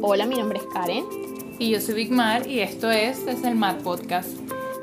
Hola, 0.00 0.26
mi 0.26 0.36
nombre 0.36 0.58
es 0.58 0.66
Karen. 0.72 1.04
Y 1.58 1.70
yo 1.70 1.80
soy 1.80 1.94
Big 1.94 2.10
Mar 2.12 2.46
y 2.46 2.60
esto 2.60 2.90
es 2.90 3.26
Desde 3.26 3.48
el 3.48 3.56
Mat 3.56 3.82
Podcast. 3.82 4.30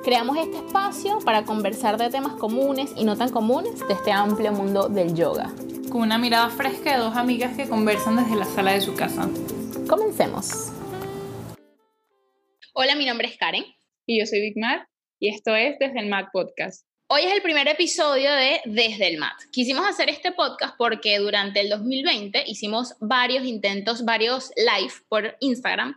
Creamos 0.04 0.38
este 0.38 0.57
espacio 0.57 1.20
para 1.20 1.46
conversar 1.46 1.97
de 1.97 2.10
temas 2.10 2.33
comunes 2.33 2.91
y 2.97 3.05
no 3.05 3.15
tan 3.17 3.29
comunes 3.29 3.79
de 3.88 3.93
este 3.93 4.12
amplio 4.12 4.51
mundo 4.51 4.89
del 4.89 5.15
yoga. 5.15 5.54
Con 5.89 6.01
una 6.01 6.17
mirada 6.17 6.49
fresca 6.49 6.93
de 6.93 6.99
dos 6.99 7.15
amigas 7.15 7.55
que 7.55 7.70
conversan 7.70 8.17
desde 8.17 8.35
la 8.35 8.46
sala 8.46 8.73
de 8.73 8.81
su 8.81 8.93
casa. 8.96 9.29
Comencemos. 9.88 10.74
Hola, 12.74 12.96
mi 12.96 13.06
nombre 13.06 13.28
es 13.28 13.38
Karen. 13.38 13.63
Y 14.06 14.20
yo 14.20 14.26
soy 14.26 14.42
Big 14.42 14.58
Mar 14.58 14.88
y 15.20 15.29
esto 15.29 15.56
es 15.56 15.79
Desde 15.79 16.00
el 16.00 16.09
Mat 16.09 16.27
Podcast. 16.34 16.88
Hoy 17.12 17.23
es 17.23 17.34
el 17.34 17.41
primer 17.41 17.67
episodio 17.67 18.31
de 18.31 18.62
Desde 18.66 19.07
el 19.07 19.17
Mat. 19.17 19.34
Quisimos 19.52 19.84
hacer 19.84 20.09
este 20.09 20.31
podcast 20.31 20.75
porque 20.77 21.17
durante 21.17 21.59
el 21.59 21.67
2020 21.67 22.43
hicimos 22.45 22.93
varios 22.99 23.45
intentos, 23.45 24.05
varios 24.05 24.52
live 24.55 24.93
por 25.07 25.35
Instagram 25.39 25.95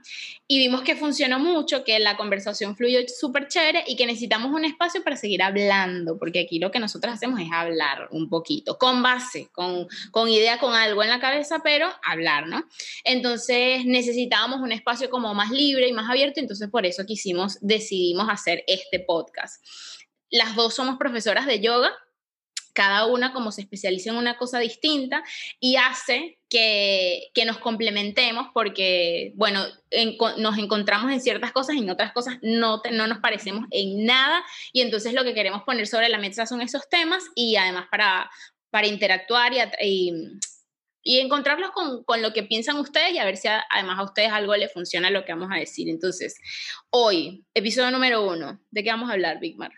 y 0.49 0.57
vimos 0.57 0.81
que 0.81 0.97
funcionó 0.97 1.39
mucho, 1.39 1.85
que 1.85 1.99
la 1.99 2.17
conversación 2.17 2.79
fluyó 2.79 3.01
súper 3.09 3.49
chévere 3.49 3.85
y 3.87 3.97
que 3.97 4.07
necesitamos 4.07 4.53
un 4.53 4.65
espacio 4.65 5.05
para 5.05 5.17
seguir 5.17 5.43
hablando, 5.43 6.19
porque 6.19 6.41
aquí 6.41 6.59
lo 6.59 6.71
que 6.71 6.79
nosotros 6.79 7.13
hacemos 7.13 7.41
es 7.41 7.49
hablar 7.53 8.09
un 8.11 8.31
poquito, 8.31 8.79
con 8.79 9.03
base, 9.03 9.51
con, 9.53 9.89
con 10.13 10.31
idea, 10.31 10.59
con 10.59 10.73
algo 10.73 11.03
en 11.03 11.11
la 11.11 11.21
cabeza, 11.21 11.61
pero 11.63 11.91
hablar, 12.03 12.47
¿no? 12.47 12.67
Entonces 13.05 13.85
necesitábamos 13.85 14.63
un 14.63 14.73
espacio 14.73 15.11
como 15.11 15.35
más 15.35 15.51
libre 15.51 15.89
y 15.89 15.93
más 15.93 16.09
abierto, 16.09 16.41
entonces 16.41 16.71
por 16.71 16.87
eso 16.87 17.05
quisimos, 17.05 17.59
decidimos 17.61 18.31
hacer 18.31 18.65
este 18.67 18.99
podcast. 18.99 19.63
Las 20.33 20.57
dos 20.57 20.75
somos 20.75 20.97
profesoras 20.97 21.47
de 21.47 21.61
yoga, 21.61 21.93
cada 22.73 23.07
una 23.07 23.33
como 23.33 23.53
se 23.53 23.61
especializa 23.61 24.11
en 24.11 24.17
una 24.17 24.39
cosa 24.39 24.59
distinta 24.59 25.23
y 25.61 25.77
hace 25.77 26.39
que, 26.49 27.31
nos 27.45 27.59
complementemos 27.59 28.49
porque, 28.55 29.33
bueno, 29.37 29.65
nos 30.39 30.59
encontramos 30.59 31.13
en 31.13 31.21
ciertas 31.21 31.53
cosas 31.53 31.77
y 31.77 31.81
en 31.81 31.91
otras 31.91 32.13
cosas 32.13 32.39
no, 32.41 32.81
no 32.93 33.07
nos 33.07 33.19
parecemos 33.19 33.67
en 33.71 34.07
nada 34.07 34.43
y 34.73 34.81
entonces 34.81 35.13
lo 35.13 35.23
que 35.23 35.35
queremos 35.35 35.63
poner 35.65 35.87
sobre 35.87 36.09
la 36.09 36.19
mesa 36.19 36.47
son 36.47 36.63
esos 36.63 36.89
temas 36.89 37.25
y 37.35 37.57
además 37.57 37.87
para, 37.91 38.31
para 38.71 38.87
interactuar 38.87 39.53
y, 39.83 40.13
y, 41.03 41.19
encontrarlos 41.19 41.73
con, 41.73 42.05
con, 42.05 42.23
lo 42.23 42.33
que 42.33 42.43
piensan 42.43 42.79
ustedes 42.79 43.13
y 43.13 43.19
a 43.19 43.25
ver 43.25 43.37
si 43.37 43.49
además 43.49 43.99
a 43.99 44.05
ustedes 44.05 44.33
algo 44.33 44.57
les 44.57 44.73
funciona 44.73 45.11
lo 45.11 45.27
que 45.27 45.33
vamos 45.33 45.51
a 45.53 45.59
decir. 45.59 45.91
Entonces, 45.91 46.39
hoy, 46.91 47.45
episodio 47.53 47.91
número 47.91 48.27
uno, 48.27 48.61
¿de 48.71 48.83
qué 48.83 48.91
vamos 48.91 49.11
a 49.11 49.15
hablar, 49.15 49.41
Big 49.41 49.59
Mar? 49.59 49.73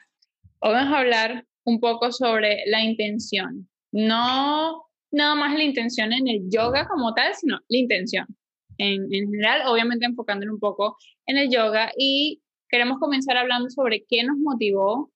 Hoy 0.67 0.73
vamos 0.73 0.95
a 0.95 1.01
hablar 1.01 1.45
un 1.65 1.79
poco 1.79 2.11
sobre 2.11 2.63
la 2.65 2.83
intención. 2.83 3.69
No 3.93 4.87
nada 5.11 5.35
más 5.35 5.53
la 5.53 5.63
intención 5.63 6.11
en 6.15 6.27
el 6.27 6.49
yoga 6.49 6.89
como 6.89 7.13
tal, 7.13 7.35
sino 7.35 7.59
la 7.69 7.77
intención. 7.77 8.27
En, 8.79 9.11
general, 9.11 9.65
obviamente 9.67 10.07
enfocándolo 10.07 10.55
un 10.55 10.61
poco 10.61 10.97
en 11.27 11.37
el 11.37 11.51
yoga 11.51 11.93
y 11.99 12.41
queremos 12.71 12.99
comenzar 12.99 13.37
hablando 13.37 13.69
sobre 13.69 14.07
qué 14.09 14.25
nos 14.25 14.39
motivó 14.39 15.13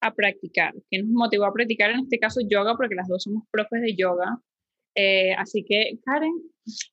a 0.00 0.14
practicar, 0.14 0.72
qué 0.90 1.02
nos 1.02 1.10
motivó 1.10 1.44
a 1.44 1.52
practicar 1.52 1.90
en 1.90 2.00
este 2.00 2.18
caso 2.18 2.40
yoga, 2.48 2.74
porque 2.74 2.94
las 2.94 3.06
dos 3.06 3.24
somos 3.24 3.42
profes 3.50 3.82
de 3.82 3.94
yoga. 3.94 4.38
Eh, 4.94 5.34
así 5.34 5.62
que, 5.62 5.98
Karen, 6.06 6.32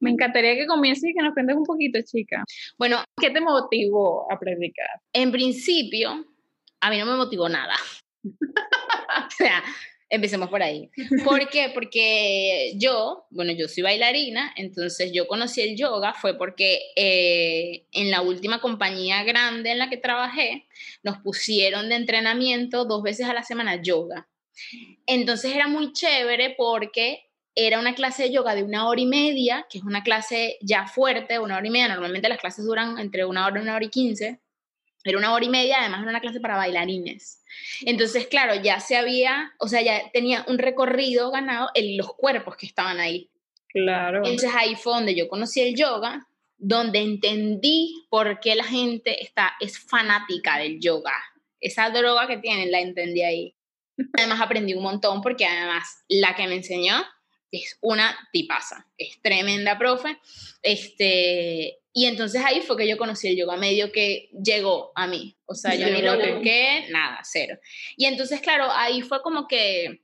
me 0.01 0.09
encantaría 0.09 0.55
que 0.55 0.67
comiences 0.67 1.09
y 1.09 1.13
que 1.13 1.21
nos 1.21 1.33
cuentes 1.33 1.55
un 1.55 1.63
poquito, 1.63 1.99
chica. 2.03 2.43
Bueno, 2.77 2.97
¿qué 3.15 3.29
te 3.29 3.39
motivó 3.39 4.29
a 4.29 4.37
practicar? 4.37 4.89
En 5.13 5.31
principio, 5.31 6.25
a 6.83 6.89
mí 6.89 6.97
no 6.99 7.05
me 7.05 7.15
motivó 7.15 7.47
nada. 7.47 7.75
o 8.23 9.31
sea, 9.37 9.63
empecemos 10.09 10.49
por 10.49 10.61
ahí. 10.61 10.89
¿Por 11.23 11.49
qué? 11.49 11.71
Porque 11.73 12.73
yo, 12.75 13.25
bueno, 13.31 13.53
yo 13.53 13.69
soy 13.69 13.83
bailarina, 13.83 14.53
entonces 14.57 15.11
yo 15.13 15.25
conocí 15.25 15.61
el 15.61 15.77
yoga 15.77 16.13
fue 16.13 16.37
porque 16.37 16.81
eh, 16.97 17.85
en 17.93 18.11
la 18.11 18.21
última 18.21 18.59
compañía 18.59 19.23
grande 19.23 19.71
en 19.71 19.79
la 19.79 19.89
que 19.89 19.97
trabajé, 19.97 20.67
nos 21.03 21.19
pusieron 21.19 21.87
de 21.87 21.95
entrenamiento 21.95 22.83
dos 22.83 23.01
veces 23.01 23.27
a 23.27 23.33
la 23.33 23.43
semana 23.43 23.81
yoga. 23.81 24.27
Entonces 25.07 25.55
era 25.55 25.67
muy 25.67 25.93
chévere 25.93 26.53
porque 26.57 27.29
era 27.55 27.79
una 27.79 27.95
clase 27.95 28.23
de 28.23 28.33
yoga 28.33 28.55
de 28.55 28.63
una 28.63 28.87
hora 28.87 28.99
y 28.99 29.05
media, 29.05 29.65
que 29.69 29.77
es 29.77 29.83
una 29.85 30.03
clase 30.03 30.57
ya 30.61 30.85
fuerte, 30.85 31.39
una 31.39 31.57
hora 31.57 31.67
y 31.67 31.71
media. 31.71 31.87
Normalmente 31.87 32.27
las 32.27 32.39
clases 32.39 32.65
duran 32.65 32.99
entre 32.99 33.23
una 33.25 33.45
hora 33.45 33.59
y 33.59 33.63
una 33.63 33.75
hora 33.75 33.85
y 33.85 33.89
quince. 33.89 34.42
Era 35.03 35.17
una 35.17 35.33
hora 35.33 35.45
y 35.45 35.49
media, 35.49 35.79
además 35.79 36.01
era 36.01 36.11
una 36.11 36.21
clase 36.21 36.39
para 36.39 36.55
bailarines. 36.57 37.43
Entonces, 37.81 38.27
claro, 38.27 38.55
ya 38.55 38.79
se 38.79 38.95
había, 38.95 39.53
o 39.59 39.67
sea, 39.67 39.81
ya 39.81 40.09
tenía 40.11 40.45
un 40.47 40.57
recorrido 40.57 41.31
ganado 41.31 41.69
en 41.73 41.97
los 41.97 42.13
cuerpos 42.15 42.55
que 42.55 42.65
estaban 42.65 42.99
ahí. 42.99 43.29
Claro. 43.67 44.19
Entonces 44.19 44.51
ahí 44.55 44.75
fue 44.75 44.93
donde 44.93 45.15
yo 45.15 45.27
conocí 45.27 45.61
el 45.61 45.75
yoga, 45.75 46.27
donde 46.57 46.99
entendí 46.99 48.05
por 48.09 48.39
qué 48.39 48.55
la 48.55 48.63
gente 48.63 49.21
está, 49.21 49.53
es 49.59 49.77
fanática 49.77 50.57
del 50.57 50.79
yoga. 50.79 51.13
Esa 51.59 51.89
droga 51.89 52.27
que 52.27 52.37
tienen 52.37 52.71
la 52.71 52.79
entendí 52.79 53.21
ahí. 53.21 53.55
Además 54.13 54.41
aprendí 54.41 54.73
un 54.73 54.83
montón 54.83 55.21
porque 55.21 55.45
además 55.45 56.03
la 56.07 56.35
que 56.35 56.47
me 56.47 56.55
enseñó 56.55 57.03
es 57.51 57.77
una 57.81 58.17
tipaza, 58.31 58.87
es 58.97 59.21
tremenda 59.21 59.77
profe. 59.77 60.17
Este, 60.61 61.79
y 61.93 62.07
entonces 62.07 62.41
ahí 62.43 62.61
fue 62.61 62.75
que 62.75 62.87
yo 62.87 62.97
conocí 62.97 63.27
el 63.27 63.37
yoga 63.37 63.55
medio 63.55 63.91
que 63.91 64.29
llegó 64.43 64.91
a 64.95 65.05
mí. 65.05 65.37
O 65.45 65.53
sea, 65.53 65.75
yo 65.75 65.87
ni 65.91 66.01
lo 66.01 66.17
busqué, 66.17 66.87
nada, 66.89 67.19
cero. 67.23 67.59
Y 67.95 68.05
entonces, 68.05 68.41
claro, 68.41 68.65
ahí 68.71 69.03
fue 69.03 69.21
como 69.21 69.47
que 69.47 70.01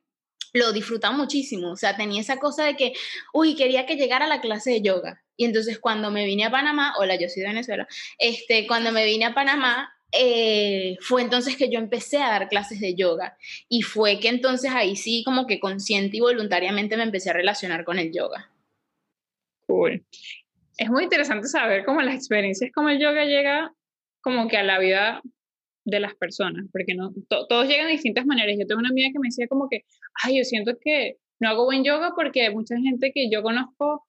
lo 0.54 0.72
disfrutaba 0.72 1.18
muchísimo. 1.18 1.72
O 1.72 1.76
sea, 1.76 1.98
tenía 1.98 2.22
esa 2.22 2.38
cosa 2.38 2.64
de 2.64 2.76
que, 2.76 2.94
uy, 3.34 3.56
quería 3.56 3.88
que 3.88 3.96
llegara 3.96 4.26
a 4.26 4.30
la 4.30 4.40
clase 4.40 4.70
de 4.70 4.82
yoga. 4.84 5.24
Y 5.36 5.46
entonces 5.46 5.80
cuando 5.80 6.12
me 6.12 6.26
vine 6.26 6.46
a 6.46 6.52
Panamá, 6.52 6.94
hola, 7.00 7.16
yo 7.16 7.28
soy 7.28 7.42
de 7.42 7.50
Venezuela, 7.50 7.88
este, 8.20 8.68
cuando 8.68 8.92
me 8.92 9.04
vine 9.06 9.26
a 9.26 9.34
Panamá, 9.34 9.92
eh, 10.12 10.96
fue 11.02 11.24
entonces 11.24 11.58
que 11.58 11.72
yo 11.72 11.80
empecé 11.80 12.18
a 12.18 12.30
dar 12.30 12.50
clases 12.50 12.80
de 12.82 12.94
yoga. 12.94 13.36
Y 13.68 13.82
fue 13.82 14.20
que 14.20 14.28
entonces 14.28 14.70
ahí 14.72 14.96
sí, 14.96 15.24
como 15.26 15.48
que 15.48 15.60
consciente 15.60 16.18
y 16.18 16.20
voluntariamente 16.20 16.98
me 16.98 17.04
empecé 17.04 17.32
a 17.32 17.34
relacionar 17.34 17.84
con 17.84 17.98
el 17.98 18.14
yoga. 18.14 18.52
Cool 19.66 20.04
es 20.80 20.90
muy 20.90 21.04
interesante 21.04 21.48
saber 21.50 21.84
cómo 21.84 22.02
las 22.02 22.16
experiencias 22.16 22.72
como 22.74 22.90
el 22.90 23.00
yoga 23.00 23.26
llega 23.26 23.74
como 24.22 24.48
que 24.48 24.58
a 24.58 24.64
la 24.64 24.80
vida 24.80 25.22
de 25.84 26.00
las 26.00 26.16
personas, 26.16 26.66
porque 26.72 26.96
no 26.96 27.12
todos 27.28 27.68
llegan 27.68 27.88
de 27.88 27.94
distintas 27.94 28.26
maneras. 28.26 28.56
Yo 28.58 28.66
tengo 28.66 28.80
una 28.80 28.90
amiga 28.90 29.10
que 29.12 29.20
me 29.20 29.28
decía 29.28 29.48
como 29.48 29.68
que, 29.70 29.84
ay, 30.24 30.38
yo 30.38 30.44
siento 30.44 30.78
que 30.80 31.18
no 31.40 31.50
hago 31.50 31.66
buen 31.66 31.84
yoga 31.84 32.14
porque 32.16 32.50
mucha 32.50 32.78
gente 32.78 33.12
que 33.14 33.30
yo 33.30 33.42
conozco 33.42 34.06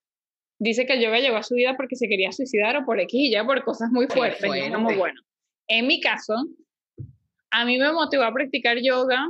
dice 0.59 0.85
que 0.85 0.93
el 0.93 1.01
yoga 1.01 1.19
llegó 1.19 1.37
a 1.37 1.43
su 1.43 1.55
vida 1.55 1.75
porque 1.75 1.95
se 1.95 2.07
quería 2.07 2.31
suicidar 2.31 2.77
o 2.77 2.85
por 2.85 2.99
X 3.01 3.19
y 3.19 3.31
ya 3.31 3.43
por 3.45 3.63
cosas 3.63 3.89
muy 3.91 4.07
fuertes. 4.07 4.49
como, 4.71 4.95
bueno, 4.95 5.19
en 5.67 5.87
mi 5.87 5.99
caso, 5.99 6.35
a 7.51 7.65
mí 7.65 7.77
me 7.77 7.91
motivó 7.91 8.23
a 8.23 8.33
practicar 8.33 8.77
yoga, 8.81 9.27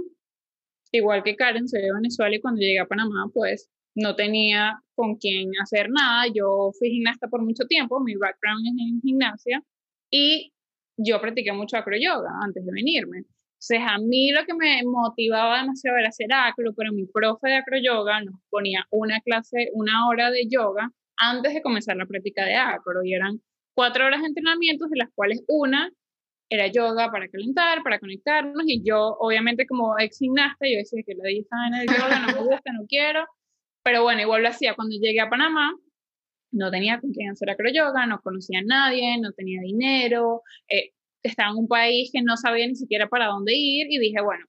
igual 0.92 1.24
que 1.24 1.36
Karen, 1.36 1.68
soy 1.68 1.82
de 1.82 1.94
Venezuela 1.94 2.36
y 2.36 2.42
cuando 2.42 2.60
llegué 2.60 2.80
a 2.80 2.86
Panamá, 2.86 3.32
pues 3.34 3.72
no 3.96 4.16
tenía 4.16 4.82
con 4.96 5.16
quién 5.16 5.52
hacer 5.62 5.90
nada. 5.90 6.26
Yo 6.34 6.72
fui 6.78 6.90
gimnasta 6.92 7.28
por 7.28 7.42
mucho 7.44 7.66
tiempo, 7.66 8.00
mi 8.00 8.16
background 8.16 8.66
es 8.68 8.74
en 8.88 9.02
gimnasia 9.02 9.64
y 10.10 10.54
yo 10.98 11.20
practiqué 11.22 11.52
mucho 11.54 11.78
acroyoga 11.78 12.30
antes 12.44 12.66
de 12.66 12.72
venirme. 12.72 13.24
Entonces, 13.62 13.88
a 13.88 13.98
mí 14.00 14.32
lo 14.32 14.44
que 14.46 14.56
me 14.56 14.82
motivaba 14.84 15.62
demasiado 15.62 15.98
era 15.98 16.10
hacer 16.10 16.34
acro, 16.34 16.74
pero 16.76 16.92
mi 16.92 17.06
profe 17.06 17.50
de 17.50 17.56
acroyoga 17.58 18.22
nos 18.22 18.36
ponía 18.50 18.86
una 18.90 19.20
clase, 19.22 19.70
una 19.74 20.08
hora 20.08 20.32
de 20.32 20.48
yoga 20.50 20.92
antes 21.18 21.54
de 21.54 21.62
comenzar 21.62 21.96
la 21.96 22.08
práctica 22.08 22.44
de 22.46 22.56
acro 22.56 23.04
y 23.04 23.14
eran 23.14 23.40
cuatro 23.76 24.06
horas 24.06 24.22
de 24.22 24.28
entrenamientos, 24.28 24.90
de 24.90 24.98
las 24.98 25.10
cuales 25.14 25.44
una 25.48 25.92
era 26.50 26.68
yoga 26.68 27.12
para 27.12 27.30
calentar, 27.30 27.82
para 27.84 28.00
conectarnos 28.00 28.64
y 28.66 28.84
yo, 28.84 29.16
obviamente, 29.20 29.66
como 29.66 29.98
ex 30.00 30.18
gimnasta, 30.18 30.66
yo 30.68 30.78
decía 30.78 31.02
que 31.06 31.14
la 31.16 31.30
estaba 31.30 31.68
en 31.68 31.74
el 31.76 31.88
yoga, 31.88 32.20
no 32.20 32.28
me 32.28 32.50
gusta, 32.50 32.74
no 32.74 32.86
quiero. 32.88 33.26
Pero 33.84 34.04
bueno, 34.04 34.22
igual 34.22 34.44
lo 34.44 34.50
hacía. 34.50 34.76
Cuando 34.76 34.96
llegué 35.00 35.20
a 35.20 35.30
Panamá, 35.30 35.74
no 36.52 36.72
tenía 36.72 37.00
con 37.00 37.12
quién 37.12 37.32
hacer 37.32 37.50
acroyoga, 37.50 38.06
no 38.06 38.20
conocía 38.22 38.60
a 38.60 38.64
nadie, 38.64 39.18
no 39.20 39.32
tenía 39.32 39.62
dinero, 39.62 40.42
eh, 40.70 40.92
estaba 41.24 41.52
en 41.52 41.58
un 41.58 41.68
país 41.68 42.10
que 42.12 42.22
no 42.22 42.38
sabía 42.38 42.68
ni 42.68 42.76
siquiera 42.76 43.08
para 43.08 43.28
dónde 43.28 43.54
ir 43.56 43.88
y 43.90 44.00
dije, 44.00 44.22
bueno, 44.22 44.46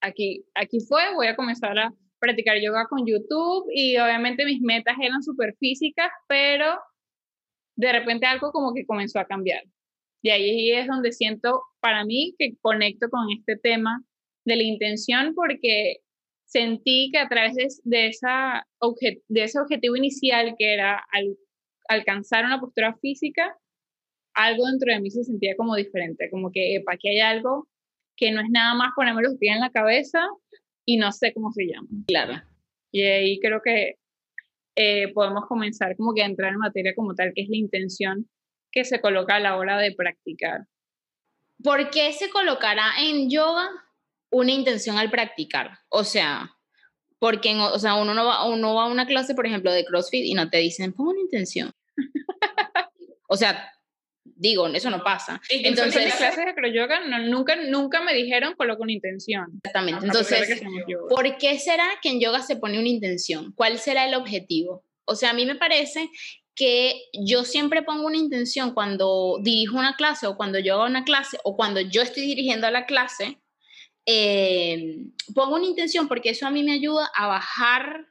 aquí, 0.00 0.44
aquí 0.54 0.80
fue, 0.80 1.14
voy 1.14 1.28
a 1.28 1.36
comenzar 1.36 1.78
a 1.78 1.92
practicar 2.18 2.58
yoga 2.60 2.86
con 2.88 3.06
YouTube 3.06 3.66
y 3.72 3.96
obviamente 3.98 4.44
mis 4.44 4.60
metas 4.60 4.96
eran 5.00 5.22
súper 5.22 5.54
físicas, 5.58 6.10
pero 6.28 6.78
de 7.76 7.92
repente 7.92 8.26
algo 8.26 8.52
como 8.52 8.74
que 8.74 8.86
comenzó 8.86 9.20
a 9.20 9.26
cambiar. 9.26 9.62
Y 10.22 10.30
ahí 10.30 10.72
es 10.72 10.86
donde 10.88 11.12
siento 11.12 11.62
para 11.80 12.04
mí 12.04 12.34
que 12.38 12.56
conecto 12.60 13.08
con 13.10 13.30
este 13.30 13.56
tema 13.56 14.02
de 14.44 14.56
la 14.56 14.62
intención 14.62 15.34
porque 15.34 15.98
sentí 16.46 17.10
que 17.12 17.18
a 17.18 17.28
través 17.28 17.54
de, 17.84 18.06
esa 18.06 18.66
de 19.28 19.42
ese 19.42 19.60
objetivo 19.60 19.96
inicial 19.96 20.54
que 20.58 20.72
era 20.72 21.04
alcanzar 21.88 22.44
una 22.44 22.60
postura 22.60 22.96
física, 23.00 23.56
algo 24.34 24.66
dentro 24.66 24.92
de 24.92 25.00
mí 25.00 25.10
se 25.10 25.24
sentía 25.24 25.56
como 25.56 25.74
diferente, 25.74 26.30
como 26.30 26.50
que 26.52 26.80
para 26.84 26.94
aquí 26.94 27.08
hay 27.08 27.20
algo 27.20 27.68
que 28.16 28.30
no 28.30 28.40
es 28.40 28.48
nada 28.50 28.74
más 28.74 28.92
ponerme 28.96 29.22
los 29.22 29.36
pies 29.36 29.54
en 29.54 29.60
la 29.60 29.70
cabeza 29.70 30.20
y 30.86 30.96
no 30.96 31.12
sé 31.12 31.34
cómo 31.34 31.52
se 31.52 31.66
llama. 31.66 31.88
Claro. 32.06 32.42
Y 32.92 33.02
ahí 33.02 33.40
creo 33.40 33.60
que 33.62 33.96
eh, 34.76 35.12
podemos 35.12 35.46
comenzar 35.46 35.96
como 35.96 36.14
que 36.14 36.22
a 36.22 36.26
entrar 36.26 36.52
en 36.52 36.58
materia 36.58 36.94
como 36.94 37.14
tal, 37.14 37.32
que 37.34 37.42
es 37.42 37.48
la 37.48 37.56
intención 37.56 38.28
que 38.70 38.84
se 38.84 39.00
coloca 39.00 39.36
a 39.36 39.40
la 39.40 39.56
hora 39.56 39.78
de 39.78 39.94
practicar. 39.94 40.66
¿Por 41.62 41.90
qué 41.90 42.12
se 42.12 42.30
colocará 42.30 42.92
en 43.00 43.30
yoga 43.30 43.68
una 44.36 44.52
intención 44.52 44.98
al 44.98 45.10
practicar? 45.10 45.78
O 45.88 46.04
sea, 46.04 46.50
porque 47.18 47.54
o 47.56 47.78
sea, 47.78 47.94
uno, 47.94 48.14
no 48.14 48.26
va, 48.26 48.46
uno 48.46 48.74
va 48.74 48.84
a 48.84 48.88
una 48.88 49.06
clase, 49.06 49.34
por 49.34 49.46
ejemplo, 49.46 49.72
de 49.72 49.84
CrossFit 49.84 50.24
y 50.24 50.34
no 50.34 50.48
te 50.50 50.58
dicen, 50.58 50.92
pon 50.92 51.08
una 51.08 51.20
intención. 51.20 51.72
o 53.28 53.36
sea, 53.36 53.72
digo, 54.24 54.66
eso 54.68 54.90
no 54.90 55.02
pasa. 55.02 55.40
Entonces, 55.48 55.96
en 55.96 56.08
las 56.08 56.18
clases 56.18 56.44
de 56.44 56.50
acroyoga 56.50 57.00
nunca, 57.20 57.56
nunca 57.56 58.02
me 58.02 58.14
dijeron 58.14 58.54
coloca 58.54 58.82
una 58.82 58.92
intención. 58.92 59.46
Exactamente. 59.56 60.06
Entonces, 60.06 60.62
¿por 61.08 61.38
qué 61.38 61.58
será 61.58 61.88
que 62.02 62.10
en 62.10 62.20
yoga 62.20 62.42
se 62.42 62.56
pone 62.56 62.78
una 62.78 62.88
intención? 62.88 63.52
¿Cuál 63.52 63.78
será 63.78 64.06
el 64.06 64.14
objetivo? 64.14 64.84
O 65.06 65.14
sea, 65.14 65.30
a 65.30 65.34
mí 65.34 65.46
me 65.46 65.54
parece 65.54 66.10
que 66.54 67.02
yo 67.12 67.44
siempre 67.44 67.82
pongo 67.82 68.06
una 68.06 68.16
intención 68.16 68.72
cuando 68.72 69.38
dirijo 69.42 69.78
una 69.78 69.94
clase 69.94 70.26
o 70.26 70.36
cuando 70.36 70.58
yo 70.58 70.74
hago 70.74 70.86
una 70.86 71.04
clase 71.04 71.38
o 71.44 71.54
cuando 71.54 71.80
yo 71.80 72.02
estoy 72.02 72.24
dirigiendo 72.24 72.66
a 72.66 72.70
la 72.70 72.86
clase, 72.86 73.38
eh, 74.06 74.98
pongo 75.34 75.56
una 75.56 75.66
intención 75.66 76.08
porque 76.08 76.30
eso 76.30 76.46
a 76.46 76.50
mí 76.50 76.62
me 76.62 76.72
ayuda 76.72 77.10
a 77.14 77.26
bajar 77.26 78.06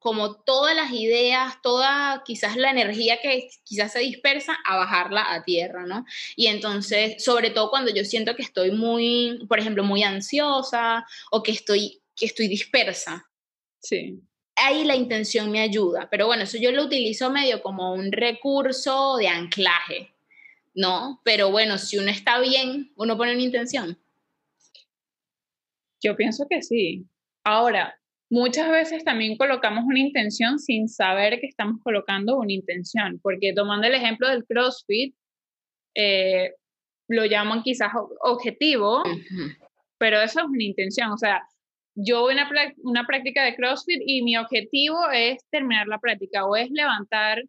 como 0.00 0.36
todas 0.36 0.74
las 0.74 0.92
ideas, 0.92 1.60
toda 1.62 2.22
quizás 2.24 2.56
la 2.56 2.70
energía 2.70 3.20
que 3.20 3.50
quizás 3.64 3.92
se 3.92 3.98
dispersa, 3.98 4.56
a 4.64 4.76
bajarla 4.76 5.30
a 5.30 5.44
tierra, 5.44 5.84
¿no? 5.84 6.06
Y 6.36 6.46
entonces, 6.46 7.22
sobre 7.22 7.50
todo 7.50 7.68
cuando 7.68 7.92
yo 7.92 8.02
siento 8.04 8.34
que 8.34 8.42
estoy 8.42 8.70
muy, 8.70 9.44
por 9.46 9.58
ejemplo, 9.58 9.84
muy 9.84 10.02
ansiosa 10.02 11.06
o 11.30 11.42
que 11.42 11.52
estoy, 11.52 12.00
que 12.16 12.24
estoy 12.24 12.48
dispersa. 12.48 13.28
Sí. 13.78 14.18
Ahí 14.56 14.84
la 14.84 14.96
intención 14.96 15.50
me 15.50 15.60
ayuda, 15.60 16.08
pero 16.10 16.26
bueno, 16.26 16.44
eso 16.44 16.56
yo 16.56 16.72
lo 16.72 16.84
utilizo 16.84 17.30
medio 17.30 17.62
como 17.62 17.92
un 17.92 18.10
recurso 18.10 19.16
de 19.18 19.28
anclaje, 19.28 20.14
¿no? 20.74 21.20
Pero 21.24 21.50
bueno, 21.50 21.76
si 21.76 21.98
uno 21.98 22.10
está 22.10 22.40
bien, 22.40 22.90
uno 22.96 23.18
pone 23.18 23.32
una 23.32 23.42
intención. 23.42 23.98
Yo 26.02 26.16
pienso 26.16 26.46
que 26.48 26.62
sí. 26.62 27.06
Ahora, 27.44 27.94
muchas 28.30 28.70
veces 28.70 29.04
también 29.04 29.36
colocamos 29.36 29.84
una 29.84 29.98
intención 29.98 30.58
sin 30.58 30.88
saber 30.88 31.40
que 31.40 31.46
estamos 31.46 31.80
colocando 31.82 32.38
una 32.38 32.52
intención, 32.52 33.20
porque 33.22 33.52
tomando 33.54 33.86
el 33.86 33.94
ejemplo 33.94 34.28
del 34.28 34.44
CrossFit, 34.44 35.14
eh, 35.94 36.52
lo 37.08 37.24
llaman 37.24 37.62
quizás 37.62 37.90
objetivo, 38.22 39.02
pero 39.98 40.20
eso 40.20 40.40
es 40.40 40.46
una 40.46 40.62
intención. 40.62 41.10
O 41.10 41.18
sea, 41.18 41.42
yo 41.94 42.20
voy 42.20 42.38
a 42.38 42.48
una, 42.48 42.74
una 42.84 43.06
práctica 43.06 43.44
de 43.44 43.56
CrossFit 43.56 44.00
y 44.06 44.22
mi 44.22 44.36
objetivo 44.36 44.96
es 45.12 45.44
terminar 45.50 45.88
la 45.88 45.98
práctica 45.98 46.46
o 46.46 46.56
es 46.56 46.70
levantar 46.70 47.42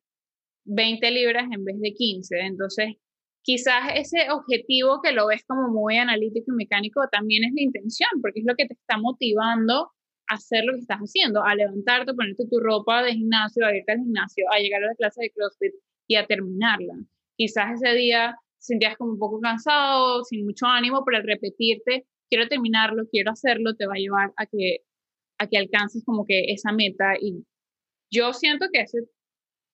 20 0.66 1.12
libras 1.12 1.46
en 1.52 1.64
vez 1.64 1.80
de 1.80 1.94
15. 1.94 2.40
Entonces, 2.40 2.96
quizás 3.44 3.92
ese 3.96 4.30
objetivo 4.32 5.02
que 5.02 5.12
lo 5.12 5.28
ves 5.28 5.44
como 5.46 5.70
muy 5.70 5.98
analítico 5.98 6.52
y 6.52 6.56
mecánico 6.56 7.02
también 7.12 7.44
es 7.44 7.54
la 7.54 7.62
intención, 7.62 8.10
porque 8.22 8.40
es 8.40 8.46
lo 8.46 8.56
que 8.56 8.68
te 8.68 8.74
está 8.74 8.98
motivando 8.98 9.92
a 10.30 10.36
hacer 10.36 10.64
lo 10.66 10.74
que 10.74 10.80
estás 10.80 11.00
haciendo, 11.00 11.44
a 11.44 11.56
levantarte, 11.56 12.14
ponerte 12.14 12.48
tu 12.50 12.60
ropa 12.60 13.04
de 13.04 13.14
gimnasio, 13.14 13.66
a 13.66 13.76
irte 13.76 13.92
al 13.92 14.00
gimnasio, 14.00 14.46
a 14.52 14.60
llegar 14.60 14.84
a 14.84 14.88
la 14.88 14.96
clase 14.96 15.24
de 15.24 15.32
CrossFit 15.32 15.74
y 16.08 16.16
a 16.16 16.26
terminarla. 16.26 16.94
Quizás 17.36 17.82
ese 17.82 17.94
día 17.96 18.38
sentías 18.60 18.96
como 18.98 19.14
un 19.14 19.20
poco 19.20 19.40
cansado, 19.40 20.24
sin 20.24 20.46
mucho 20.46 20.68
ánimo, 20.68 21.04
pero 21.04 21.18
al 21.18 21.28
repetirte, 21.28 22.06
quiero 22.30 22.48
terminarlo, 22.48 23.08
quiero 23.10 23.32
hacerlo, 23.32 23.76
te 23.76 23.88
va 23.88 23.94
a 23.96 24.00
llevar 24.00 24.34
a 24.38 24.46
que, 24.46 24.80
a 25.40 25.48
que 25.48 25.58
alcances 25.58 26.04
como 26.06 26.26
que 26.26 26.52
esa 26.52 26.72
meta. 26.72 27.14
Y 27.20 27.44
yo 28.12 28.34
siento 28.34 28.68
que 28.72 28.82
ese 28.82 29.00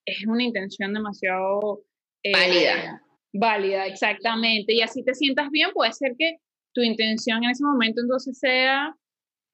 es 0.06 0.26
una 0.26 0.44
intención 0.44 0.94
demasiado... 0.94 1.84
Eh, 2.24 2.32
válida 2.32 3.04
Válida, 3.34 3.86
exactamente. 3.86 4.74
Y 4.74 4.82
así 4.82 5.04
te 5.04 5.14
sientas 5.14 5.50
bien, 5.52 5.72
puede 5.74 5.94
ser 5.94 6.16
que 6.18 6.38
tu 6.74 6.82
intención 6.82 7.44
en 7.44 7.52
ese 7.52 7.64
momento 7.64 8.02
entonces 8.02 8.38
sea 8.40 8.96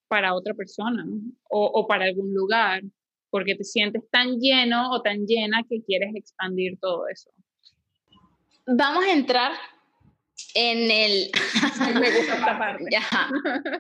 para 0.08 0.36
otra 0.36 0.54
persona 0.54 1.06
o, 1.50 1.66
o, 1.66 1.88
para 1.88 2.06
algún 2.06 2.34
lugar, 2.34 2.84
porque 3.30 3.56
te 3.56 3.64
sientes 3.64 4.04
tan 4.12 4.40
lleno 4.40 4.92
o 4.92 5.02
tan 5.02 5.25
llena 5.25 5.64
que 5.68 5.81
quieres 5.84 6.16
expandir 6.16 6.78
todo 6.80 7.08
eso. 7.08 7.31
Vamos 8.68 9.06
a 9.06 9.12
entrar 9.12 9.52
en 10.54 10.92
el... 10.92 11.31
Me 12.00 12.12
gusta 12.12 12.36
esta 12.36 12.58
parte. 12.60 12.86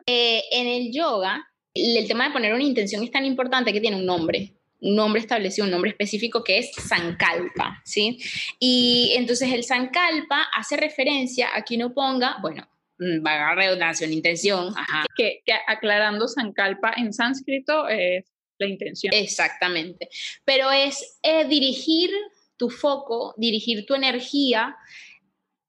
Eh, 0.05 0.41
en 0.51 0.67
el 0.67 0.91
yoga, 0.91 1.45
el 1.73 2.07
tema 2.07 2.27
de 2.27 2.33
poner 2.33 2.53
una 2.53 2.63
intención 2.63 3.03
es 3.03 3.11
tan 3.11 3.25
importante 3.25 3.71
que 3.71 3.81
tiene 3.81 3.97
un 3.97 4.05
nombre 4.05 4.53
nombre 4.83 5.21
establecido, 5.21 5.65
un 5.65 5.71
nombre 5.71 5.91
específico 5.91 6.43
que 6.43 6.59
es 6.59 6.71
Sankalpa, 6.73 7.81
¿sí? 7.85 8.19
Y 8.59 9.13
entonces 9.15 9.51
el 9.51 9.63
Sankalpa 9.63 10.43
hace 10.53 10.77
referencia 10.77 11.49
a 11.55 11.63
que 11.63 11.75
uno 11.75 11.93
ponga, 11.93 12.37
bueno, 12.41 12.67
mm, 12.99 13.25
va 13.25 13.49
a 13.49 13.55
redundancia, 13.55 14.05
una 14.05 14.15
intención, 14.15 14.73
ajá. 14.75 15.05
Que, 15.15 15.41
aclarando 15.67 16.27
Sankalpa 16.27 16.93
en 16.97 17.13
sánscrito 17.13 17.87
es 17.87 18.25
la 18.59 18.67
intención. 18.67 19.13
Exactamente, 19.13 20.09
pero 20.43 20.71
es 20.71 21.19
eh, 21.23 21.45
dirigir 21.45 22.11
tu 22.57 22.69
foco, 22.69 23.33
dirigir 23.37 23.85
tu 23.85 23.95
energía 23.95 24.77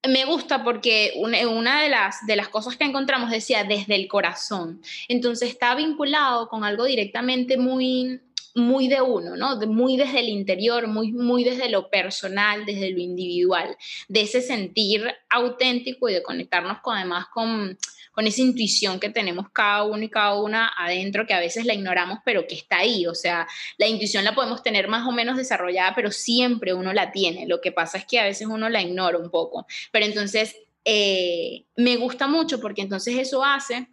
me 0.09 0.25
gusta 0.25 0.63
porque 0.63 1.13
una, 1.17 1.83
de, 1.83 1.89
las, 1.89 2.27
de 2.27 2.37
las 2.37 2.49
cosas 2.49 2.77
que 2.77 2.85
encontramos 2.85 3.31
decía 3.31 3.65
desde 3.65 3.95
el 3.95 4.09
corazón. 4.09 4.83
Entonces 5.09 5.51
está 5.51 5.75
vinculado 5.75 6.49
con 6.49 6.65
algo 6.65 6.85
directamente 6.85 7.57
muy 7.57 8.21
muy 8.55 8.89
de 8.89 9.01
uno, 9.01 9.37
¿no? 9.37 9.57
muy 9.67 9.97
desde 9.97 10.21
el 10.21 10.29
interior, 10.29 10.87
muy, 10.87 11.13
muy 11.13 11.43
desde 11.45 11.69
lo 11.69 11.91
personal, 11.91 12.65
desde 12.65 12.91
lo 12.91 13.01
individual, 13.01 13.77
de 14.09 14.23
ese 14.23 14.41
sentir 14.41 15.05
auténtico 15.29 16.09
y 16.09 16.15
de 16.15 16.23
conectarnos 16.23 16.79
con, 16.81 16.97
además 16.97 17.27
con, 17.33 17.77
con 18.13 18.27
esa 18.29 18.43
intuición 18.43 19.01
que 19.01 19.11
tenemos 19.11 19.49
cada 19.53 19.83
uno 19.83 20.05
y 20.05 20.09
cada 20.09 20.41
una 20.41 20.73
adentro, 20.79 21.27
que 21.27 21.35
a 21.35 21.41
veces 21.41 21.67
la 21.67 21.75
ignoramos, 21.75 22.21
pero 22.25 22.47
que 22.47 22.55
está 22.55 22.79
ahí. 22.79 23.07
O 23.07 23.15
sea, 23.15 23.47
la 23.77 23.89
intuición 23.89 24.25
la 24.25 24.37
podemos 24.37 24.63
tener 24.63 24.87
más 24.87 25.07
o 25.07 25.11
menos 25.11 25.37
desarrollada, 25.37 25.95
pero 25.97 26.13
siempre 26.13 26.75
uno 26.75 26.93
la 26.93 27.11
tiene. 27.11 27.47
Lo 27.47 27.61
que 27.61 27.73
pasa 27.73 27.99
es 27.99 28.07
que 28.07 28.21
a 28.21 28.25
veces 28.25 28.47
uno 28.47 28.69
la 28.69 28.83
ignora 28.83 29.19
un 29.19 29.31
poco. 29.31 29.67
Pero 29.91 30.07
entonces, 30.07 30.55
eh, 30.85 31.65
me 31.77 31.97
gusta 31.97 32.29
mucho 32.29 32.61
porque 32.61 32.83
entonces 32.83 33.17
eso 33.19 33.43
hace 33.43 33.89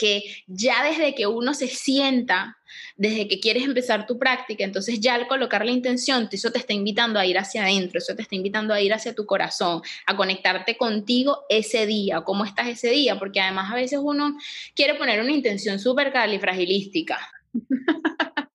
que 0.00 0.22
ya 0.46 0.82
desde 0.82 1.14
que 1.14 1.26
uno 1.26 1.52
se 1.52 1.68
sienta, 1.68 2.56
desde 2.96 3.28
que 3.28 3.38
quieres 3.38 3.64
empezar 3.64 4.06
tu 4.06 4.18
práctica, 4.18 4.64
entonces 4.64 4.98
ya 4.98 5.14
al 5.14 5.28
colocar 5.28 5.62
la 5.62 5.72
intención, 5.72 6.26
eso 6.32 6.50
te 6.50 6.58
está 6.58 6.72
invitando 6.72 7.20
a 7.20 7.26
ir 7.26 7.36
hacia 7.36 7.64
adentro, 7.64 7.98
eso 7.98 8.16
te 8.16 8.22
está 8.22 8.34
invitando 8.34 8.72
a 8.72 8.80
ir 8.80 8.94
hacia 8.94 9.14
tu 9.14 9.26
corazón, 9.26 9.82
a 10.06 10.16
conectarte 10.16 10.78
contigo 10.78 11.44
ese 11.50 11.84
día, 11.84 12.22
cómo 12.22 12.46
estás 12.46 12.68
ese 12.68 12.88
día, 12.88 13.18
porque 13.18 13.42
además 13.42 13.70
a 13.70 13.74
veces 13.74 14.00
uno 14.02 14.38
quiere 14.74 14.94
poner 14.94 15.20
una 15.20 15.32
intención 15.32 15.78
súper 15.78 16.14
califragilística. 16.14 17.18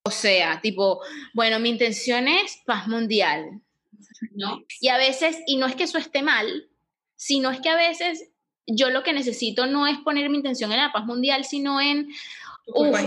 o 0.01 0.09
sea, 0.09 0.59
tipo, 0.61 0.99
bueno, 1.35 1.59
mi 1.59 1.69
intención 1.69 2.27
es 2.27 2.57
paz 2.65 2.87
mundial, 2.87 3.61
¿no? 4.31 4.63
Y 4.81 4.87
a 4.87 4.97
veces, 4.97 5.37
y 5.45 5.57
no 5.57 5.67
es 5.67 5.75
que 5.75 5.83
eso 5.83 5.99
esté 5.99 6.23
mal, 6.23 6.67
sino 7.15 7.51
es 7.51 7.59
que 7.59 7.69
a 7.69 7.75
veces 7.75 8.31
yo 8.67 8.89
lo 8.89 9.03
que 9.03 9.13
necesito 9.13 9.65
no 9.67 9.87
es 9.87 9.97
poner 9.99 10.29
mi 10.29 10.37
intención 10.37 10.71
en 10.71 10.79
la 10.79 10.91
paz 10.91 11.05
mundial, 11.05 11.45
sino 11.45 11.79
en 11.79 12.09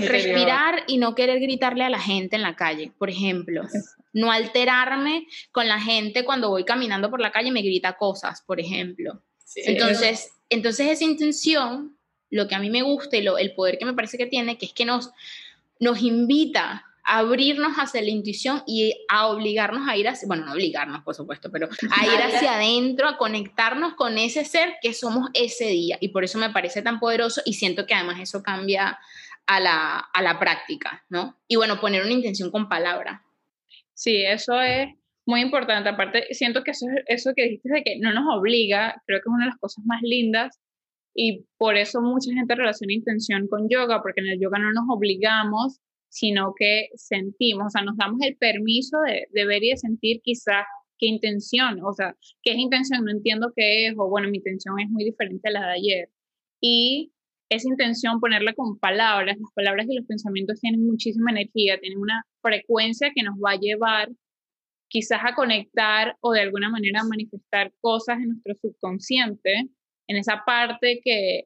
respirar 0.06 0.84
y 0.86 0.98
no 0.98 1.14
querer 1.14 1.40
gritarle 1.40 1.84
a 1.84 1.90
la 1.90 2.00
gente 2.00 2.36
en 2.36 2.42
la 2.42 2.54
calle, 2.54 2.92
por 2.98 3.10
ejemplo. 3.10 3.62
No 4.12 4.30
alterarme 4.30 5.26
con 5.52 5.68
la 5.68 5.80
gente 5.80 6.24
cuando 6.24 6.48
voy 6.48 6.64
caminando 6.64 7.10
por 7.10 7.20
la 7.20 7.32
calle 7.32 7.48
y 7.48 7.52
me 7.52 7.62
grita 7.62 7.96
cosas, 7.96 8.42
por 8.42 8.60
ejemplo. 8.60 9.20
entonces, 9.56 10.32
entonces 10.48 10.88
esa 10.88 11.04
intención, 11.04 11.96
lo 12.30 12.46
que 12.46 12.54
a 12.54 12.60
mí 12.60 12.70
me 12.70 12.82
gusta 12.82 13.16
y 13.16 13.22
lo, 13.22 13.38
el 13.38 13.54
poder 13.54 13.78
que 13.78 13.84
me 13.84 13.94
parece 13.94 14.16
que 14.16 14.26
tiene, 14.26 14.58
que 14.58 14.66
es 14.66 14.72
que 14.72 14.84
nos, 14.84 15.10
nos 15.80 16.02
invita 16.02 16.84
abrirnos 17.08 17.76
hacia 17.78 18.02
la 18.02 18.10
intuición 18.10 18.62
y 18.66 18.94
a 19.08 19.28
obligarnos 19.28 19.88
a 19.88 19.96
ir 19.96 20.06
hacia, 20.08 20.28
bueno, 20.28 20.44
no 20.44 20.52
obligarnos, 20.52 21.02
por 21.02 21.14
supuesto, 21.14 21.50
pero 21.50 21.66
a 21.66 22.06
ir 22.06 22.20
hacia 22.20 22.56
adentro, 22.56 23.08
a 23.08 23.16
conectarnos 23.16 23.94
con 23.94 24.18
ese 24.18 24.44
ser 24.44 24.74
que 24.82 24.92
somos 24.92 25.30
ese 25.32 25.68
día. 25.68 25.96
Y 26.02 26.08
por 26.08 26.22
eso 26.22 26.38
me 26.38 26.50
parece 26.50 26.82
tan 26.82 27.00
poderoso 27.00 27.40
y 27.46 27.54
siento 27.54 27.86
que 27.86 27.94
además 27.94 28.20
eso 28.20 28.42
cambia 28.42 28.98
a 29.46 29.58
la, 29.58 29.98
a 29.98 30.22
la 30.22 30.38
práctica, 30.38 31.06
¿no? 31.08 31.38
Y 31.48 31.56
bueno, 31.56 31.80
poner 31.80 32.02
una 32.02 32.12
intención 32.12 32.50
con 32.50 32.68
palabra. 32.68 33.24
Sí, 33.94 34.22
eso 34.22 34.60
es 34.60 34.88
muy 35.24 35.40
importante. 35.40 35.88
Aparte, 35.88 36.26
siento 36.34 36.62
que 36.62 36.72
eso, 36.72 36.86
eso 37.06 37.32
que 37.34 37.44
dijiste 37.44 37.72
de 37.72 37.82
que 37.84 37.98
no 38.00 38.12
nos 38.12 38.26
obliga, 38.36 39.02
creo 39.06 39.20
que 39.20 39.30
es 39.30 39.34
una 39.34 39.46
de 39.46 39.50
las 39.50 39.58
cosas 39.58 39.82
más 39.86 40.02
lindas 40.02 40.60
y 41.14 41.46
por 41.56 41.78
eso 41.78 42.02
mucha 42.02 42.30
gente 42.34 42.54
relaciona 42.54 42.92
intención 42.92 43.48
con 43.48 43.66
yoga, 43.70 44.02
porque 44.02 44.20
en 44.20 44.28
el 44.28 44.38
yoga 44.38 44.58
no 44.58 44.72
nos 44.72 44.84
obligamos 44.90 45.80
sino 46.08 46.54
que 46.56 46.88
sentimos, 46.94 47.66
o 47.66 47.70
sea, 47.70 47.82
nos 47.82 47.96
damos 47.96 48.20
el 48.22 48.36
permiso 48.36 48.98
de, 49.06 49.26
de 49.30 49.46
ver 49.46 49.62
y 49.62 49.70
de 49.70 49.76
sentir 49.76 50.20
quizás 50.22 50.64
qué 50.98 51.06
intención, 51.06 51.80
o 51.84 51.92
sea, 51.92 52.14
qué 52.42 52.52
es 52.52 52.58
intención, 52.58 53.04
no 53.04 53.10
entiendo 53.10 53.52
qué 53.54 53.86
es, 53.86 53.94
o 53.96 54.08
bueno, 54.08 54.28
mi 54.28 54.38
intención 54.38 54.78
es 54.80 54.88
muy 54.90 55.04
diferente 55.04 55.48
a 55.48 55.52
la 55.52 55.66
de 55.68 55.72
ayer. 55.74 56.10
Y 56.60 57.12
esa 57.48 57.68
intención, 57.68 58.20
ponerla 58.20 58.52
con 58.54 58.78
palabras, 58.78 59.38
las 59.38 59.52
palabras 59.54 59.86
y 59.88 59.96
los 59.96 60.06
pensamientos 60.06 60.60
tienen 60.60 60.86
muchísima 60.86 61.30
energía, 61.30 61.78
tienen 61.80 61.98
una 61.98 62.24
frecuencia 62.42 63.12
que 63.14 63.22
nos 63.22 63.36
va 63.36 63.52
a 63.52 63.58
llevar 63.58 64.10
quizás 64.88 65.20
a 65.24 65.34
conectar 65.34 66.16
o 66.20 66.32
de 66.32 66.40
alguna 66.40 66.68
manera 66.70 67.00
a 67.00 67.04
manifestar 67.04 67.72
cosas 67.80 68.18
en 68.18 68.28
nuestro 68.28 68.54
subconsciente, 68.60 69.68
en 70.08 70.16
esa 70.16 70.42
parte 70.44 71.00
que, 71.04 71.44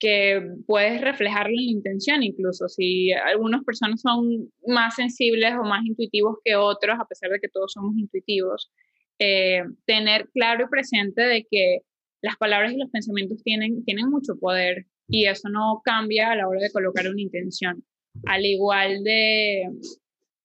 que 0.00 0.40
puedes 0.66 1.00
reflejarlo 1.02 1.50
en 1.50 1.66
la 1.66 1.72
intención 1.72 2.22
incluso. 2.22 2.68
Si 2.68 3.12
algunas 3.12 3.62
personas 3.64 4.00
son 4.00 4.50
más 4.66 4.96
sensibles 4.96 5.52
o 5.54 5.62
más 5.62 5.84
intuitivos 5.84 6.38
que 6.42 6.56
otros, 6.56 6.98
a 6.98 7.04
pesar 7.06 7.30
de 7.30 7.38
que 7.38 7.48
todos 7.48 7.72
somos 7.74 7.96
intuitivos, 7.96 8.72
eh, 9.18 9.62
tener 9.84 10.28
claro 10.32 10.64
y 10.64 10.70
presente 10.70 11.22
de 11.22 11.46
que 11.48 11.80
las 12.22 12.36
palabras 12.36 12.72
y 12.72 12.78
los 12.78 12.90
pensamientos 12.90 13.42
tienen, 13.44 13.84
tienen 13.84 14.08
mucho 14.08 14.34
poder 14.40 14.86
y 15.06 15.26
eso 15.26 15.48
no 15.50 15.82
cambia 15.84 16.30
a 16.30 16.36
la 16.36 16.48
hora 16.48 16.60
de 16.60 16.72
colocar 16.72 17.06
una 17.06 17.20
intención. 17.20 17.84
Al 18.26 18.44
igual 18.46 19.04
de, 19.04 19.68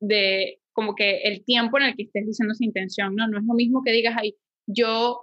de 0.02 0.60
como 0.74 0.96
que 0.96 1.22
el 1.24 1.44
tiempo 1.46 1.78
en 1.78 1.86
el 1.86 1.96
que 1.96 2.04
estés 2.04 2.26
diciendo 2.26 2.52
esa 2.52 2.66
intención, 2.66 3.16
¿no? 3.16 3.28
No 3.28 3.40
es 3.40 3.46
lo 3.46 3.54
mismo 3.54 3.82
que 3.84 3.94
digas, 3.94 4.16
ay, 4.18 4.36
yo 4.68 5.22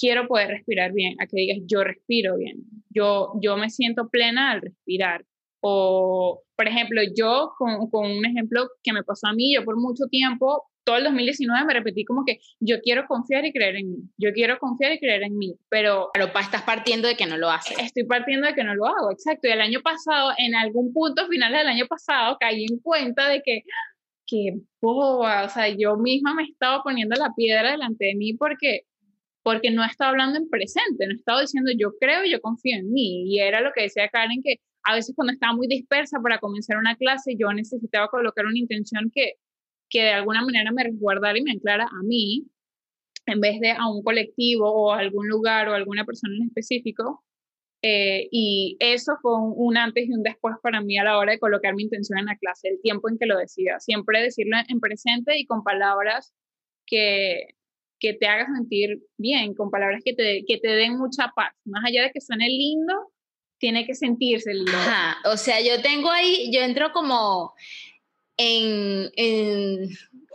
quiero 0.00 0.26
poder 0.26 0.48
respirar 0.48 0.92
bien, 0.92 1.14
a 1.20 1.26
que 1.26 1.36
digas, 1.36 1.58
yo 1.66 1.84
respiro 1.84 2.36
bien, 2.38 2.56
yo, 2.88 3.32
yo 3.42 3.56
me 3.56 3.70
siento 3.70 4.08
plena 4.08 4.52
al 4.52 4.62
respirar. 4.62 5.24
O, 5.62 6.42
por 6.56 6.66
ejemplo, 6.66 7.02
yo, 7.14 7.52
con, 7.58 7.90
con 7.90 8.10
un 8.10 8.24
ejemplo 8.24 8.66
que 8.82 8.94
me 8.94 9.02
pasó 9.02 9.28
a 9.28 9.34
mí, 9.34 9.54
yo 9.54 9.62
por 9.62 9.76
mucho 9.76 10.06
tiempo 10.06 10.64
todo 10.84 10.96
el 10.96 11.04
2019 11.04 11.66
me 11.66 11.74
repetí 11.74 12.04
como 12.04 12.24
que 12.24 12.40
yo 12.58 12.80
quiero 12.80 13.06
confiar 13.06 13.44
y 13.44 13.52
creer 13.52 13.76
en 13.76 13.90
mí, 13.90 13.98
yo 14.16 14.32
quiero 14.32 14.58
confiar 14.58 14.92
y 14.92 14.98
creer 14.98 15.22
en 15.22 15.36
mí, 15.36 15.54
pero... 15.68 16.08
Pero 16.14 16.26
estás 16.26 16.62
partiendo 16.62 17.06
de 17.06 17.16
que 17.16 17.26
no 17.26 17.36
lo 17.36 17.50
haces. 17.50 17.78
Estoy 17.78 18.04
partiendo 18.04 18.46
de 18.46 18.54
que 18.54 18.64
no 18.64 18.74
lo 18.74 18.86
hago, 18.86 19.12
exacto. 19.12 19.48
Y 19.48 19.52
el 19.52 19.60
año 19.60 19.80
pasado, 19.82 20.32
en 20.38 20.54
algún 20.54 20.92
punto 20.92 21.28
final 21.28 21.52
del 21.52 21.66
año 21.66 21.86
pasado, 21.86 22.38
caí 22.40 22.64
en 22.64 22.78
cuenta 22.78 23.28
de 23.28 23.42
que, 23.44 23.62
qué 24.26 24.54
boba, 24.80 25.44
o 25.44 25.48
sea, 25.48 25.68
yo 25.68 25.96
misma 25.96 26.34
me 26.34 26.44
estaba 26.44 26.82
poniendo 26.82 27.14
la 27.16 27.34
piedra 27.36 27.72
delante 27.72 28.06
de 28.06 28.14
mí 28.14 28.32
porque 28.34 28.86
porque 29.50 29.70
no 29.70 29.84
estaba 29.84 30.10
hablando 30.10 30.38
en 30.38 30.48
presente, 30.48 31.06
no 31.06 31.14
estaba 31.14 31.40
diciendo 31.40 31.72
yo 31.76 31.92
creo 31.98 32.24
yo 32.24 32.40
confío 32.40 32.76
en 32.78 32.92
mí. 32.92 33.24
Y 33.26 33.40
era 33.40 33.60
lo 33.60 33.72
que 33.74 33.82
decía 33.82 34.08
Karen, 34.08 34.42
que 34.42 34.56
a 34.84 34.94
veces 34.94 35.14
cuando 35.16 35.32
estaba 35.32 35.54
muy 35.54 35.66
dispersa 35.66 36.18
para 36.22 36.38
comenzar 36.38 36.78
una 36.78 36.96
clase, 36.96 37.34
yo 37.38 37.52
necesitaba 37.52 38.08
colocar 38.08 38.46
una 38.46 38.58
intención 38.58 39.10
que 39.12 39.34
que 39.90 40.02
de 40.02 40.12
alguna 40.12 40.42
manera 40.42 40.70
me 40.72 40.84
resguardara 40.84 41.38
y 41.38 41.42
me 41.42 41.52
anclara 41.52 41.84
a 41.84 42.02
mí, 42.04 42.46
en 43.26 43.40
vez 43.40 43.60
de 43.60 43.72
a 43.72 43.88
un 43.90 44.02
colectivo 44.02 44.70
o 44.70 44.92
a 44.92 45.00
algún 45.00 45.28
lugar 45.28 45.68
o 45.68 45.72
a 45.72 45.76
alguna 45.76 46.04
persona 46.06 46.34
en 46.36 46.48
específico. 46.48 47.24
Eh, 47.82 48.28
y 48.30 48.76
eso 48.78 49.16
fue 49.22 49.32
un, 49.36 49.76
antes 49.76 50.06
y 50.06 50.12
un 50.12 50.22
después 50.22 50.54
para 50.62 50.80
mí 50.82 50.98
a 50.98 51.04
la 51.04 51.18
hora 51.18 51.32
de 51.32 51.38
colocar 51.38 51.74
mi 51.74 51.84
intención 51.84 52.18
en 52.18 52.26
la 52.26 52.36
clase, 52.36 52.68
el 52.68 52.80
tiempo 52.82 53.08
en 53.08 53.18
que 53.18 53.26
lo 53.26 53.38
decida. 53.38 53.80
Siempre 53.80 54.22
decirlo 54.22 54.56
en 54.68 54.80
presente 54.80 55.38
y 55.38 55.46
con 55.46 55.64
palabras 55.64 56.32
que, 56.86 57.48
que 58.00 58.14
te 58.14 58.26
hagas 58.26 58.48
sentir 58.56 58.98
bien, 59.18 59.54
con 59.54 59.70
palabras 59.70 60.00
que 60.04 60.14
te, 60.14 60.44
que 60.48 60.58
te 60.58 60.68
den 60.68 60.96
mucha 60.96 61.30
paz. 61.36 61.52
Más 61.64 61.84
allá 61.86 62.02
de 62.02 62.10
que 62.10 62.20
suene 62.20 62.48
lindo, 62.48 62.94
tiene 63.58 63.86
que 63.86 63.94
sentirse 63.94 64.52
lindo. 64.54 64.72
Ajá, 64.74 65.18
o 65.30 65.36
sea, 65.36 65.60
yo 65.60 65.80
tengo 65.82 66.10
ahí, 66.10 66.50
yo 66.52 66.60
entro 66.62 66.90
como 66.92 67.54
en, 68.36 69.10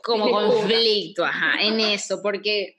como 0.04 0.30
conflicto, 0.30 1.26
ajá, 1.26 1.62
en 1.62 1.80
eso, 1.80 2.22
porque 2.22 2.78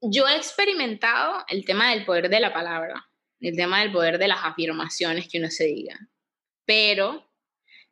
yo 0.00 0.26
he 0.28 0.36
experimentado 0.36 1.44
el 1.48 1.64
tema 1.64 1.90
del 1.90 2.04
poder 2.04 2.30
de 2.30 2.40
la 2.40 2.54
palabra, 2.54 3.04
el 3.40 3.56
tema 3.56 3.80
del 3.80 3.92
poder 3.92 4.18
de 4.18 4.28
las 4.28 4.44
afirmaciones 4.44 5.28
que 5.28 5.38
uno 5.38 5.50
se 5.50 5.64
diga, 5.64 5.98
pero 6.64 7.28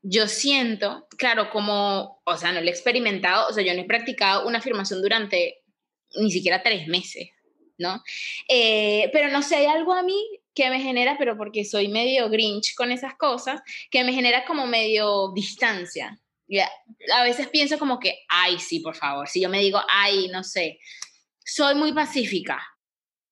yo 0.01 0.29
siento, 0.29 1.09
claro, 1.19 1.51
como, 1.51 2.23
o 2.25 2.37
sea, 2.37 2.53
no 2.53 2.61
lo 2.61 2.67
he 2.69 2.71
experimentado, 2.71 3.49
o 3.49 3.53
sea, 3.53 3.65
yo 3.65 3.75
no 3.75 3.81
he 3.81 3.87
practicado 3.87 4.47
una 4.47 4.59
afirmación 4.59 5.03
durante 5.03 5.64
ni 6.21 6.31
siquiera 6.31 6.63
tres 6.63 6.87
meses, 6.89 7.31
¿no? 7.79 8.03
Eh, 8.49 9.11
pero 9.13 9.29
no 9.31 9.43
sé, 9.43 9.57
hay 9.57 9.67
algo 9.67 9.95
a 9.95 10.03
mí 10.03 10.19
que 10.55 10.71
me 10.71 10.81
genera, 10.81 11.17
pero 11.19 11.37
porque 11.37 11.65
soy 11.65 11.89
medio 11.89 12.29
grinch 12.29 12.75
con 12.77 12.93
esas 12.93 13.15
cosas, 13.17 13.61
que 13.91 14.05
me 14.05 14.13
genera 14.13 14.45
como 14.45 14.67
medio 14.67 15.33
distancia 15.35 16.19
a 17.13 17.23
veces 17.23 17.49
pienso 17.49 17.79
como 17.79 17.99
que, 17.99 18.25
ay, 18.29 18.59
sí, 18.59 18.81
por 18.81 18.95
favor. 18.95 19.29
Si 19.29 19.41
yo 19.41 19.49
me 19.49 19.61
digo, 19.61 19.81
ay, 19.89 20.29
no 20.29 20.43
sé, 20.45 20.79
soy 21.45 21.75
muy 21.75 21.93
pacífica. 21.93 22.63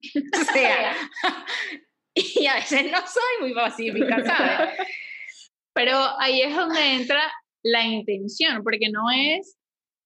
o 0.40 0.52
sea, 0.52 0.96
y 2.14 2.46
a 2.46 2.54
veces 2.54 2.90
no 2.90 2.98
soy 2.98 3.40
muy 3.40 3.54
pacífica, 3.54 4.24
¿sabes? 4.24 4.70
Pero 5.74 5.98
ahí 6.20 6.42
es 6.42 6.54
donde 6.54 6.94
entra 6.94 7.32
la 7.62 7.84
intención, 7.84 8.62
porque 8.62 8.90
no 8.90 9.10
es 9.10 9.56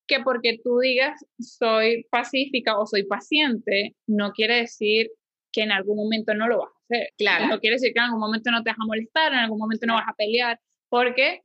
que 0.06 0.20
porque 0.20 0.58
tú 0.62 0.78
digas 0.78 1.24
soy 1.38 2.06
pacífica 2.10 2.78
o 2.78 2.86
soy 2.86 3.04
paciente, 3.04 3.96
no 4.06 4.32
quiere 4.32 4.56
decir 4.58 5.10
que 5.52 5.62
en 5.62 5.72
algún 5.72 5.96
momento 5.96 6.34
no 6.34 6.48
lo 6.48 6.58
vas 6.58 6.70
a 6.70 6.84
hacer. 6.84 7.08
Claro. 7.16 7.46
No 7.48 7.60
quiere 7.60 7.76
decir 7.76 7.92
que 7.92 8.00
en 8.00 8.06
algún 8.06 8.20
momento 8.20 8.50
no 8.50 8.62
te 8.62 8.70
vas 8.70 8.78
a 8.78 8.86
molestar, 8.86 9.32
en 9.32 9.38
algún 9.38 9.58
momento 9.58 9.86
no 9.86 9.94
vas 9.94 10.08
a 10.08 10.14
pelear, 10.14 10.60
porque 10.88 11.42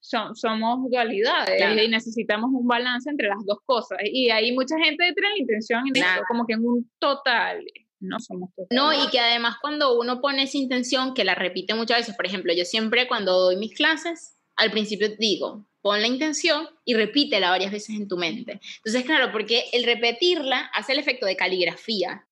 somos 0.00 0.90
dualidades 0.90 1.82
y 1.82 1.88
necesitamos 1.88 2.50
un 2.52 2.66
balance 2.66 3.08
entre 3.08 3.28
las 3.28 3.44
dos 3.46 3.58
cosas. 3.64 3.98
Y 4.04 4.30
hay 4.30 4.52
mucha 4.52 4.76
gente 4.76 5.04
que 5.06 5.14
tiene 5.14 5.30
la 5.30 5.38
intención 5.38 5.82
en 5.88 5.96
eso, 5.96 6.22
como 6.28 6.46
que 6.46 6.54
en 6.54 6.64
un 6.66 6.90
total. 6.98 7.64
No 8.00 8.20
somos 8.20 8.50
total. 8.54 8.76
No, 8.76 8.92
y 8.92 9.10
que 9.10 9.18
además 9.18 9.56
cuando 9.62 9.98
uno 9.98 10.20
pone 10.20 10.42
esa 10.42 10.58
intención, 10.58 11.14
que 11.14 11.24
la 11.24 11.34
repite 11.34 11.74
muchas 11.74 12.00
veces, 12.00 12.16
por 12.16 12.26
ejemplo, 12.26 12.52
yo 12.52 12.66
siempre 12.66 13.08
cuando 13.08 13.32
doy 13.40 13.56
mis 13.56 13.74
clases, 13.74 14.36
al 14.56 14.70
principio 14.70 15.08
digo, 15.18 15.66
pon 15.84 16.00
la 16.00 16.08
intención 16.08 16.66
y 16.86 16.94
repítela 16.94 17.50
varias 17.50 17.70
veces 17.70 17.90
en 17.90 18.08
tu 18.08 18.16
mente. 18.16 18.58
Entonces, 18.76 19.04
claro, 19.04 19.30
porque 19.30 19.64
el 19.74 19.84
repetirla 19.84 20.70
hace 20.72 20.92
el 20.92 20.98
efecto 20.98 21.26
de 21.26 21.36
caligrafía, 21.36 22.26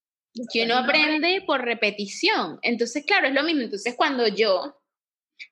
que 0.50 0.62
uno 0.62 0.78
aprende 0.78 1.42
por 1.46 1.62
repetición. 1.62 2.58
Entonces, 2.62 3.04
claro, 3.04 3.28
es 3.28 3.34
lo 3.34 3.42
mismo. 3.42 3.60
Entonces, 3.60 3.94
cuando 3.94 4.26
yo 4.26 4.80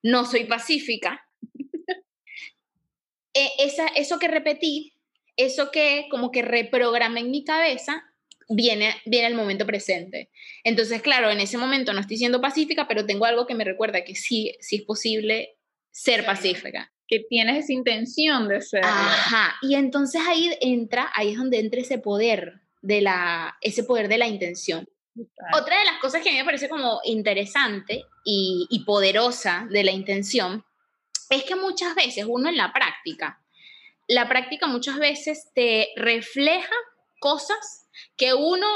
no 0.03 0.25
soy 0.25 0.45
pacífica, 0.45 1.29
eh, 3.35 3.51
esa, 3.59 3.87
eso 3.89 4.19
que 4.19 4.29
repetí, 4.29 4.95
eso 5.37 5.71
que 5.71 6.07
como 6.11 6.31
que 6.31 6.41
reprogramé 6.41 7.21
en 7.21 7.31
mi 7.31 7.45
cabeza, 7.45 8.03
viene, 8.49 8.95
viene 9.05 9.27
al 9.27 9.35
momento 9.35 9.67
presente. 9.67 10.31
Entonces, 10.65 11.03
claro, 11.03 11.31
en 11.31 11.41
ese 11.41 11.59
momento 11.59 11.93
no 11.93 12.01
estoy 12.01 12.17
siendo 12.17 12.41
pacífica, 12.41 12.89
pero 12.89 13.05
tengo 13.05 13.27
algo 13.27 13.47
que 13.47 13.55
me 13.55 13.65
recuerda 13.65 14.05
que 14.05 14.15
sí, 14.15 14.57
sí 14.59 14.77
es 14.77 14.83
posible 14.85 15.59
ser 15.91 16.25
pacífica. 16.25 16.91
Que 17.11 17.21
tienes 17.29 17.65
esa 17.65 17.73
intención 17.73 18.49
de 18.49 18.61
ser. 18.61 18.85
Ajá, 18.85 19.57
y 19.63 19.75
entonces 19.75 20.23
ahí 20.29 20.57
entra, 20.61 21.11
ahí 21.15 21.33
es 21.33 21.37
donde 21.37 21.59
entra 21.59 21.81
ese 21.81 21.99
poder 21.99 22.61
de 22.83 23.01
la, 23.01 23.59
ese 23.61 23.83
poder 23.83 24.09
de 24.09 24.19
la 24.19 24.29
intención. 24.29 24.89
Otra 25.53 25.81
de 25.81 25.85
las 25.85 25.99
cosas 26.01 26.23
que 26.23 26.31
a 26.31 26.33
mí 26.33 26.39
me 26.39 26.45
parece 26.45 26.69
como 26.69 27.01
interesante 27.03 28.05
y, 28.25 28.67
y 28.71 28.85
poderosa 28.85 29.67
de 29.69 29.83
la 29.83 29.91
intención 29.91 30.65
es 31.31 31.43
que 31.45 31.57
muchas 31.57 31.95
veces 31.97 32.27
uno 32.29 32.49
en 32.49 32.57
la 32.57 32.73
práctica, 32.73 33.43
la 34.11 34.29
práctica 34.29 34.67
muchas 34.67 34.99
veces 34.99 35.51
te 35.55 35.89
refleja 35.97 36.75
cosas 37.21 37.89
que 38.17 38.35
uno, 38.35 38.67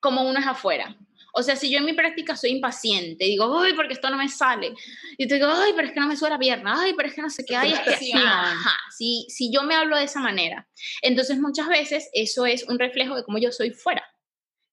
como 0.00 0.22
uno 0.22 0.38
es 0.38 0.46
afuera. 0.46 0.96
O 1.38 1.42
sea, 1.42 1.54
si 1.54 1.70
yo 1.70 1.78
en 1.78 1.84
mi 1.84 1.92
práctica 1.92 2.34
soy 2.34 2.50
impaciente, 2.50 3.26
digo, 3.26 3.60
ay, 3.60 3.74
porque 3.74 3.92
esto 3.92 4.08
no 4.08 4.16
me 4.16 4.28
sale. 4.28 4.72
Y 5.18 5.28
te 5.28 5.34
digo, 5.34 5.48
ay, 5.50 5.72
pero 5.76 5.88
es 5.88 5.92
que 5.92 6.00
no 6.00 6.08
me 6.08 6.16
suena 6.16 6.36
la 6.36 6.40
pierna, 6.40 6.80
ay, 6.80 6.94
pero 6.96 7.08
es 7.10 7.14
que 7.14 7.20
no 7.20 7.28
sé 7.28 7.44
qué, 7.44 7.54
hay. 7.54 7.72
es 7.72 7.98
que, 7.98 8.12
ajá, 8.14 8.78
si, 8.96 9.26
si 9.28 9.52
yo 9.52 9.62
me 9.62 9.74
hablo 9.74 9.98
de 9.98 10.04
esa 10.04 10.20
manera. 10.20 10.66
Entonces, 11.02 11.38
muchas 11.38 11.68
veces 11.68 12.08
eso 12.14 12.46
es 12.46 12.64
un 12.68 12.78
reflejo 12.78 13.14
de 13.14 13.22
cómo 13.22 13.36
yo 13.36 13.52
soy 13.52 13.70
fuera 13.70 14.02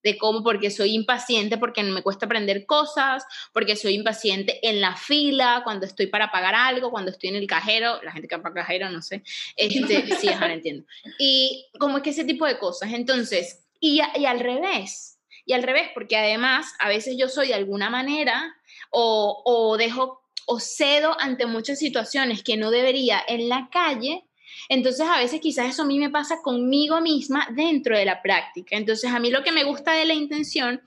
de 0.03 0.17
cómo, 0.17 0.43
porque 0.43 0.69
soy 0.69 0.93
impaciente, 0.93 1.57
porque 1.57 1.81
me 1.81 2.03
cuesta 2.03 2.25
aprender 2.25 2.65
cosas, 2.65 3.23
porque 3.53 3.75
soy 3.75 3.93
impaciente 3.95 4.59
en 4.67 4.81
la 4.81 4.95
fila, 4.95 5.61
cuando 5.63 5.85
estoy 5.85 6.07
para 6.07 6.29
pagar 6.29 6.55
algo, 6.55 6.91
cuando 6.91 7.09
estoy 7.09 7.29
en 7.29 7.37
el 7.37 7.47
cajero, 7.47 8.01
la 8.03 8.11
gente 8.11 8.27
que 8.27 8.35
va 8.35 8.43
para 8.43 8.55
cajero, 8.55 8.89
no 8.89 9.01
sé, 9.01 9.23
este, 9.55 10.15
sí, 10.17 10.29
no 10.39 10.45
entiendo. 10.45 10.85
Y 11.17 11.67
como 11.79 11.97
es 11.97 12.03
que 12.03 12.09
ese 12.09 12.25
tipo 12.25 12.45
de 12.45 12.59
cosas. 12.59 12.91
Entonces, 12.91 13.65
y, 13.79 14.01
y 14.15 14.25
al 14.25 14.41
revés, 14.41 15.12
y 15.45 15.53
al 15.53 15.63
revés, 15.63 15.89
porque 15.93 16.17
además 16.17 16.73
a 16.79 16.87
veces 16.87 17.15
yo 17.17 17.27
soy 17.27 17.49
de 17.49 17.53
alguna 17.53 17.89
manera 17.89 18.55
o, 18.89 19.41
o 19.45 19.77
dejo 19.77 20.21
o 20.45 20.59
cedo 20.59 21.15
ante 21.19 21.45
muchas 21.45 21.79
situaciones 21.79 22.43
que 22.43 22.57
no 22.57 22.71
debería 22.71 23.21
en 23.27 23.49
la 23.49 23.69
calle 23.71 24.25
entonces, 24.69 25.05
a 25.07 25.17
veces 25.17 25.41
quizás 25.41 25.69
eso 25.69 25.83
a 25.83 25.85
mí 25.85 25.99
me 25.99 26.09
pasa 26.09 26.41
conmigo 26.41 27.01
misma 27.01 27.47
dentro 27.51 27.97
de 27.97 28.05
la 28.05 28.21
práctica. 28.21 28.77
Entonces, 28.77 29.11
a 29.11 29.19
mí 29.19 29.29
lo 29.29 29.43
que 29.43 29.51
me 29.51 29.63
gusta 29.63 29.93
de 29.93 30.05
la 30.05 30.13
intención 30.13 30.81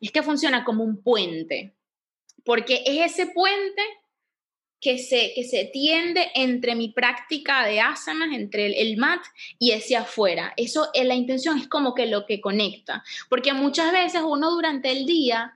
es 0.00 0.10
que 0.10 0.22
funciona 0.22 0.64
como 0.64 0.84
un 0.84 1.02
puente, 1.02 1.74
porque 2.44 2.82
es 2.84 3.12
ese 3.12 3.26
puente 3.26 3.82
que 4.84 4.98
se, 4.98 5.32
que 5.34 5.44
se 5.44 5.64
tiende 5.64 6.30
entre 6.34 6.74
mi 6.74 6.90
práctica 6.90 7.64
de 7.64 7.80
asanas, 7.80 8.34
entre 8.34 8.66
el, 8.82 8.98
mat 8.98 9.22
y 9.58 9.70
ese 9.70 9.96
afuera. 9.96 10.52
Eso, 10.58 10.90
en 10.92 11.08
la 11.08 11.14
intención 11.14 11.58
es 11.58 11.68
como 11.68 11.94
que 11.94 12.04
lo 12.04 12.26
que 12.26 12.42
conecta, 12.42 13.02
porque 13.30 13.54
muchas 13.54 13.92
veces 13.92 14.20
uno 14.22 14.50
durante 14.50 14.92
el 14.92 15.06
día 15.06 15.54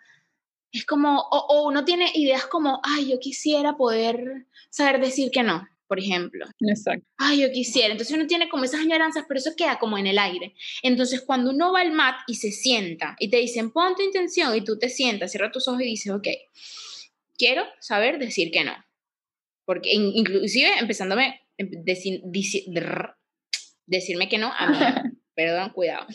es 0.73 0.87
como, 0.87 1.29
o, 1.31 1.69
uno 1.69 1.85
tiene 1.85 2.11
ideas 2.15 2.47
como, 2.47 2.81
ay, 2.83 3.11
yo 3.11 3.21
quisiera 3.21 3.77
poder 3.77 4.47
saber 4.71 4.99
decir 4.99 5.31
que 5.31 5.43
no, 5.43 5.69
por 5.87 5.99
ejemplo. 5.99 6.47
Exacto. 6.61 7.07
Ay, 7.19 7.43
yo 7.43 7.53
quisiera. 7.53 7.93
Entonces 7.93 8.17
uno 8.17 8.27
tiene 8.27 8.49
como 8.49 8.65
esas 8.65 8.81
añoranzas, 8.81 9.27
pero 9.29 9.41
eso 9.41 9.51
queda 9.55 9.79
como 9.79 9.99
en 9.99 10.07
el 10.07 10.19
aire. 10.19 10.55
Entonces 10.83 11.21
cuando 11.21 11.51
uno 11.51 11.71
va 11.71 11.83
al 11.83 11.93
mat 11.93 12.17
y 12.27 12.37
se 12.37 12.51
sienta 12.51 13.15
y 13.19 13.29
te 13.29 13.37
dicen, 13.37 13.73
pon 13.73 13.95
tu 13.95 14.01
intención 14.01 14.57
y 14.57 14.63
tú 14.63 14.79
te 14.79 14.89
sientas, 14.89 15.33
cierra 15.33 15.53
tus 15.53 15.69
ojos 15.69 15.83
y 15.83 15.85
dices, 15.85 16.15
ok, 16.15 16.29
quiero 17.37 17.65
saber 17.79 18.19
decir 18.19 18.51
que 18.51 18.65
no. 18.65 18.88
Porque 19.69 19.91
inclusive 19.93 20.71
empezándome, 20.81 21.43
em, 21.59 21.69
decirme 23.85 24.31
que 24.31 24.39
no 24.39 24.51
a 24.51 24.67
mí. 24.67 24.79
Perdón, 25.35 25.73
cuidado. 25.75 26.07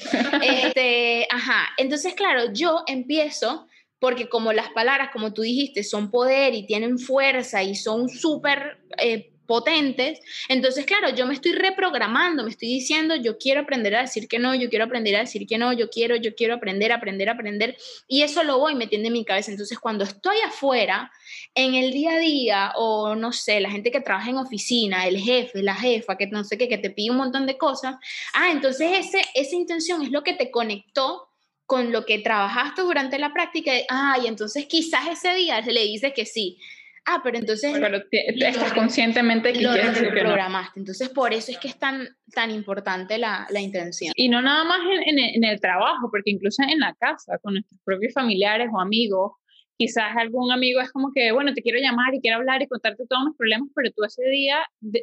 Este, 0.42 1.28
ajá. 1.30 1.68
Entonces, 1.78 2.16
claro, 2.16 2.52
yo 2.52 2.84
empiezo 2.88 3.68
porque 4.00 4.28
como 4.28 4.54
las 4.54 4.70
palabras, 4.72 5.12
como 5.14 5.34
tú 5.34 5.44
dijiste, 5.44 5.84
son 5.84 6.10
poder 6.10 6.56
y 6.56 6.66
tienen 6.66 6.98
fuerza 6.98 7.62
y 7.62 7.76
son 7.76 8.10
súper 8.10 8.80
eh, 8.98 9.33
potentes, 9.46 10.20
entonces 10.48 10.86
claro, 10.86 11.10
yo 11.16 11.26
me 11.26 11.34
estoy 11.34 11.54
reprogramando, 11.54 12.44
me 12.44 12.50
estoy 12.50 12.70
diciendo, 12.70 13.16
yo 13.16 13.38
quiero 13.38 13.62
aprender 13.62 13.96
a 13.96 14.02
decir 14.02 14.28
que 14.28 14.40
no, 14.40 14.56
yo 14.56 14.70
quiero 14.70 14.86
aprender 14.86 15.16
a 15.16 15.20
decir 15.20 15.46
que 15.48 15.58
no, 15.58 15.74
yo 15.74 15.90
quiero, 15.90 16.16
yo 16.16 16.36
quiero 16.36 16.56
aprender, 16.56 16.92
aprender, 16.92 17.30
aprender, 17.30 17.78
y 18.08 18.22
eso 18.22 18.44
lo 18.44 18.60
voy 18.60 18.76
metiendo 18.76 19.08
en 19.08 19.14
mi 19.14 19.26
cabeza. 19.26 19.52
Entonces 19.52 19.80
cuando 19.80 20.04
estoy 20.04 20.38
afuera, 20.46 21.12
en 21.56 21.76
el 21.76 21.92
día 21.92 22.14
a 22.14 22.20
día, 22.20 22.74
o 22.76 23.16
no 23.16 23.32
sé, 23.32 23.60
la 23.60 23.70
gente 23.70 23.92
que 23.92 24.02
trabaja 24.02 24.30
en 24.30 24.38
oficina, 24.38 25.08
el 25.08 25.18
jefe, 25.18 25.62
la 25.62 25.76
jefa, 25.76 26.18
que 26.18 26.28
no 26.28 26.44
sé 26.44 26.58
qué, 26.58 26.68
que 26.68 26.78
te 26.78 26.90
pide 26.90 27.12
un 27.12 27.18
montón 27.18 27.46
de 27.46 27.58
cosas, 27.58 27.96
ah, 28.34 28.52
entonces 28.52 28.92
ese, 28.98 29.22
esa 29.34 29.56
intención 29.56 30.02
es 30.02 30.12
lo 30.12 30.24
que 30.24 30.34
te 30.34 30.52
conectó 30.52 31.30
con 31.66 31.92
lo 31.92 32.06
que 32.06 32.20
trabajaste 32.20 32.82
durante 32.82 33.18
la 33.20 33.34
práctica, 33.34 33.72
ah, 33.90 34.18
y 34.24 34.28
entonces 34.28 34.66
quizás 34.66 35.08
ese 35.08 35.34
día 35.34 35.62
le 35.62 35.84
dices 35.84 36.14
que 36.14 36.26
sí. 36.26 36.58
Ah, 37.06 37.20
pero 37.24 37.38
entonces... 37.38 37.74
Pero 37.74 37.98
estás 38.10 38.74
conscientemente 38.74 39.52
que 39.52 39.62
lo, 39.62 39.74
quieres 39.74 40.02
lo 40.02 40.10
programaste. 40.10 40.80
Entonces, 40.80 41.10
por 41.10 41.34
eso 41.34 41.52
es 41.52 41.58
que 41.58 41.68
es 41.68 41.78
tan, 41.78 42.08
tan 42.34 42.50
importante 42.52 43.18
la, 43.18 43.46
la 43.50 43.60
intención. 43.60 44.14
Y 44.16 44.30
no 44.30 44.42
nada 44.42 44.64
más 44.64 44.80
en, 45.06 45.20
en, 45.20 45.44
el 45.44 45.60
trabajo, 45.60 46.10
porque 46.10 46.32
incluso 46.32 46.64
en 46.64 46.80
la 46.80 46.96
casa, 46.96 47.38
con 47.42 47.56
nuestros 47.56 47.80
propios 47.84 48.14
familiares 48.14 48.70
o 48.72 48.80
amigos, 48.80 49.34
quizás 49.78 50.16
algún 50.16 50.52
amigo 50.52 50.82
es 50.82 50.92
como 50.92 51.12
que, 51.14 51.32
bueno, 51.32 51.54
te 51.54 51.62
quiero 51.62 51.80
llamar 51.80 52.14
y 52.14 52.22
quiero 52.22 52.38
hablar 52.38 52.62
y 52.62 52.68
contarte 52.68 53.06
todos 53.08 53.26
mis 53.26 53.38
problemas, 53.38 53.70
pero 53.76 53.92
tú 53.92 54.04
ese 54.04 54.24
día 54.30 54.58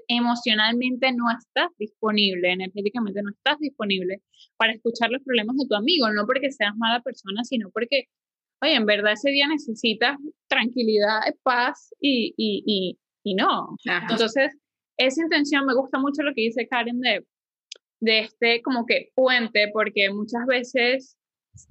emocionalmente 0.08 1.12
no 1.12 1.24
estás 1.36 1.68
disponible, 1.78 2.52
energéticamente 2.52 3.22
no 3.22 3.30
estás 3.30 3.58
disponible 3.58 4.22
para 4.56 4.72
escuchar 4.72 5.10
los 5.10 5.22
problemas 5.22 5.56
de 5.56 5.66
tu 5.68 5.74
amigo, 5.74 6.10
no 6.10 6.26
porque 6.26 6.50
seas 6.50 6.74
mala 6.76 7.00
persona, 7.00 7.44
sino 7.44 7.70
porque, 7.70 8.04
oye, 8.62 8.74
en 8.74 8.86
verdad 8.86 9.12
ese 9.12 9.30
día 9.30 9.46
necesitas 9.48 10.16
tranquilidad, 10.48 11.20
paz 11.42 11.94
y, 12.00 12.34
y, 12.36 12.62
y, 12.66 12.98
y 13.24 13.34
no. 13.34 13.76
Entonces, 14.08 14.56
esa 14.96 15.22
intención 15.22 15.66
me 15.66 15.74
gusta 15.74 15.98
mucho 15.98 16.22
lo 16.22 16.34
que 16.34 16.42
dice 16.42 16.68
Karen 16.68 17.00
de, 17.00 17.24
de 18.00 18.18
este 18.20 18.62
como 18.62 18.84
que 18.86 19.10
puente, 19.14 19.70
porque 19.72 20.10
muchas 20.10 20.46
veces 20.46 21.16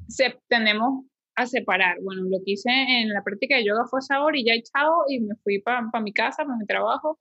se, 0.08 0.36
tenemos 0.48 1.06
a 1.36 1.46
separar. 1.46 1.98
Bueno, 2.02 2.24
lo 2.24 2.38
que 2.46 2.54
hice 2.54 2.70
en 2.70 3.10
la 3.10 3.24
práctica 3.24 3.56
de 3.56 3.66
yoga 3.66 3.86
fue 3.90 4.02
sabor 4.02 4.36
y 4.36 4.46
ya 4.46 4.54
he 4.54 4.58
echado 4.58 5.06
y 5.08 5.22
me 5.22 5.36
fui 5.44 5.62
para 5.62 5.88
mi 6.02 6.12
casa, 6.12 6.44
para 6.44 6.58
mi 6.58 6.66
trabajo. 6.66 7.20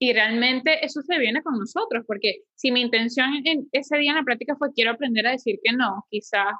Y 0.00 0.12
realmente 0.12 0.84
eso 0.86 1.02
se 1.02 1.18
viene 1.18 1.42
con 1.42 1.58
nosotros, 1.58 2.04
porque 2.06 2.42
si 2.54 2.70
mi 2.70 2.82
intención 2.82 3.30
en 3.44 3.68
ese 3.72 3.98
día 3.98 4.12
en 4.12 4.18
la 4.18 4.22
práctica 4.22 4.54
fue 4.56 4.72
quiero 4.72 4.92
aprender 4.92 5.26
a 5.26 5.32
decir 5.32 5.58
que 5.62 5.74
no, 5.76 6.04
quizás 6.08 6.54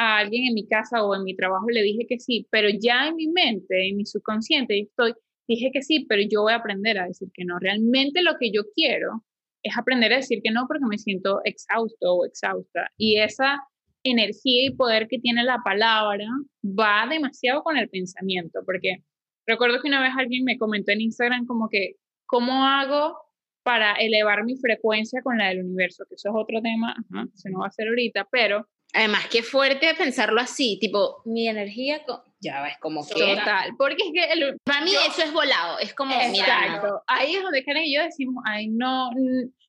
a 0.00 0.16
alguien 0.16 0.46
en 0.46 0.54
mi 0.54 0.66
casa 0.66 1.04
o 1.04 1.14
en 1.14 1.24
mi 1.24 1.36
trabajo 1.36 1.66
le 1.68 1.82
dije 1.82 2.06
que 2.08 2.18
sí, 2.18 2.46
pero 2.50 2.68
ya 2.70 3.08
en 3.08 3.16
mi 3.16 3.28
mente, 3.28 3.90
en 3.90 3.98
mi 3.98 4.06
subconsciente, 4.06 4.80
estoy, 4.80 5.12
dije 5.46 5.70
que 5.74 5.82
sí, 5.82 6.06
pero 6.08 6.22
yo 6.22 6.40
voy 6.40 6.54
a 6.54 6.56
aprender 6.56 6.98
a 6.98 7.06
decir 7.06 7.28
que 7.34 7.44
no. 7.44 7.58
Realmente 7.58 8.22
lo 8.22 8.32
que 8.40 8.50
yo 8.50 8.62
quiero 8.74 9.24
es 9.62 9.76
aprender 9.76 10.14
a 10.14 10.16
decir 10.16 10.40
que 10.42 10.52
no 10.52 10.64
porque 10.66 10.86
me 10.88 10.96
siento 10.96 11.42
exhausto 11.44 12.14
o 12.14 12.24
exhausta. 12.24 12.90
Y 12.96 13.18
esa 13.18 13.58
energía 14.02 14.68
y 14.68 14.74
poder 14.74 15.06
que 15.06 15.18
tiene 15.18 15.44
la 15.44 15.58
palabra 15.62 16.24
va 16.64 17.06
demasiado 17.06 17.62
con 17.62 17.76
el 17.76 17.90
pensamiento, 17.90 18.60
porque 18.64 19.04
recuerdo 19.46 19.82
que 19.82 19.88
una 19.88 20.00
vez 20.00 20.12
alguien 20.16 20.44
me 20.44 20.56
comentó 20.56 20.92
en 20.92 21.02
Instagram 21.02 21.44
como 21.44 21.68
que, 21.68 21.96
¿cómo 22.24 22.64
hago 22.64 23.18
para 23.62 23.96
elevar 23.96 24.44
mi 24.44 24.56
frecuencia 24.56 25.20
con 25.22 25.36
la 25.36 25.48
del 25.48 25.62
universo? 25.62 26.04
Que 26.08 26.14
eso 26.14 26.30
es 26.30 26.34
otro 26.34 26.62
tema, 26.62 26.96
se 27.34 27.50
no 27.50 27.58
va 27.58 27.66
a 27.66 27.68
hacer 27.68 27.86
ahorita, 27.88 28.26
pero... 28.32 28.66
Además, 28.92 29.26
qué 29.30 29.42
fuerte 29.42 29.94
pensarlo 29.94 30.40
así, 30.40 30.78
tipo, 30.80 31.22
mi 31.24 31.48
energía, 31.48 32.02
ya 32.40 32.66
es 32.66 32.78
como 32.78 33.06
que... 33.06 33.36
Total, 33.36 33.74
porque 33.78 34.02
es 34.02 34.12
que... 34.12 34.56
para 34.64 34.80
mí 34.80 34.92
eso 35.08 35.22
es 35.22 35.32
volado, 35.32 35.78
es 35.78 35.94
como... 35.94 36.14
Exacto, 36.14 37.02
ahí 37.06 37.36
es 37.36 37.42
donde 37.42 37.64
Karen 37.64 37.84
y 37.84 37.94
yo 37.94 38.02
decimos, 38.02 38.42
ay, 38.46 38.68
no, 38.68 39.10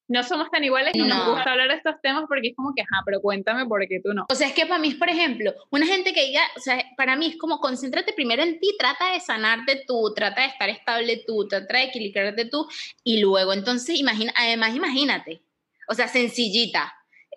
no 0.08 0.24
somos 0.24 0.50
tan 0.52 0.64
iguales, 0.64 0.94
no, 0.96 1.06
nos 1.06 1.28
gusta 1.28 1.52
hablar 1.52 1.70
de 1.70 1.76
estos 1.76 1.96
temas 2.02 2.26
porque 2.28 2.50
es 2.50 2.56
como 2.56 2.74
que, 2.76 2.82
ajá, 2.82 3.02
pero 3.06 3.22
cuéntame 3.22 3.66
por 3.66 3.86
qué 3.88 4.02
tú 4.04 4.14
no. 4.14 4.26
O 4.30 4.36
sea, 4.36 4.48
es 4.48 4.54
que 4.54 4.66
para 4.66 4.80
mí, 4.80 4.92
por 4.96 5.10
ejemplo, 5.10 5.54
una 5.70 5.86
gente 5.86 6.14
que 6.14 6.26
diga, 6.26 6.42
o 6.58 6.60
sea, 6.60 6.84
para 6.98 7.16
mí 7.16 7.28
es 7.28 7.38
como 7.38 7.60
concéntrate 7.60 8.14
primero 8.14 8.44
en 8.44 8.60
ti, 8.60 8.76
trata 8.78 9.14
de 9.14 9.20
sanarte 9.20 9.84
tú, 9.88 10.14
trata 10.16 10.42
de 10.42 10.48
estar 10.48 10.70
estable 10.70 11.24
tú, 11.26 11.48
trata 11.48 11.78
de 11.78 11.84
equilibrarte 11.84 12.46
tú 12.46 12.68
y 13.04 13.22
luego, 13.22 13.54
entonces, 13.54 14.00
imagina, 14.00 14.34
además, 14.36 14.76
imagínate, 14.76 15.44
o 15.88 15.94
sea, 15.94 16.08
sencillita, 16.08 16.94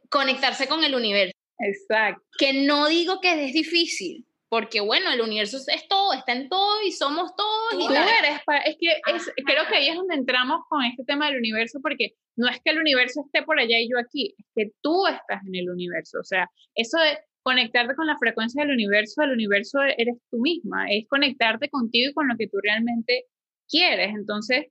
conectarse 0.09 0.67
con 0.67 0.83
el 0.83 0.95
universo. 0.95 1.35
Exacto. 1.59 2.23
Que 2.39 2.65
no 2.67 2.89
digo 2.89 3.21
que 3.21 3.47
es 3.47 3.53
difícil, 3.53 4.27
porque 4.49 4.81
bueno, 4.81 5.13
el 5.13 5.21
universo 5.21 5.57
es 5.57 5.89
todo, 5.89 6.13
está 6.13 6.33
en 6.33 6.49
todo 6.49 6.83
y 6.87 6.93
somos 6.93 7.35
todos. 7.37 7.75
y 7.81 7.93
eres, 7.93 8.41
es 8.67 8.77
que 8.79 8.89
es, 9.15 9.33
creo 9.45 9.67
que 9.69 9.77
ahí 9.77 9.89
es 9.89 9.97
donde 9.97 10.15
entramos 10.15 10.61
con 10.69 10.85
este 10.85 11.05
tema 11.05 11.27
del 11.27 11.39
universo, 11.39 11.81
porque 11.83 12.13
no 12.37 12.49
es 12.49 12.61
que 12.65 12.71
el 12.71 12.79
universo 12.79 13.23
esté 13.27 13.45
por 13.45 13.59
allá 13.59 13.79
y 13.79 13.89
yo 13.91 13.99
aquí, 13.99 14.35
es 14.39 14.47
que 14.55 14.71
tú 14.83 15.07
estás 15.07 15.43
en 15.47 15.55
el 15.55 15.71
universo. 15.71 16.19
O 16.21 16.25
sea, 16.25 16.49
eso 16.75 16.99
de 16.99 17.19
conectarte 17.43 17.95
con 17.95 18.07
la 18.07 18.19
frecuencia 18.19 18.63
del 18.63 18.73
universo, 18.73 19.23
el 19.23 19.33
universo 19.33 19.81
eres 19.83 20.17
tú 20.31 20.39
misma, 20.39 20.87
es 20.89 21.07
conectarte 21.09 21.69
contigo 21.69 22.11
y 22.11 22.15
con 22.15 22.29
lo 22.29 22.37
que 22.37 22.49
tú 22.49 22.59
realmente 22.63 23.25
quieres. 23.69 24.15
Entonces, 24.15 24.67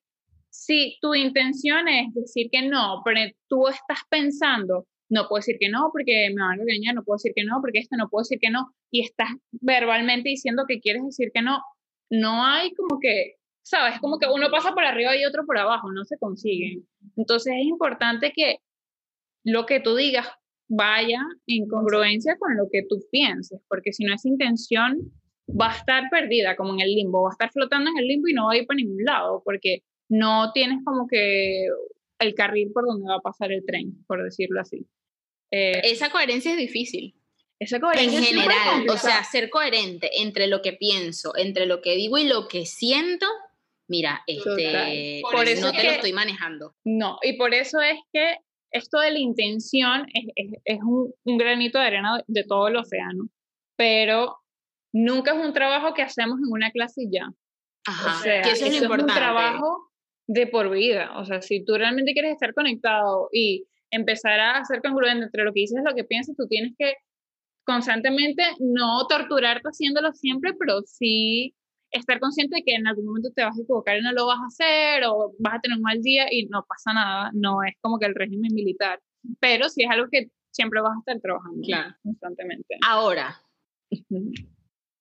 si 0.49 0.97
tu 1.01 1.13
intención 1.15 1.87
es 1.87 2.13
decir 2.13 2.49
que 2.51 2.61
no, 2.61 3.01
pero 3.03 3.19
tú 3.47 3.67
estás 3.67 3.99
pensando, 4.09 4.85
no 5.13 5.27
puedo 5.27 5.39
decir 5.39 5.57
que 5.59 5.69
no 5.69 5.89
porque 5.91 6.29
me 6.35 6.41
van 6.41 6.59
a 6.59 6.63
engañar, 6.63 6.95
no 6.95 7.03
puedo 7.03 7.17
decir 7.17 7.33
que 7.35 7.43
no 7.43 7.61
porque 7.61 7.79
esto, 7.79 7.95
no 7.97 8.09
puedo 8.09 8.23
decir 8.23 8.39
que 8.41 8.49
no, 8.49 8.73
y 8.91 9.01
estás 9.01 9.29
verbalmente 9.51 10.29
diciendo 10.29 10.63
que 10.67 10.79
quieres 10.79 11.03
decir 11.05 11.29
que 11.31 11.43
no, 11.43 11.59
no 12.09 12.43
hay 12.43 12.73
como 12.73 12.99
que, 12.99 13.35
sabes, 13.61 13.99
como 13.99 14.17
que 14.17 14.25
uno 14.27 14.49
pasa 14.49 14.73
por 14.73 14.83
arriba 14.83 15.15
y 15.15 15.25
otro 15.25 15.45
por 15.45 15.59
abajo, 15.59 15.91
no 15.91 16.03
se 16.03 16.17
consiguen. 16.17 16.87
Entonces 17.15 17.53
es 17.55 17.65
importante 17.65 18.33
que 18.35 18.57
lo 19.43 19.67
que 19.67 19.79
tú 19.79 19.95
digas 19.95 20.27
vaya 20.67 21.19
en 21.45 21.67
congruencia 21.67 22.35
con 22.39 22.57
lo 22.57 22.67
que 22.71 22.81
tú 22.89 23.03
pienses, 23.11 23.61
porque 23.69 23.93
si 23.93 24.05
no 24.05 24.15
es 24.15 24.25
intención, 24.25 24.97
va 25.47 25.71
a 25.71 25.75
estar 25.77 26.03
perdida 26.09 26.55
como 26.55 26.73
en 26.73 26.81
el 26.81 26.95
limbo, 26.95 27.21
va 27.23 27.29
a 27.29 27.33
estar 27.33 27.51
flotando 27.51 27.91
en 27.91 27.99
el 27.99 28.07
limbo 28.07 28.29
y 28.29 28.33
no 28.33 28.47
va 28.47 28.53
a 28.53 28.57
ir 28.57 28.65
para 28.65 28.77
ningún 28.77 29.03
lado, 29.03 29.43
porque 29.45 29.83
no 30.09 30.51
tienes 30.53 30.79
como 30.83 31.05
que 31.07 31.67
el 32.19 32.33
carril 32.33 32.71
por 32.73 32.85
donde 32.85 33.07
va 33.07 33.17
a 33.17 33.21
pasar 33.21 33.51
el 33.51 33.63
tren, 33.63 34.03
por 34.07 34.23
decirlo 34.23 34.59
así. 34.59 34.87
Eh, 35.55 35.81
esa 35.83 36.09
coherencia 36.09 36.51
es 36.51 36.57
difícil. 36.57 37.13
Esa 37.59 37.79
coherencia 37.79 38.17
en 38.17 38.25
general, 38.25 38.89
o 38.89 38.97
sea, 38.97 39.23
ser 39.23 39.51
coherente 39.51 40.09
entre 40.21 40.47
lo 40.47 40.63
que 40.63 40.73
pienso, 40.73 41.37
entre 41.37 41.67
lo 41.67 41.79
que 41.79 41.95
digo 41.95 42.17
y 42.17 42.23
lo 42.23 42.47
que 42.47 42.65
siento, 42.65 43.27
mira, 43.87 44.23
este, 44.25 45.21
por 45.21 45.47
eso 45.47 45.67
no 45.67 45.71
te 45.71 45.83
lo 45.83 45.91
estoy 45.91 46.11
manejando. 46.11 46.75
No, 46.83 47.19
y 47.21 47.33
por 47.33 47.53
eso 47.53 47.79
es 47.81 47.99
que 48.11 48.37
esto 48.71 48.99
de 48.99 49.11
la 49.11 49.19
intención 49.19 50.07
es, 50.11 50.49
es, 50.65 50.79
un, 50.81 51.13
un, 51.23 51.37
granito 51.37 51.77
de 51.77 51.85
arena 51.85 52.23
de, 52.25 52.43
todo 52.45 52.69
el 52.69 52.75
océano, 52.75 53.29
pero 53.77 54.39
nunca 54.91 55.33
es 55.33 55.45
un 55.45 55.53
trabajo 55.53 55.93
que 55.93 56.01
hacemos 56.01 56.39
en 56.39 56.51
una 56.51 56.71
clase 56.71 57.03
y 57.03 57.11
ya. 57.11 57.31
Ajá, 57.85 58.19
o 58.19 58.23
sea, 58.23 58.41
que 58.41 58.49
eso 58.49 58.65
es, 58.65 58.71
lo 58.71 58.85
importante. 58.85 59.11
es 59.11 59.17
un 59.17 59.23
trabajo 59.23 59.91
de 60.25 60.47
por 60.47 60.71
vida. 60.71 61.15
O 61.19 61.25
sea, 61.25 61.43
si 61.43 61.63
tú 61.63 61.75
realmente 61.77 62.13
quieres 62.13 62.31
estar 62.31 62.55
conectado 62.55 63.29
y 63.31 63.67
empezar 63.93 64.39
a 64.39 64.63
ser 64.65 64.81
congruente 64.81 65.25
entre 65.25 65.43
lo 65.43 65.53
que 65.53 65.61
dices 65.61 65.79
y 65.79 65.87
lo 65.87 65.95
que 65.95 66.03
piensas, 66.03 66.35
tú 66.35 66.47
tienes 66.47 66.73
que 66.77 66.93
constantemente 67.65 68.43
no 68.59 69.07
torturarte 69.07 69.67
haciéndolo 69.69 70.11
siempre, 70.13 70.53
pero 70.59 70.81
sí 70.85 71.55
estar 71.91 72.19
consciente 72.19 72.57
de 72.57 72.63
que 72.63 72.75
en 72.75 72.87
algún 72.87 73.05
momento 73.05 73.29
te 73.35 73.43
vas 73.43 73.57
a 73.57 73.61
equivocar 73.61 73.97
y 73.97 74.01
no 74.01 74.11
lo 74.11 74.25
vas 74.25 74.39
a 74.39 74.47
hacer 74.47 75.03
o 75.05 75.33
vas 75.39 75.55
a 75.55 75.59
tener 75.59 75.77
un 75.77 75.83
mal 75.83 76.01
día 76.01 76.25
y 76.31 76.47
no 76.47 76.65
pasa 76.67 76.93
nada, 76.93 77.29
no 77.33 77.63
es 77.63 77.75
como 77.81 77.99
que 77.99 78.07
el 78.07 78.15
régimen 78.15 78.53
militar, 78.53 78.99
pero 79.39 79.69
sí 79.69 79.83
es 79.83 79.91
algo 79.91 80.07
que 80.11 80.27
siempre 80.51 80.81
vas 80.81 80.93
a 80.95 80.99
estar 80.99 81.21
trabajando 81.21 81.61
constantemente. 82.03 82.77
Ahora, 82.85 83.41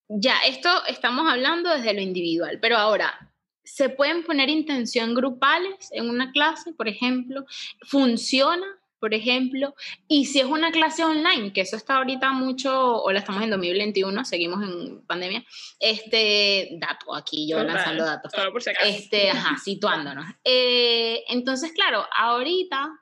ya, 0.08 0.34
esto 0.46 0.68
estamos 0.88 1.30
hablando 1.30 1.70
desde 1.70 1.94
lo 1.94 2.00
individual, 2.00 2.58
pero 2.60 2.76
ahora, 2.76 3.32
¿se 3.64 3.88
pueden 3.88 4.24
poner 4.24 4.50
intención 4.50 5.14
grupales 5.14 5.88
en 5.92 6.10
una 6.10 6.30
clase, 6.32 6.72
por 6.74 6.88
ejemplo? 6.88 7.44
¿Funciona? 7.86 8.66
Por 9.02 9.14
ejemplo, 9.14 9.74
y 10.06 10.26
si 10.26 10.38
es 10.38 10.46
una 10.46 10.70
clase 10.70 11.02
online, 11.02 11.52
que 11.52 11.62
eso 11.62 11.74
está 11.74 11.96
ahorita 11.96 12.30
mucho, 12.30 13.02
o 13.02 13.10
la 13.10 13.18
estamos 13.18 13.42
en 13.42 13.50
2021, 13.50 14.24
seguimos 14.24 14.62
en 14.62 15.04
pandemia, 15.06 15.44
este, 15.80 16.68
dato 16.78 17.12
aquí, 17.12 17.48
yo 17.48 17.64
lanzando 17.64 18.04
datos. 18.04 18.32
Por 18.32 18.62
si 18.62 18.70
acaso. 18.70 18.86
Este, 18.86 19.30
ajá, 19.30 19.56
situándonos. 19.64 20.24
Eh, 20.44 21.24
entonces, 21.26 21.72
claro, 21.72 22.06
ahorita, 22.16 22.92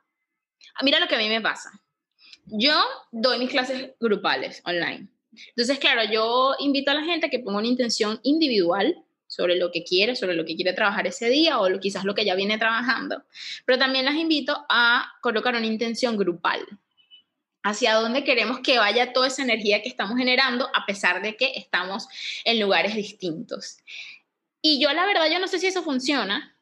mira 0.81 0.99
lo 0.99 1.07
que 1.07 1.13
a 1.13 1.19
mí 1.19 1.29
me 1.29 1.39
pasa. 1.39 1.69
Yo 2.47 2.81
doy 3.11 3.37
mis 3.37 3.51
clases 3.51 3.91
grupales 3.99 4.63
online. 4.65 5.07
Entonces, 5.49 5.77
claro, 5.77 6.01
yo 6.11 6.55
invito 6.57 6.89
a 6.89 6.95
la 6.95 7.03
gente 7.03 7.27
a 7.27 7.29
que 7.29 7.41
ponga 7.41 7.59
una 7.59 7.67
intención 7.67 8.19
individual 8.23 9.05
sobre 9.31 9.55
lo 9.55 9.71
que 9.71 9.85
quiere, 9.85 10.17
sobre 10.17 10.35
lo 10.35 10.43
que 10.43 10.57
quiere 10.57 10.73
trabajar 10.73 11.07
ese 11.07 11.29
día 11.29 11.61
o 11.61 11.79
quizás 11.79 12.03
lo 12.03 12.13
que 12.13 12.25
ya 12.25 12.35
viene 12.35 12.57
trabajando. 12.57 13.23
Pero 13.65 13.79
también 13.79 14.03
las 14.03 14.15
invito 14.15 14.65
a 14.67 15.09
colocar 15.21 15.55
una 15.55 15.65
intención 15.65 16.17
grupal 16.17 16.67
hacia 17.63 17.93
dónde 17.93 18.25
queremos 18.25 18.59
que 18.59 18.77
vaya 18.77 19.13
toda 19.13 19.27
esa 19.27 19.43
energía 19.43 19.81
que 19.81 19.87
estamos 19.87 20.17
generando 20.17 20.67
a 20.75 20.85
pesar 20.85 21.21
de 21.21 21.37
que 21.37 21.53
estamos 21.55 22.09
en 22.43 22.59
lugares 22.59 22.93
distintos. 22.93 23.77
Y 24.61 24.81
yo 24.81 24.91
la 24.91 25.05
verdad, 25.05 25.31
yo 25.31 25.39
no 25.39 25.47
sé 25.47 25.59
si 25.59 25.67
eso 25.67 25.81
funciona, 25.81 26.57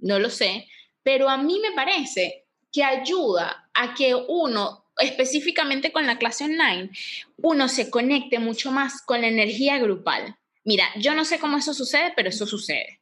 no 0.00 0.18
lo 0.18 0.28
sé, 0.28 0.66
pero 1.04 1.28
a 1.28 1.36
mí 1.36 1.60
me 1.60 1.70
parece 1.70 2.46
que 2.72 2.82
ayuda 2.82 3.70
a 3.74 3.94
que 3.94 4.16
uno, 4.16 4.86
específicamente 4.98 5.92
con 5.92 6.04
la 6.04 6.18
clase 6.18 6.46
online, 6.46 6.90
uno 7.36 7.68
se 7.68 7.90
conecte 7.90 8.40
mucho 8.40 8.72
más 8.72 9.02
con 9.02 9.20
la 9.20 9.28
energía 9.28 9.78
grupal. 9.78 10.36
Mira, 10.64 10.84
yo 10.96 11.14
no 11.14 11.24
sé 11.24 11.38
cómo 11.38 11.56
eso 11.58 11.74
sucede, 11.74 12.12
pero 12.16 12.28
eso 12.28 12.46
sucede. 12.46 13.00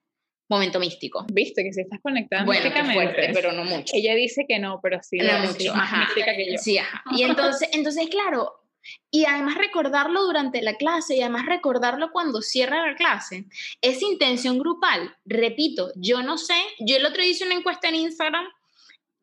Momento 0.48 0.80
místico. 0.80 1.24
Viste 1.32 1.62
que 1.62 1.72
se 1.72 1.82
estás 1.82 2.00
conectando 2.02 2.46
Bueno, 2.46 2.62
místicamente. 2.64 2.94
fuerte, 2.94 3.30
pero 3.32 3.52
no 3.52 3.64
mucho. 3.64 3.92
Ella 3.94 4.14
dice 4.14 4.46
que 4.48 4.58
no, 4.58 4.80
pero 4.82 4.98
sí, 5.02 5.18
No 5.18 5.38
mucho, 5.40 5.52
sí, 5.52 5.66
es 5.68 5.74
más 5.74 5.92
ajá. 5.92 6.00
mística 6.06 6.34
que 6.34 6.52
yo. 6.52 6.58
Sí, 6.58 6.78
ajá. 6.78 7.02
Y 7.12 7.22
entonces, 7.22 7.68
entonces, 7.72 8.08
claro, 8.08 8.52
y 9.12 9.26
además 9.26 9.56
recordarlo 9.56 10.22
durante 10.24 10.62
la 10.62 10.74
clase 10.74 11.14
y 11.16 11.20
además 11.20 11.46
recordarlo 11.46 12.10
cuando 12.12 12.40
cierra 12.42 12.84
la 12.90 12.96
clase. 12.96 13.44
Esa 13.82 14.06
intención 14.06 14.58
grupal, 14.58 15.14
repito, 15.24 15.92
yo 15.96 16.22
no 16.22 16.36
sé, 16.38 16.54
yo 16.80 16.96
el 16.96 17.04
otro 17.06 17.22
día 17.22 17.30
hice 17.30 17.44
una 17.44 17.54
encuesta 17.54 17.88
en 17.88 17.96
Instagram, 17.96 18.46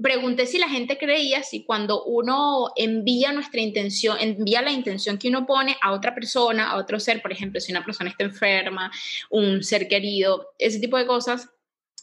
pregunté 0.01 0.45
si 0.45 0.57
la 0.57 0.69
gente 0.69 0.97
creía 0.97 1.43
si 1.43 1.63
cuando 1.63 2.03
uno 2.03 2.71
envía 2.75 3.31
nuestra 3.31 3.61
intención, 3.61 4.17
envía 4.19 4.61
la 4.61 4.71
intención 4.71 5.17
que 5.17 5.29
uno 5.29 5.45
pone 5.45 5.75
a 5.81 5.91
otra 5.91 6.13
persona, 6.13 6.71
a 6.71 6.77
otro 6.77 6.99
ser, 6.99 7.21
por 7.21 7.31
ejemplo, 7.31 7.59
si 7.59 7.71
una 7.71 7.83
persona 7.83 8.09
está 8.09 8.23
enferma, 8.23 8.91
un 9.29 9.63
ser 9.63 9.87
querido, 9.87 10.53
ese 10.59 10.79
tipo 10.79 10.97
de 10.97 11.07
cosas, 11.07 11.49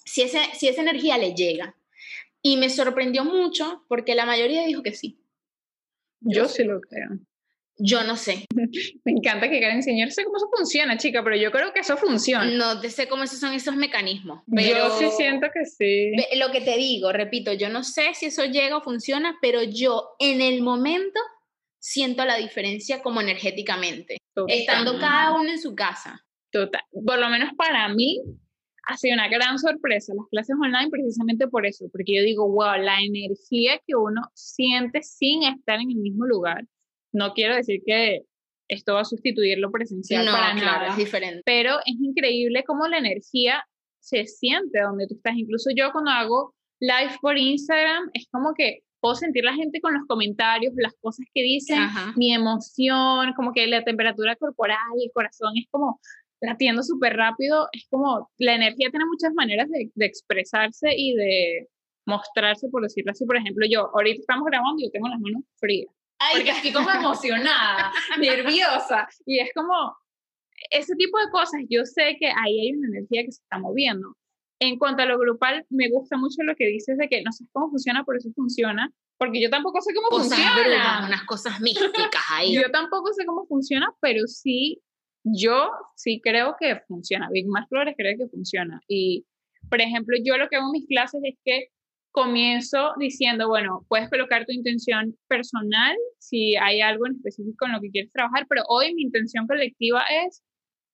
si, 0.05 0.23
ese, 0.23 0.41
si 0.55 0.69
esa 0.69 0.83
energía 0.83 1.19
le 1.19 1.35
llega. 1.35 1.77
Y 2.43 2.59
me 2.59 2.69
sorprendió 2.69 3.25
mucho 3.25 3.85
porque 3.89 4.15
la 4.15 4.27
mayoría 4.27 4.67
dijo 4.67 4.83
que 4.83 4.93
sí. 4.93 5.19
Yo 6.21 6.47
sí 6.47 6.65
lo 6.65 6.81
creo. 6.81 7.19
Yo 7.77 8.05
no 8.05 8.17
sé. 8.17 8.47
Me 9.05 9.13
encanta 9.13 9.49
que. 9.49 9.61
No 9.61 9.83
sé 9.83 10.25
cómo 10.25 10.37
eso 10.37 10.49
funciona, 10.55 10.97
chica, 10.97 11.23
pero 11.25 11.37
yo 11.37 11.51
creo 11.51 11.73
que 11.73 11.81
eso 11.81 11.97
funciona. 11.97 12.47
No 12.47 12.81
te 12.81 12.91
sé 12.91 13.09
cómo 13.09 13.25
esos 13.25 13.41
son 13.41 13.53
esos 13.53 13.77
mecanismos. 13.77 14.43
Yo 14.47 14.55
Pero 14.55 14.99
sí 14.99 15.07
siento 15.17 15.49
que 15.53 15.65
sí. 15.65 16.13
Lo 16.37 16.53
que 16.53 16.61
te 16.61 16.77
digo, 16.77 17.13
repito, 17.13 17.53
yo 17.53 17.69
no 17.69 17.83
sé 17.83 18.15
si 18.15 18.27
eso 18.27 18.45
llega 18.45 18.77
o 18.77 18.83
funciona, 18.83 19.37
pero 19.41 19.63
yo 19.63 20.17
en 20.19 20.41
el 20.41 20.63
momento 20.63 21.21
siento 21.79 22.25
la 22.25 22.37
diferencia 22.37 23.03
como 23.03 23.21
energéticamente, 23.21 24.17
estando 24.49 24.99
cada 24.99 25.35
uno 25.35 25.51
en 25.51 25.61
su 25.61 25.75
casa. 25.75 26.25
Total. 26.51 26.83
Por 27.05 27.19
lo 27.19 27.29
menos 27.29 27.51
para 27.57 27.89
mí 27.89 28.23
ha 28.87 28.97
sido 28.97 29.15
una 29.15 29.29
gran 29.29 29.59
sorpresa 29.59 30.15
las 30.15 30.29
clases 30.31 30.57
online 30.63 30.91
precisamente 30.91 31.49
por 31.49 31.67
eso, 31.67 31.87
porque 31.91 32.17
yo 32.17 32.23
digo, 32.23 32.49
wow, 32.49 32.77
la 32.79 33.01
energía 33.01 33.81
que 33.87 33.95
uno 33.97 34.23
siente 34.35 35.03
sin 35.03 35.43
estar 35.43 35.81
en 35.81 35.91
el 35.91 35.97
mismo 35.97 36.27
lugar. 36.27 36.65
No 37.15 37.33
quiero 37.33 37.55
decir 37.55 37.81
que 37.87 38.23
esto 38.69 38.95
va 38.95 39.01
a 39.01 39.05
sustituir 39.05 39.59
lo 39.59 39.71
presencial 39.71 40.25
no, 40.25 40.33
para 40.33 40.55
claro, 40.55 40.81
nada, 40.81 40.89
es 40.89 40.97
diferente. 40.97 41.43
pero 41.45 41.79
es 41.85 41.95
increíble 42.01 42.65
cómo 42.67 42.87
la 42.89 42.99
energía 42.99 43.65
se 44.01 44.27
siente 44.27 44.81
donde 44.81 45.07
tú 45.07 45.15
estás. 45.15 45.35
Incluso 45.37 45.71
yo 45.75 45.91
cuando 45.93 46.11
hago 46.11 46.55
live 46.81 47.17
por 47.21 47.39
Instagram, 47.39 48.11
es 48.13 48.27
como 48.31 48.55
que 48.55 48.81
puedo 49.01 49.15
sentir 49.15 49.45
la 49.45 49.55
gente 49.55 49.81
con 49.81 49.95
los 49.95 50.07
comentarios, 50.07 50.73
las 50.77 50.95
cosas 51.01 51.27
que 51.33 51.43
dicen, 51.43 51.79
Ajá. 51.79 52.13
mi 52.17 52.35
emoción, 52.35 53.33
como 53.35 53.53
que 53.53 53.67
la 53.67 53.85
temperatura 53.85 54.37
corporal, 54.37 54.79
el 55.03 55.11
corazón 55.13 55.53
es 55.57 55.67
como 55.71 56.01
latiendo 56.41 56.83
súper 56.83 57.17
rápido, 57.17 57.69
es 57.73 57.87
como 57.91 58.31
la 58.39 58.55
energía 58.55 58.91
tiene 58.91 59.07
muchas 59.07 59.33
maneras 59.35 59.69
de, 59.71 59.91
de 59.95 60.07
expresarse 60.07 60.89
y 60.97 61.15
de 61.15 61.69
mostrarse, 62.07 62.69
por 62.69 62.83
decirlo 62.83 63.13
así. 63.13 63.25
Por 63.25 63.37
ejemplo, 63.37 63.67
yo 63.71 63.91
ahorita 63.95 64.21
estamos 64.21 64.45
grabando 64.47 64.81
y 64.81 64.87
yo 64.87 64.91
tengo 64.91 65.09
las 65.09 65.21
manos 65.21 65.43
frías, 65.57 65.93
porque 66.37 66.51
estoy 66.51 66.73
como 66.73 66.91
emocionada, 66.91 67.93
nerviosa, 68.19 69.09
y 69.27 69.39
es 69.39 69.51
como 69.55 69.97
ese 70.71 70.95
tipo 70.97 71.19
de 71.19 71.31
cosas, 71.31 71.61
yo 71.69 71.85
sé 71.85 72.17
que 72.19 72.27
ahí 72.27 72.61
hay 72.61 72.73
una 72.73 72.89
energía 72.89 73.25
que 73.25 73.33
se 73.33 73.43
está 73.43 73.59
moviendo. 73.59 74.17
En 74.61 74.79
cuanto 74.79 75.03
a 75.03 75.07
lo 75.07 75.19
grupal, 75.19 75.67
me 75.69 75.91
gusta 75.91 76.17
mucho 76.17 76.43
lo 76.43 76.55
que 76.55 76.67
dices 76.67 76.97
de 76.97 77.09
que 77.09 77.23
no 77.23 77.33
sé 77.33 77.45
cómo 77.53 77.71
funciona, 77.71 78.05
por 78.05 78.17
eso 78.17 78.31
funciona, 78.35 78.91
porque 79.19 79.43
yo 79.43 79.51
tampoco 79.51 79.81
sé 79.81 79.93
cómo 79.95 80.09
Cosas 80.09 80.29
funciona. 80.29 80.55
brujas, 80.63 81.09
unas 81.09 81.25
cosas 81.25 81.61
místicas 81.61 82.23
ahí. 82.31 82.55
Yo 82.55 82.71
tampoco 82.71 83.13
sé 83.13 83.27
cómo 83.27 83.47
funciona, 83.47 83.89
pero 84.01 84.27
sí, 84.27 84.81
yo 85.25 85.71
sí 85.97 86.21
creo 86.23 86.57
que 86.59 86.81
funciona. 86.87 87.29
Big 87.31 87.47
Más 87.49 87.69
Flores 87.69 87.95
cree 87.97 88.17
que 88.17 88.29
funciona. 88.29 88.81
Y, 88.89 89.27
por 89.69 89.81
ejemplo, 89.81 90.17
yo 90.25 90.37
lo 90.39 90.49
que 90.49 90.57
hago 90.57 90.67
en 90.67 90.73
mis 90.73 90.87
clases 90.87 91.21
es 91.25 91.37
que 91.45 91.69
comienzo 92.15 92.93
diciendo, 92.97 93.49
bueno, 93.49 93.85
puedes 93.89 94.09
colocar 94.09 94.47
tu 94.47 94.53
intención 94.53 95.17
personal 95.27 95.97
si 96.21 96.55
hay 96.57 96.81
algo 96.81 97.07
en 97.09 97.17
específico 97.17 97.67
en 97.67 97.73
lo 97.73 97.81
que 97.81 97.91
quieres 97.91 98.13
trabajar, 98.13 98.47
pero 98.49 98.63
hoy 98.69 98.95
mi 98.95 99.03
intención 99.03 99.49
colectiva 99.49 100.05
es 100.25 100.41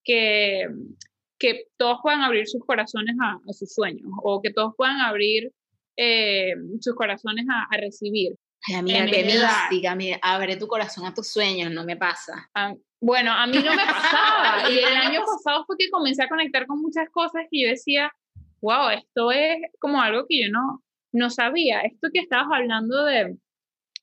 que, 0.02 0.66
que 1.38 1.64
todos 1.76 1.98
puedan 2.02 2.22
abrir 2.22 2.48
sus 2.48 2.64
corazones 2.64 3.14
a, 3.20 3.32
a 3.34 3.52
sus 3.52 3.74
sueños 3.74 4.10
o 4.22 4.40
que 4.40 4.50
todos 4.50 4.72
puedan 4.78 4.98
abrir 5.00 5.52
eh, 5.98 6.54
sus 6.80 6.94
corazones 6.94 7.44
a, 7.50 7.66
a 7.70 7.76
recibir. 7.76 8.34
Ay, 8.66 8.76
amiga, 8.76 9.04
qué 9.04 9.24
mística. 9.24 9.98
Abre 10.22 10.56
tu 10.56 10.68
corazón 10.68 11.04
a 11.04 11.12
tus 11.12 11.30
sueños, 11.30 11.70
no 11.70 11.84
me 11.84 11.98
pasa. 11.98 12.48
Ah, 12.54 12.72
bueno, 12.98 13.30
a 13.30 13.46
mí 13.46 13.58
no 13.58 13.76
me 13.76 13.84
pasaba. 13.84 14.70
y 14.70 14.78
el 14.78 14.96
año 14.96 15.20
pasado 15.20 15.66
fue 15.66 15.76
que 15.78 15.90
comencé 15.90 16.22
a 16.22 16.30
conectar 16.30 16.66
con 16.66 16.80
muchas 16.80 17.10
cosas 17.10 17.42
que 17.50 17.62
yo 17.62 17.68
decía, 17.68 18.10
wow, 18.62 18.88
esto 18.88 19.30
es 19.32 19.58
como 19.78 20.00
algo 20.00 20.24
que 20.26 20.44
yo 20.44 20.50
no, 20.50 20.82
no 21.12 21.30
sabía. 21.30 21.80
Esto 21.82 22.08
que 22.12 22.20
estabas 22.20 22.48
hablando 22.52 23.04
de, 23.04 23.36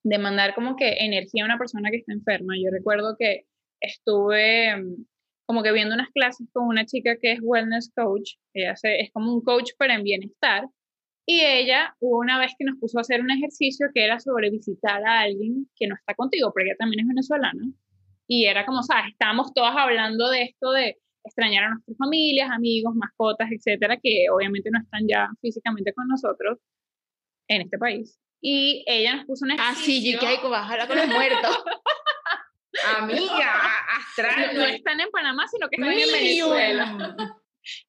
de 0.03 0.17
mandar 0.19 0.55
como 0.55 0.75
que 0.75 0.93
energía 0.99 1.43
a 1.43 1.47
una 1.47 1.57
persona 1.57 1.89
que 1.91 1.97
está 1.97 2.13
enferma. 2.13 2.55
Yo 2.57 2.69
recuerdo 2.71 3.15
que 3.17 3.45
estuve 3.81 4.75
mm, 4.77 5.05
como 5.45 5.63
que 5.63 5.71
viendo 5.71 5.95
unas 5.95 6.09
clases 6.11 6.47
con 6.53 6.67
una 6.67 6.85
chica 6.85 7.17
que 7.21 7.33
es 7.33 7.39
wellness 7.41 7.91
coach. 7.95 8.33
Ella 8.53 8.75
se- 8.75 8.99
es 9.01 9.11
como 9.11 9.33
un 9.33 9.41
coach 9.41 9.71
pero 9.77 9.93
en 9.93 10.03
bienestar. 10.03 10.65
Y 11.29 11.41
ella 11.41 11.93
hubo 11.99 12.19
una 12.19 12.39
vez 12.39 12.53
que 12.57 12.63
nos 12.65 12.79
puso 12.79 12.97
a 12.99 13.01
hacer 13.01 13.21
un 13.21 13.31
ejercicio 13.31 13.87
que 13.93 14.03
era 14.05 14.17
sobre 14.19 14.49
visitar 14.49 15.03
a 15.05 15.21
alguien 15.21 15.69
que 15.75 15.87
no 15.87 15.95
está 15.95 16.13
contigo, 16.15 16.51
porque 16.53 16.69
ella 16.69 16.77
también 16.79 17.01
es 17.01 17.07
venezolana. 17.07 17.61
Y 18.27 18.45
era 18.45 18.65
como, 18.65 18.81
sabes, 18.83 19.11
estábamos 19.11 19.53
todas 19.53 19.75
hablando 19.75 20.29
de 20.29 20.43
esto 20.43 20.71
de 20.71 20.97
extrañar 21.25 21.65
a 21.65 21.69
nuestras 21.71 21.97
familias, 21.97 22.49
amigos, 22.49 22.95
mascotas, 22.95 23.49
etcétera, 23.51 23.97
que 24.01 24.27
obviamente 24.33 24.69
no 24.71 24.79
están 24.79 25.01
ya 25.07 25.27
físicamente 25.41 25.91
con 25.93 26.07
nosotros 26.07 26.59
en 27.47 27.61
este 27.61 27.77
país. 27.77 28.19
Y 28.41 28.83
ella 28.87 29.15
nos 29.15 29.25
puso 29.25 29.45
un 29.45 29.51
Ah, 29.51 29.73
sí, 29.75 29.97
ejercicio. 29.97 30.19
yo 30.35 30.41
que 30.41 30.47
bajarla 30.47 30.87
con 30.87 30.97
los 30.97 31.07
muertos. 31.07 31.63
Amiga, 32.97 33.53
astral. 33.97 34.55
no 34.55 34.65
están 34.65 34.99
en 34.99 35.09
Panamá, 35.09 35.47
sino 35.47 35.67
que 35.69 35.77
están 35.77 35.93
en 35.93 36.11
Venezuela. 36.11 37.15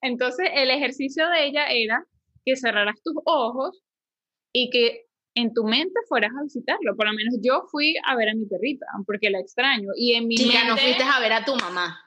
Entonces, 0.01 0.49
el 0.55 0.71
ejercicio 0.71 1.29
de 1.29 1.47
ella 1.47 1.67
era 1.67 2.03
que 2.45 2.57
cerraras 2.57 2.97
tus 3.05 3.15
ojos 3.27 3.83
y 4.53 4.71
que 4.71 5.05
en 5.35 5.53
tu 5.53 5.65
mente 5.65 5.95
fueras 6.09 6.31
a 6.39 6.43
visitarlo. 6.43 6.97
Por 6.97 7.07
lo 7.07 7.13
menos 7.13 7.35
yo 7.43 7.65
fui 7.71 7.95
a 8.07 8.17
ver 8.17 8.31
a 8.31 8.35
mi 8.35 8.47
perrita, 8.47 8.87
porque 9.07 9.31
la 9.31 9.41
extraño. 9.41 9.91
Y 9.97 10.15
en 10.15 10.27
mi 10.27 10.37
Chica, 10.37 10.61
no 10.65 10.75
mente, 10.75 10.83
fuiste 10.83 11.03
a 11.05 11.21
ver 11.21 11.33
a 11.35 11.45
tu 11.45 11.55
mamá. 11.55 12.01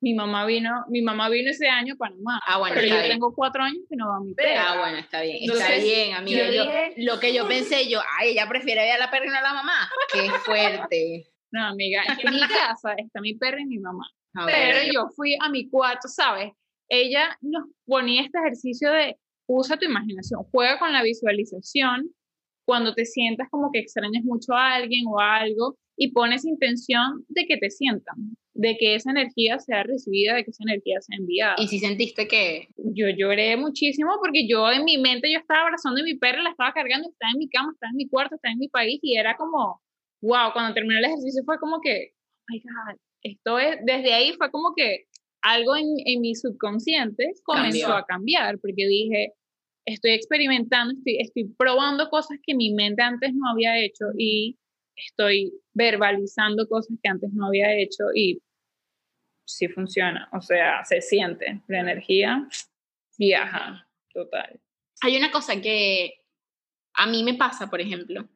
Mi 0.00 0.14
mamá 0.14 0.44
vino, 0.46 0.84
mi 0.88 1.00
mamá 1.02 1.28
vino 1.28 1.50
ese 1.50 1.68
año 1.68 1.94
a 1.94 1.96
Panamá. 1.96 2.40
Ah, 2.46 2.58
bueno, 2.58 2.74
pero 2.74 2.86
yo 2.88 2.96
bien. 2.96 3.08
tengo 3.10 3.34
cuatro 3.34 3.62
años 3.62 3.80
que 3.88 3.96
no 3.96 4.08
va 4.08 4.16
a 4.16 4.20
mi 4.20 4.34
perra. 4.34 4.72
Ah, 4.72 4.78
bueno, 4.78 4.98
está 4.98 5.22
bien. 5.22 5.38
está 5.50 5.76
bien, 5.76 6.14
amiga. 6.14 6.46
yo 6.46 6.52
Yo- 6.52 6.62
dije- 6.64 6.94
lo 6.98 7.18
que 7.20 7.34
yo 7.34 7.48
pensé, 7.48 7.88
yo, 7.88 8.00
ay, 8.18 8.30
ella 8.30 8.46
prefiere 8.48 8.82
ver 8.82 8.92
a 8.92 8.98
la 8.98 9.10
perra 9.10 9.26
y 9.26 9.28
no 9.28 9.36
a 9.38 9.42
la 9.42 9.54
mamá. 9.54 9.88
Qué 10.12 10.28
fuerte. 10.44 11.26
No, 11.50 11.64
amiga, 11.66 12.02
en 12.18 12.34
mi 12.34 12.40
casa 12.78 12.94
está 12.98 13.20
mi 13.20 13.34
perra 13.34 13.60
y 13.60 13.66
mi 13.66 13.78
mamá. 13.78 14.04
A 14.34 14.44
Pero 14.46 14.78
yo 14.92 15.08
fui 15.16 15.36
a 15.40 15.48
mi 15.48 15.68
cuarto, 15.70 16.08
¿sabes? 16.08 16.52
Ella 16.88 17.36
nos 17.40 17.64
ponía 17.86 18.22
este 18.22 18.38
ejercicio 18.38 18.92
de 18.92 19.16
usa 19.48 19.76
tu 19.78 19.86
imaginación, 19.86 20.42
juega 20.52 20.78
con 20.78 20.92
la 20.92 21.02
visualización 21.02 22.10
cuando 22.66 22.94
te 22.94 23.04
sientas 23.04 23.48
como 23.50 23.70
que 23.72 23.78
extrañas 23.78 24.24
mucho 24.24 24.52
a 24.52 24.74
alguien 24.74 25.04
o 25.08 25.20
a 25.20 25.36
algo 25.36 25.76
y 25.96 26.12
pones 26.12 26.44
intención 26.44 27.24
de 27.28 27.46
que 27.46 27.56
te 27.56 27.70
sientan. 27.70 28.16
De 28.56 28.76
que 28.78 28.94
esa 28.94 29.10
energía 29.10 29.58
sea 29.58 29.82
recibida, 29.82 30.34
de 30.34 30.44
que 30.44 30.50
esa 30.50 30.64
energía 30.64 31.00
sea 31.00 31.16
enviada. 31.18 31.56
¿Y 31.58 31.68
si 31.68 31.78
sentiste 31.78 32.26
que...? 32.26 32.68
Yo 32.76 33.08
lloré 33.08 33.56
muchísimo 33.56 34.12
porque 34.18 34.48
yo 34.48 34.70
en 34.70 34.84
mi 34.84 34.98
mente 34.98 35.30
yo 35.30 35.38
estaba 35.38 35.62
abrazando 35.62 36.00
a 36.00 36.04
mi 36.04 36.14
perro, 36.14 36.42
la 36.42 36.50
estaba 36.50 36.72
cargando, 36.72 37.08
estaba 37.08 37.30
en 37.32 37.38
mi 37.38 37.48
cama, 37.48 37.72
estaba 37.72 37.90
en 37.90 37.96
mi 37.96 38.08
cuarto, 38.08 38.36
estaba 38.36 38.52
en 38.52 38.58
mi 38.58 38.68
país 38.68 38.98
y 39.02 39.16
era 39.16 39.36
como, 39.36 39.82
wow, 40.22 40.52
cuando 40.52 40.74
terminó 40.74 40.98
el 40.98 41.04
ejercicio 41.04 41.42
fue 41.44 41.58
como 41.58 41.80
que, 41.80 42.12
oh 42.14 42.44
my 42.48 42.60
God, 42.60 42.98
esto 43.22 43.58
es, 43.58 43.76
desde 43.84 44.14
ahí 44.14 44.32
fue 44.32 44.50
como 44.50 44.72
que 44.74 45.04
algo 45.42 45.76
en, 45.76 45.86
en 46.06 46.20
mi 46.20 46.34
subconsciente 46.34 47.32
comenzó 47.44 47.92
a 47.92 48.06
cambiar 48.06 48.58
porque 48.58 48.86
dije, 48.86 49.32
estoy 49.84 50.12
experimentando, 50.12 50.94
estoy, 50.94 51.18
estoy 51.20 51.44
probando 51.56 52.08
cosas 52.08 52.38
que 52.42 52.54
mi 52.54 52.72
mente 52.72 53.02
antes 53.02 53.32
no 53.34 53.50
había 53.50 53.78
hecho 53.78 54.06
y 54.18 54.56
estoy 54.96 55.52
verbalizando 55.72 56.66
cosas 56.68 56.96
que 57.02 57.08
antes 57.08 57.32
no 57.32 57.46
había 57.46 57.74
hecho 57.74 58.04
y 58.14 58.40
sí 59.46 59.68
funciona, 59.68 60.28
o 60.32 60.40
sea, 60.40 60.84
se 60.84 61.00
siente, 61.00 61.62
la 61.68 61.80
energía 61.80 62.48
viaja, 63.18 63.88
total. 64.12 64.60
Hay 65.02 65.16
una 65.16 65.30
cosa 65.30 65.60
que 65.60 66.22
a 66.94 67.06
mí 67.06 67.22
me 67.22 67.34
pasa, 67.34 67.68
por 67.68 67.80
ejemplo, 67.80 68.28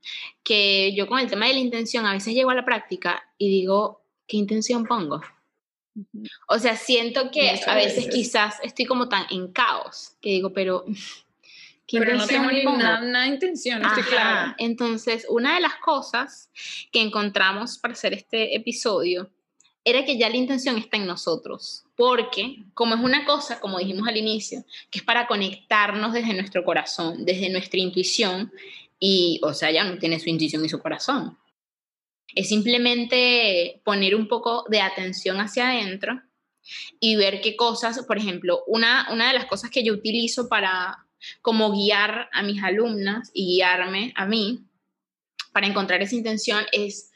que 0.44 0.94
yo 0.94 1.06
con 1.06 1.18
el 1.18 1.28
tema 1.28 1.46
de 1.46 1.54
la 1.54 1.58
intención 1.60 2.06
a 2.06 2.12
veces 2.12 2.34
llego 2.34 2.50
a 2.50 2.54
la 2.54 2.64
práctica 2.64 3.22
y 3.38 3.48
digo, 3.48 4.04
¿qué 4.26 4.36
intención 4.36 4.84
pongo? 4.84 5.20
O 6.48 6.58
sea, 6.58 6.76
siento 6.76 7.30
que 7.30 7.50
a 7.66 7.74
veces, 7.74 8.08
quizás 8.08 8.60
estoy 8.62 8.84
como 8.84 9.08
tan 9.08 9.26
en 9.30 9.52
caos 9.52 10.16
que 10.20 10.30
digo, 10.30 10.52
pero 10.52 10.84
¿qué 11.90 11.98
pero 11.98 12.16
no 12.16 12.26
tengo 12.26 12.50
ninguna 12.50 13.26
intención, 13.26 13.84
estoy 13.84 14.04
clara. 14.04 14.54
Entonces, 14.58 15.26
una 15.28 15.56
de 15.56 15.60
las 15.60 15.74
cosas 15.76 16.50
que 16.92 17.00
encontramos 17.00 17.78
para 17.78 17.94
hacer 17.94 18.12
este 18.12 18.54
episodio 18.54 19.28
era 19.84 20.04
que 20.04 20.18
ya 20.18 20.28
la 20.28 20.36
intención 20.36 20.76
está 20.78 20.98
en 20.98 21.06
nosotros, 21.06 21.84
porque 21.96 22.58
como 22.74 22.94
es 22.94 23.00
una 23.00 23.24
cosa, 23.24 23.60
como 23.60 23.78
dijimos 23.78 24.06
al 24.06 24.16
inicio, 24.16 24.64
que 24.90 25.00
es 25.00 25.04
para 25.04 25.26
conectarnos 25.26 26.12
desde 26.12 26.34
nuestro 26.34 26.64
corazón, 26.64 27.24
desde 27.24 27.48
nuestra 27.50 27.80
intuición, 27.80 28.52
y, 28.98 29.40
o 29.42 29.54
sea, 29.54 29.70
ya 29.70 29.82
no 29.82 29.98
tiene 29.98 30.20
su 30.20 30.28
intuición 30.28 30.64
y 30.64 30.68
su 30.68 30.78
corazón. 30.78 31.38
Es 32.34 32.50
simplemente 32.50 33.80
poner 33.84 34.14
un 34.14 34.28
poco 34.28 34.64
de 34.68 34.80
atención 34.80 35.40
hacia 35.40 35.70
adentro 35.70 36.20
y 37.00 37.16
ver 37.16 37.40
qué 37.40 37.56
cosas, 37.56 38.04
por 38.06 38.18
ejemplo, 38.18 38.62
una, 38.66 39.08
una 39.10 39.28
de 39.28 39.34
las 39.34 39.46
cosas 39.46 39.70
que 39.70 39.82
yo 39.82 39.94
utilizo 39.94 40.48
para 40.48 41.06
como 41.42 41.72
guiar 41.72 42.28
a 42.32 42.42
mis 42.42 42.62
alumnas 42.62 43.30
y 43.34 43.56
guiarme 43.56 44.12
a 44.16 44.26
mí 44.26 44.64
para 45.52 45.66
encontrar 45.66 46.02
esa 46.02 46.14
intención 46.14 46.64
es 46.72 47.10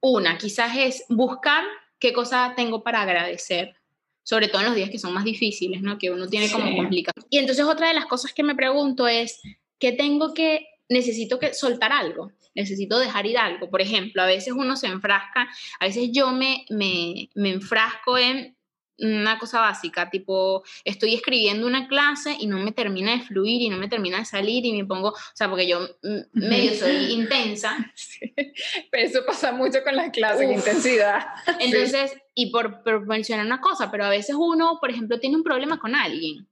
una, 0.00 0.38
quizás 0.38 0.76
es 0.76 1.04
buscar 1.08 1.64
qué 1.98 2.12
cosa 2.12 2.54
tengo 2.56 2.82
para 2.82 3.02
agradecer, 3.02 3.76
sobre 4.24 4.48
todo 4.48 4.60
en 4.62 4.66
los 4.68 4.76
días 4.76 4.90
que 4.90 4.98
son 4.98 5.14
más 5.14 5.24
difíciles, 5.24 5.82
¿no? 5.82 5.98
Que 5.98 6.10
uno 6.10 6.28
tiene 6.28 6.50
como 6.50 6.76
complicado. 6.76 7.24
Y 7.30 7.38
entonces 7.38 7.64
otra 7.64 7.88
de 7.88 7.94
las 7.94 8.06
cosas 8.06 8.32
que 8.32 8.42
me 8.42 8.56
pregunto 8.56 9.06
es, 9.06 9.40
¿qué 9.78 9.92
tengo 9.92 10.34
que, 10.34 10.66
necesito 10.88 11.38
que 11.38 11.54
soltar 11.54 11.92
algo? 11.92 12.32
Necesito 12.54 12.98
dejar 12.98 13.26
ir 13.26 13.38
algo. 13.38 13.70
Por 13.70 13.80
ejemplo, 13.80 14.22
a 14.22 14.26
veces 14.26 14.52
uno 14.52 14.76
se 14.76 14.88
enfrasca, 14.88 15.48
a 15.78 15.86
veces 15.86 16.10
yo 16.12 16.32
me, 16.32 16.66
me, 16.70 17.30
me 17.34 17.50
enfrasco 17.50 18.18
en 18.18 18.56
una 18.98 19.38
cosa 19.38 19.60
básica, 19.60 20.10
tipo, 20.10 20.62
estoy 20.84 21.14
escribiendo 21.14 21.66
una 21.66 21.88
clase 21.88 22.36
y 22.38 22.46
no 22.46 22.58
me 22.58 22.72
termina 22.72 23.12
de 23.12 23.24
fluir 23.24 23.62
y 23.62 23.68
no 23.68 23.76
me 23.76 23.88
termina 23.88 24.18
de 24.18 24.24
salir 24.24 24.64
y 24.64 24.72
me 24.72 24.84
pongo, 24.84 25.08
o 25.08 25.16
sea, 25.34 25.48
porque 25.48 25.66
yo 25.66 25.88
medio 26.32 26.74
soy 26.74 27.12
intensa. 27.12 27.92
Pero 28.90 29.06
eso 29.06 29.24
pasa 29.26 29.52
mucho 29.52 29.82
con 29.82 29.96
las 29.96 30.10
clases, 30.10 30.50
intensidad. 30.50 31.26
Entonces, 31.60 32.16
y 32.34 32.50
por, 32.50 32.82
por 32.82 33.06
mencionar 33.06 33.46
una 33.46 33.60
cosa, 33.60 33.90
pero 33.90 34.04
a 34.04 34.08
veces 34.08 34.34
uno, 34.38 34.78
por 34.80 34.90
ejemplo, 34.90 35.20
tiene 35.20 35.36
un 35.36 35.42
problema 35.42 35.78
con 35.78 35.94
alguien 35.94 36.48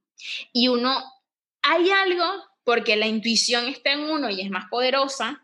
y 0.53 0.67
uno, 0.67 1.01
hay 1.63 1.89
algo, 1.89 2.23
porque 2.63 2.95
la 2.95 3.07
intuición 3.07 3.65
está 3.65 3.93
en 3.93 4.01
uno 4.01 4.29
y 4.29 4.41
es 4.41 4.51
más 4.51 4.65
poderosa, 4.69 5.41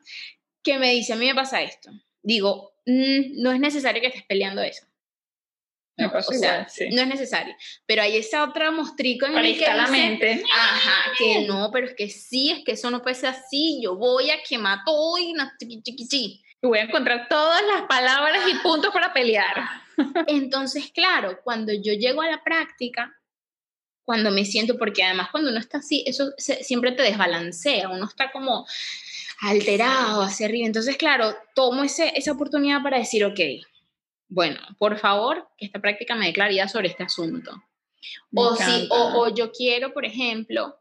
que 0.64 0.78
me 0.78 0.92
dice, 0.92 1.14
a 1.14 1.16
mí 1.16 1.26
me 1.26 1.34
pasa 1.34 1.64
esto. 1.64 1.90
Digo, 2.22 2.74
mm, 2.86 3.42
no 3.42 3.52
es 3.52 3.60
necesario 3.60 4.02
que 4.02 4.10
estés 4.10 4.26
peleando 4.26 4.62
eso 4.62 4.87
no, 5.98 6.12
o 6.16 6.22
sea, 6.22 6.68
no 6.92 7.02
es 7.02 7.08
necesario. 7.08 7.56
Pero 7.88 8.04
hay 8.04 8.18
ese 8.18 8.38
otro 8.40 8.72
mostrico 8.72 9.26
en 9.26 9.38
el 9.38 9.58
que 9.58 9.66
la 9.66 9.88
mente. 9.88 10.44
Ajá, 10.54 11.12
que 11.18 11.42
no, 11.48 11.72
pero 11.72 11.88
es 11.88 11.96
que 11.96 12.10
sí, 12.10 12.52
es 12.52 12.64
que 12.64 12.74
eso 12.74 12.92
no 12.92 13.02
puede 13.02 13.16
ser 13.16 13.30
así. 13.30 13.80
Yo 13.82 13.96
voy 13.96 14.30
a 14.30 14.42
quemar 14.48 14.80
todo 14.86 15.18
y 15.18 15.34
chiqui, 15.84 16.44
Voy 16.62 16.80
a 16.80 16.84
encontrar 16.84 17.28
todas 17.28 17.62
las 17.66 17.84
palabras 17.84 18.42
y 18.48 18.56
puntos 18.60 18.94
para 18.94 19.12
pelear. 19.12 19.56
Entonces, 20.28 20.92
claro, 20.94 21.40
cuando 21.44 21.74
yo 21.74 21.94
llego 21.94 22.22
a 22.22 22.28
la 22.28 22.44
práctica, 22.44 23.16
cuando 24.06 24.30
me 24.32 24.46
siento, 24.46 24.78
porque 24.78 25.04
además 25.04 25.30
cuando 25.32 25.50
uno 25.50 25.60
está 25.60 25.80
así, 25.80 26.04
eso 26.06 26.32
siempre 26.38 26.92
te 26.92 27.04
desbalancea, 27.04 27.90
uno 27.90 28.06
está 28.06 28.32
como 28.32 28.68
alterado 29.42 30.22
hacia 30.22 30.46
arriba. 30.46 30.68
Entonces, 30.68 30.96
claro, 30.96 31.36
tomo 31.56 31.84
ese, 31.84 32.14
esa 32.16 32.32
oportunidad 32.32 32.82
para 32.84 33.00
decir, 33.00 33.26
ok, 33.26 33.40
bueno, 34.30 34.60
por 34.78 34.98
favor, 34.98 35.48
que 35.58 35.66
esta 35.66 35.80
práctica 35.80 36.16
me 36.16 36.28
dé 36.28 36.34
claridad 36.34 36.68
sobre 36.68 36.90
este 36.90 37.04
asunto. 37.04 37.52
o, 38.36 38.56
si, 38.56 38.88
o, 38.92 39.34
yo 39.34 39.52
quiero, 39.52 39.94
por 39.94 40.06
ejemplo, 40.06 40.78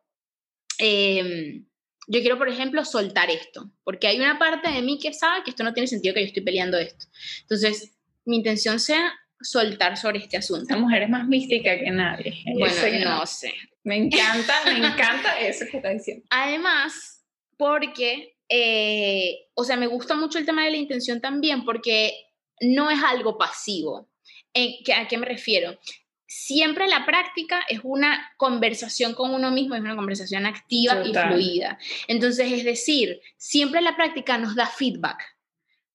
em, 0.78 1.66
yo 2.08 2.20
quiero, 2.20 2.38
por 2.38 2.48
ejemplo, 2.48 2.84
soltar 2.84 3.30
esto, 3.30 3.70
porque 3.84 4.06
hay 4.06 4.18
una 4.18 4.38
parte 4.38 4.70
de 4.70 4.82
mí 4.82 4.98
que 4.98 5.12
sabe 5.12 5.42
que 5.44 5.50
esto 5.50 5.64
no 5.64 5.72
tiene 5.72 5.86
sentido 5.86 6.14
que 6.14 6.20
yo 6.20 6.26
estoy 6.26 6.42
peleando 6.42 6.78
esto. 6.78 7.06
Entonces, 7.42 7.96
mi 8.24 8.36
intención 8.36 8.78
sea 8.80 9.12
soltar 9.40 9.96
sobre 9.96 10.18
este 10.18 10.36
asunto. 10.36 10.62
Esta 10.62 10.76
mujer 10.76 11.02
es 11.02 11.08
más 11.08 11.26
mística 11.26 11.78
que 11.78 11.90
nadie. 11.90 12.42
Bueno, 12.58 12.74
no 13.04 13.26
sé. 13.26 13.54
Me 13.84 13.96
encanta, 13.96 14.54
me 14.64 14.78
encanta 14.78 15.38
eso 15.38 15.64
que 15.70 15.76
está 15.76 15.90
diciendo. 15.90 16.24
Además, 16.30 17.24
porque, 17.56 18.36
eh, 18.48 19.48
o 19.54 19.64
sea, 19.64 19.76
me 19.76 19.86
gusta 19.86 20.14
mucho 20.14 20.38
el 20.38 20.46
tema 20.46 20.64
de 20.64 20.72
la 20.72 20.76
intención 20.76 21.20
también, 21.20 21.64
porque 21.64 22.12
no 22.60 22.90
es 22.90 23.02
algo 23.02 23.38
pasivo. 23.38 24.08
¿A 24.54 25.08
qué 25.08 25.18
me 25.18 25.26
refiero? 25.26 25.78
Siempre 26.26 26.88
la 26.88 27.06
práctica 27.06 27.64
es 27.68 27.80
una 27.82 28.32
conversación 28.36 29.14
con 29.14 29.32
uno 29.32 29.50
mismo, 29.50 29.74
es 29.74 29.80
una 29.80 29.96
conversación 29.96 30.44
activa 30.46 31.04
y 31.04 31.12
fluida. 31.12 31.78
Entonces, 32.08 32.52
es 32.52 32.64
decir, 32.64 33.20
siempre 33.36 33.80
la 33.80 33.94
práctica 33.96 34.36
nos 34.38 34.56
da 34.56 34.66
feedback. 34.66 35.22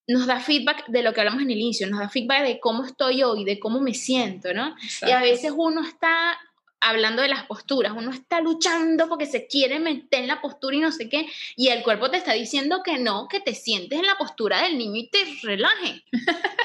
Nos 0.08 0.26
da 0.28 0.40
feedback 0.40 0.88
de 0.88 1.04
lo 1.04 1.14
que 1.14 1.22
hablamos 1.22 1.42
en 1.44 1.52
el 1.52 1.60
inicio, 1.60 1.88
nos 1.88 2.00
da 2.00 2.10
feedback 2.10 2.44
de 2.44 2.60
cómo 2.60 2.86
estoy 2.86 3.24
hoy, 3.24 3.46
de 3.46 3.60
cómo 3.60 3.82
me 3.82 3.94
siento, 3.94 4.54
¿no? 4.54 4.76
Y 5.06 5.12
a 5.12 5.22
veces 5.22 5.54
uno 5.56 5.82
está 5.82 6.38
hablando 6.82 7.22
de 7.22 7.28
las 7.30 7.46
posturas, 7.46 7.94
uno 7.96 8.12
está 8.12 8.42
luchando 8.42 9.08
porque 9.08 9.26
se 9.26 9.48
quiere 9.48 9.80
meter 9.80 10.22
en 10.22 10.28
la 10.28 10.42
postura 10.42 10.76
y 10.76 10.80
no 10.80 10.92
sé 10.92 11.08
qué, 11.08 11.28
y 11.56 11.70
el 11.70 11.84
cuerpo 11.84 12.10
te 12.10 12.18
está 12.18 12.34
diciendo 12.34 12.82
que 12.84 12.98
no, 12.98 13.28
que 13.28 13.40
te 13.40 13.54
sientes 13.54 14.00
en 14.00 14.08
la 14.08 14.18
postura 14.18 14.64
del 14.64 14.78
niño 14.78 14.98
y 14.98 15.10
te 15.10 15.24
relaje, 15.44 16.04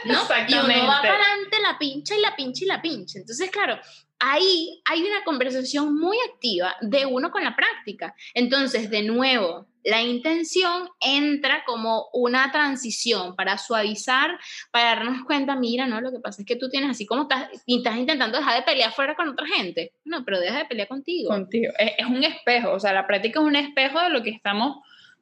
¿no? 0.04 0.22
Y 0.48 0.54
uno 0.54 0.86
va 0.86 1.02
para 1.02 1.22
adelante 1.22 1.58
la 1.62 1.78
pincha 1.78 2.16
y 2.16 2.20
la 2.20 2.34
pincha 2.34 2.64
y 2.64 2.68
la 2.68 2.82
pincha. 2.82 3.18
Entonces, 3.18 3.50
claro, 3.50 3.78
ahí 4.18 4.82
hay 4.84 5.02
una 5.02 5.24
conversación 5.24 5.94
muy 5.98 6.16
activa 6.32 6.74
de 6.80 7.06
uno 7.06 7.30
con 7.30 7.44
la 7.44 7.54
práctica. 7.54 8.14
Entonces, 8.34 8.90
de 8.90 9.02
nuevo, 9.02 9.66
la 9.84 10.02
intención 10.02 10.88
entra 11.00 11.62
como 11.64 12.08
una 12.12 12.50
transición 12.50 13.36
para 13.36 13.56
suavizar, 13.56 14.38
para 14.70 14.96
darnos 14.96 15.24
cuenta, 15.24 15.54
mira, 15.54 15.86
no, 15.86 16.00
lo 16.00 16.10
que 16.10 16.18
pasa 16.18 16.42
es 16.42 16.46
que 16.46 16.56
tú 16.56 16.68
tienes 16.68 16.90
así 16.90 17.06
como 17.06 17.22
estás, 17.22 17.48
intentando 17.66 18.38
dejar 18.38 18.56
de 18.56 18.62
pelear 18.62 18.92
fuera 18.92 19.14
con 19.14 19.28
otra 19.28 19.46
gente. 19.46 19.92
No, 20.04 20.24
pero 20.24 20.40
deja 20.40 20.58
de 20.58 20.64
pelear 20.64 20.88
contigo. 20.88 21.30
Contigo. 21.30 21.72
Es, 21.78 21.92
es 21.98 22.06
un 22.06 22.24
espejo, 22.24 22.72
o 22.72 22.80
sea, 22.80 22.92
la 22.92 23.06
práctica 23.06 23.40
es 23.40 23.46
un 23.46 23.56
espejo 23.56 24.00
de 24.00 24.10
lo 24.10 24.22
que 24.22 24.30
estamos 24.30 24.78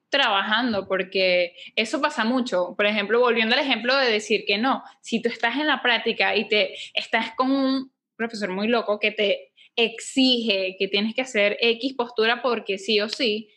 trabajando, 0.09 0.87
porque 0.87 1.57
eso 1.75 2.01
pasa 2.01 2.25
mucho. 2.25 2.75
Por 2.77 2.87
ejemplo, 2.87 3.19
volviendo 3.19 3.57
al 3.57 3.61
ejemplo 3.61 3.97
de 3.97 4.13
decir 4.13 4.45
que 4.47 4.59
no, 4.59 4.85
si 5.01 5.21
tú 5.21 5.29
estás 5.29 5.57
en 5.57 5.67
la 5.67 5.83
práctica 5.83 6.37
y 6.37 6.47
te 6.49 6.75
estás 6.95 7.33
con 7.35 7.51
un 7.51 7.94
profesor 8.17 8.51
muy 8.51 8.69
loco 8.69 8.99
que 8.99 9.11
te 9.11 9.53
exige 9.77 10.77
que 10.79 10.89
tienes 10.89 11.15
que 11.15 11.23
hacer 11.23 11.57
X 11.61 11.95
postura 11.95 12.43
porque 12.43 12.79
sí 12.79 13.01
o 13.01 13.09
sí, 13.09 13.51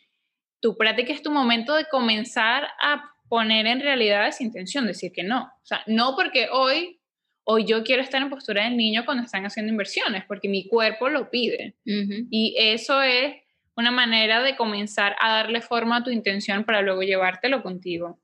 tu 0.60 0.76
práctica 0.76 1.12
es 1.12 1.22
tu 1.22 1.30
momento 1.30 1.74
de 1.74 1.86
comenzar 1.86 2.68
a 2.80 3.14
poner 3.28 3.66
en 3.66 3.80
realidad 3.80 4.26
esa 4.26 4.42
intención, 4.42 4.86
decir 4.86 5.12
que 5.12 5.22
no. 5.22 5.44
O 5.44 5.66
sea, 5.66 5.82
no 5.86 6.16
porque 6.16 6.48
hoy, 6.50 7.00
hoy 7.44 7.64
yo 7.66 7.84
quiero 7.84 8.02
estar 8.02 8.20
en 8.20 8.30
postura 8.30 8.64
del 8.64 8.76
niño 8.76 9.04
cuando 9.04 9.24
están 9.24 9.44
haciendo 9.44 9.70
inversiones, 9.70 10.24
porque 10.26 10.48
mi 10.48 10.66
cuerpo 10.66 11.08
lo 11.08 11.30
pide. 11.30 11.76
Y 11.84 12.56
eso 12.58 13.02
es 13.02 13.36
una 13.76 13.90
manera 13.90 14.42
de 14.42 14.56
comenzar 14.56 15.14
a 15.20 15.30
darle 15.30 15.60
forma 15.60 15.98
a 15.98 16.04
tu 16.04 16.10
intención 16.10 16.64
para 16.64 16.82
luego 16.82 17.02
llevártelo 17.02 17.62
contigo. 17.62 18.18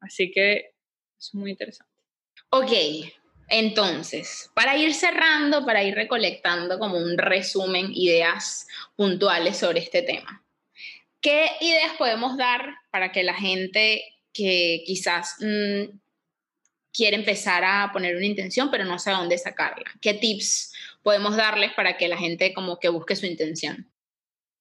Así 0.00 0.30
que 0.30 0.72
es 1.18 1.34
muy 1.34 1.52
interesante. 1.52 1.92
Ok, 2.50 2.72
entonces, 3.48 4.50
para 4.54 4.76
ir 4.76 4.94
cerrando, 4.94 5.64
para 5.64 5.82
ir 5.82 5.94
recolectando 5.94 6.78
como 6.78 6.98
un 6.98 7.16
resumen, 7.16 7.90
ideas 7.94 8.66
puntuales 8.96 9.56
sobre 9.56 9.80
este 9.80 10.02
tema. 10.02 10.44
¿Qué 11.20 11.50
ideas 11.60 11.92
podemos 11.98 12.36
dar 12.36 12.74
para 12.90 13.10
que 13.10 13.22
la 13.22 13.34
gente 13.34 14.04
que 14.32 14.82
quizás 14.86 15.36
mm, 15.40 15.98
quiere 16.92 17.16
empezar 17.16 17.64
a 17.64 17.90
poner 17.92 18.16
una 18.16 18.26
intención, 18.26 18.70
pero 18.70 18.84
no 18.84 18.98
sabe 18.98 19.18
dónde 19.18 19.38
sacarla. 19.38 19.84
¿Qué 20.00 20.14
tips 20.14 20.72
podemos 21.02 21.36
darles 21.36 21.72
para 21.74 21.96
que 21.96 22.08
la 22.08 22.16
gente 22.16 22.52
como 22.52 22.78
que 22.78 22.88
busque 22.88 23.16
su 23.16 23.26
intención? 23.26 23.88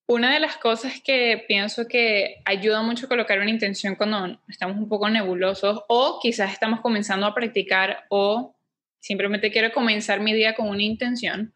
Una 0.08 0.34
de 0.34 0.40
las 0.40 0.58
cosas 0.58 1.02
que 1.04 1.44
pienso 1.48 1.88
que 1.88 2.42
ayuda 2.46 2.82
mucho 2.82 3.06
a 3.06 3.10
colocar 3.10 3.40
una 3.40 3.50
intención 3.50 3.96
cuando 3.96 4.40
estamos 4.48 4.78
un 4.78 4.88
poco 4.88 5.10
nebulosos 5.10 5.82
o 5.90 6.20
quizás 6.22 6.54
estamos 6.54 6.80
comenzando 6.82 7.26
a 7.26 7.34
practicar 7.34 8.06
o 8.10 8.56
simplemente 9.00 9.52
quiero 9.52 9.72
comenzar 9.72 10.20
mi 10.20 10.34
día 10.34 10.56
con 10.56 10.70
una 10.70 10.84
intención, 10.84 11.54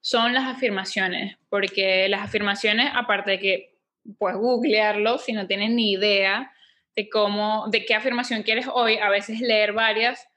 son 0.00 0.34
las 0.34 0.44
afirmaciones, 0.44 1.36
porque 1.48 2.08
las 2.08 2.22
afirmaciones, 2.22 2.90
aparte 2.94 3.32
de 3.32 3.38
que 3.38 3.78
puedes 4.18 4.38
googlearlo 4.38 5.18
si 5.18 5.32
no 5.32 5.46
tienes 5.46 5.70
ni 5.70 5.92
idea 5.92 6.52
de 6.94 7.08
cómo, 7.08 7.66
de 7.70 7.84
qué 7.84 7.94
afirmación 7.94 8.42
quieres 8.42 8.66
hoy, 8.72 8.96
a 8.98 9.08
veces 9.08 9.40
leer 9.40 9.72
varias 9.72 10.28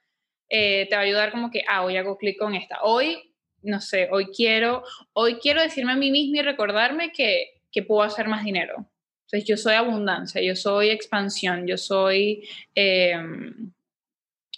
eh, 0.50 0.88
te 0.90 0.96
va 0.96 1.02
a 1.02 1.06
ayudar 1.06 1.32
como 1.32 1.52
que, 1.52 1.64
ah, 1.68 1.84
hoy 1.84 1.98
hago 1.98 2.18
clic 2.18 2.40
con 2.40 2.56
esta. 2.56 2.82
Hoy, 2.82 3.34
no 3.62 3.82
sé, 3.82 4.08
hoy 4.12 4.28
quiero, 4.28 4.84
hoy 5.12 5.36
quiero 5.36 5.62
decirme 5.62 5.92
a 5.92 5.98
mí 5.98 6.10
misma 6.10 6.38
y 6.38 6.42
recordarme 6.42 7.12
que 7.12 7.58
que 7.72 7.84
puedo 7.84 8.02
hacer 8.02 8.28
más 8.28 8.44
dinero. 8.44 8.90
Entonces 9.26 9.48
yo 9.48 9.58
soy 9.58 9.76
abundancia, 9.76 10.42
yo 10.42 10.56
soy 10.56 10.90
expansión, 10.90 11.68
yo 11.68 11.78
soy, 11.78 12.48
em, 12.74 13.72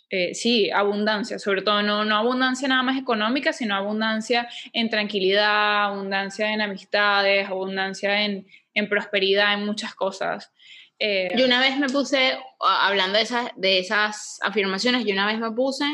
eh, 0.09 0.33
sí, 0.33 0.69
abundancia, 0.71 1.39
sobre 1.39 1.61
todo 1.61 1.81
no, 1.83 2.03
no 2.03 2.15
abundancia 2.15 2.67
nada 2.67 2.83
más 2.83 2.97
económica, 2.97 3.53
sino 3.53 3.75
abundancia 3.75 4.47
en 4.73 4.89
tranquilidad, 4.89 5.85
abundancia 5.85 6.53
en 6.53 6.61
amistades, 6.61 7.47
abundancia 7.47 8.23
en, 8.23 8.47
en 8.73 8.89
prosperidad, 8.89 9.53
en 9.53 9.65
muchas 9.65 9.93
cosas. 9.93 10.51
Eh, 10.97 11.29
yo 11.37 11.45
una 11.45 11.61
vez 11.61 11.77
me 11.77 11.87
puse, 11.89 12.37
hablando 12.59 13.17
de 13.17 13.23
esas, 13.23 13.51
de 13.55 13.79
esas 13.79 14.39
afirmaciones, 14.41 15.05
yo 15.05 15.13
una 15.13 15.27
vez 15.27 15.39
me 15.39 15.51
puse 15.51 15.85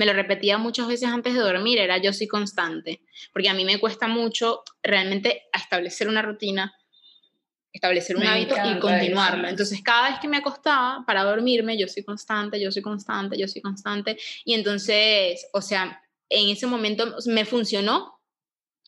me 0.00 0.06
lo 0.06 0.14
repetía 0.14 0.56
muchas 0.56 0.88
veces 0.88 1.10
antes 1.10 1.34
de 1.34 1.40
dormir, 1.40 1.78
era 1.78 1.98
yo 1.98 2.14
soy 2.14 2.26
constante, 2.26 3.02
porque 3.34 3.50
a 3.50 3.54
mí 3.54 3.66
me 3.66 3.78
cuesta 3.78 4.08
mucho 4.08 4.62
realmente 4.82 5.42
establecer 5.52 6.08
una 6.08 6.22
rutina, 6.22 6.72
establecer 7.72 8.16
un 8.16 8.26
hábito 8.26 8.54
y 8.64 8.78
continuarlo. 8.78 9.48
Entonces, 9.48 9.80
cada 9.82 10.10
vez 10.10 10.20
que 10.20 10.28
me 10.28 10.38
acostaba 10.38 11.04
para 11.06 11.22
dormirme, 11.22 11.78
yo 11.78 11.88
soy 11.88 12.02
constante, 12.02 12.60
yo 12.60 12.70
soy 12.70 12.82
constante, 12.82 13.38
yo 13.38 13.48
soy 13.48 13.62
constante. 13.62 14.18
Y 14.44 14.54
entonces, 14.54 15.46
o 15.52 15.62
sea, 15.62 16.02
en 16.28 16.50
ese 16.50 16.66
momento 16.66 17.16
me 17.26 17.44
funcionó 17.44 18.19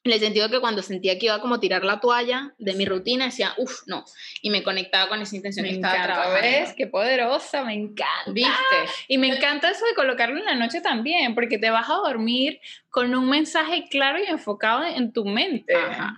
en 0.04 0.12
el 0.12 0.18
sentido 0.18 0.50
que 0.50 0.58
cuando 0.58 0.82
sentía 0.82 1.16
que 1.18 1.26
iba 1.26 1.40
como 1.40 1.56
a 1.56 1.60
tirar 1.60 1.84
la 1.84 2.00
toalla 2.00 2.52
de 2.58 2.74
mi 2.74 2.84
rutina, 2.84 3.26
decía, 3.26 3.54
uff, 3.56 3.82
no. 3.86 4.04
Y 4.40 4.50
me 4.50 4.64
conectaba 4.64 5.08
con 5.08 5.22
esa 5.22 5.36
intención 5.36 5.64
me 5.64 5.74
encanta, 5.74 6.28
¿Ves? 6.40 6.74
Qué 6.76 6.88
poderosa, 6.88 7.64
me 7.64 7.74
encanta. 7.74 8.32
¿Viste? 8.32 8.76
Y 9.06 9.18
me 9.18 9.28
encanta 9.28 9.70
eso 9.70 9.84
de 9.86 9.94
colocarlo 9.94 10.38
en 10.38 10.44
la 10.44 10.56
noche 10.56 10.80
también, 10.80 11.36
porque 11.36 11.56
te 11.56 11.70
vas 11.70 11.88
a 11.88 11.94
dormir 11.94 12.60
con 12.90 13.14
un 13.14 13.28
mensaje 13.28 13.84
claro 13.88 14.18
y 14.18 14.26
enfocado 14.28 14.84
en 14.84 15.12
tu 15.12 15.24
mente. 15.24 15.74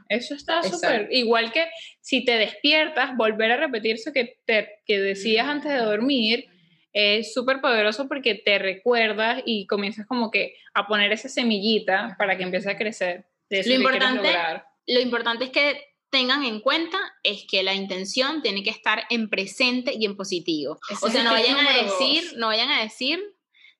Eso 0.09 0.35
está 0.35 0.63
súper. 0.63 1.09
Igual 1.11 1.53
que 1.53 1.67
si 2.01 2.25
te 2.25 2.39
despiertas, 2.39 3.15
volver 3.17 3.53
a 3.53 3.59
repetir 3.59 3.97
eso 3.97 4.13
que, 4.13 4.39
te, 4.47 4.81
que 4.87 4.99
decías 4.99 5.47
antes 5.47 5.71
de 5.71 5.79
dormir 5.79 6.49
es 6.95 7.35
súper 7.35 7.61
poderoso 7.61 8.09
porque 8.09 8.37
te 8.37 8.59
recuerdas 8.59 9.43
y 9.45 9.67
comienzas 9.67 10.07
como 10.07 10.31
que 10.31 10.55
a 10.73 10.87
poner 10.87 11.13
esa 11.13 11.29
semillita 11.29 12.15
para 12.17 12.37
que 12.37 12.45
empiece 12.45 12.71
a 12.71 12.79
crecer 12.79 13.25
lo, 13.51 13.75
importante, 13.75 14.35
lo 14.87 15.01
importante 15.01 15.45
es 15.45 15.51
que 15.51 15.95
tengan 16.15 16.45
en 16.45 16.61
cuenta 16.61 16.99
es 17.25 17.45
que 17.51 17.65
la 17.65 17.75
intención 17.75 18.41
tiene 18.41 18.63
que 18.63 18.71
estar 18.71 19.03
en 19.11 19.29
presente 19.29 19.93
y 19.99 20.05
en 20.05 20.17
positivo. 20.17 20.79
o 21.03 21.11
sea, 21.11 21.25
no 21.25 21.33
vayan 21.33 21.59
a 21.59 21.83
decir, 21.83 22.35
no 22.37 22.47
vayan 22.47 22.71
a 22.71 22.83
decir 22.83 23.21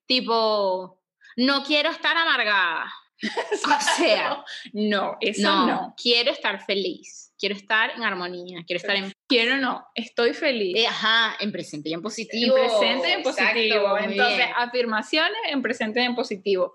tipo, 0.05 1.01
no 1.37 1.63
quiero 1.63 1.89
estar 1.89 2.17
amargada. 2.17 2.91
o 3.23 3.97
sea, 3.97 4.43
no, 4.73 5.15
eso 5.21 5.65
no, 5.65 5.95
Quiero 5.95 6.31
estar 6.31 6.63
feliz, 6.65 7.33
quiero 7.39 7.55
estar 7.55 7.91
en 7.91 8.03
armonía, 8.03 8.63
quiero 8.67 8.81
estar 8.81 8.97
en... 8.97 9.13
Quiero 9.27 9.57
no, 9.57 9.87
estoy 9.95 10.33
feliz. 10.33 10.75
Eh, 10.75 10.87
ajá, 10.87 11.37
en 11.39 11.53
presente 11.53 11.87
y 11.87 11.93
en 11.93 12.01
positivo. 12.01 12.57
En 12.57 12.67
presente 12.67 13.09
y 13.09 13.11
en 13.13 13.23
positivo. 13.23 13.97
Entonces, 13.97 14.45
afirmaciones 14.57 15.39
en 15.47 15.61
presente 15.61 16.01
y 16.01 16.03
en 16.03 16.15
positivo 16.15 16.73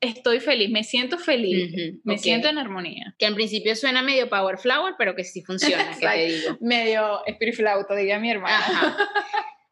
estoy 0.00 0.40
feliz, 0.40 0.70
me 0.70 0.84
siento 0.84 1.18
feliz, 1.18 2.00
me 2.04 2.18
siento 2.18 2.48
en 2.48 2.58
armonía. 2.58 3.14
Que 3.18 3.26
en 3.26 3.34
principio 3.34 3.74
suena 3.76 4.02
medio 4.02 4.28
power 4.28 4.58
flower, 4.58 4.94
pero 4.98 5.14
que 5.14 5.24
sí 5.24 5.42
funciona, 5.42 5.96
que 6.00 6.06
te 6.06 6.26
digo. 6.26 6.58
Medio 6.60 7.24
spirit 7.26 7.54
flauta, 7.54 7.94
diga 7.94 8.18
mi 8.18 8.30
hermana. 8.30 8.96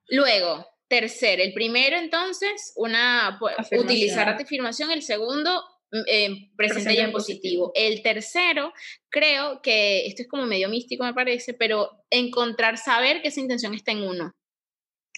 Luego, 0.08 0.66
tercer, 0.88 1.40
el 1.40 1.52
primero 1.52 1.96
entonces, 1.96 2.72
una 2.76 3.38
utilizar 3.72 4.26
la 4.26 4.34
afirmación, 4.34 4.90
el 4.90 5.02
segundo 5.02 5.62
mm, 5.90 6.02
eh, 6.06 6.50
presente 6.56 6.94
y 6.94 6.98
en 6.98 7.12
positivo. 7.12 7.72
El 7.74 8.02
tercero, 8.02 8.72
creo 9.08 9.60
que 9.62 10.06
esto 10.06 10.22
es 10.22 10.28
como 10.28 10.46
medio 10.46 10.68
místico 10.68 11.04
me 11.04 11.14
parece, 11.14 11.54
pero 11.54 11.90
encontrar, 12.10 12.78
saber 12.78 13.22
que 13.22 13.28
esa 13.28 13.40
intención 13.40 13.74
está 13.74 13.92
en 13.92 14.02
uno. 14.02 14.34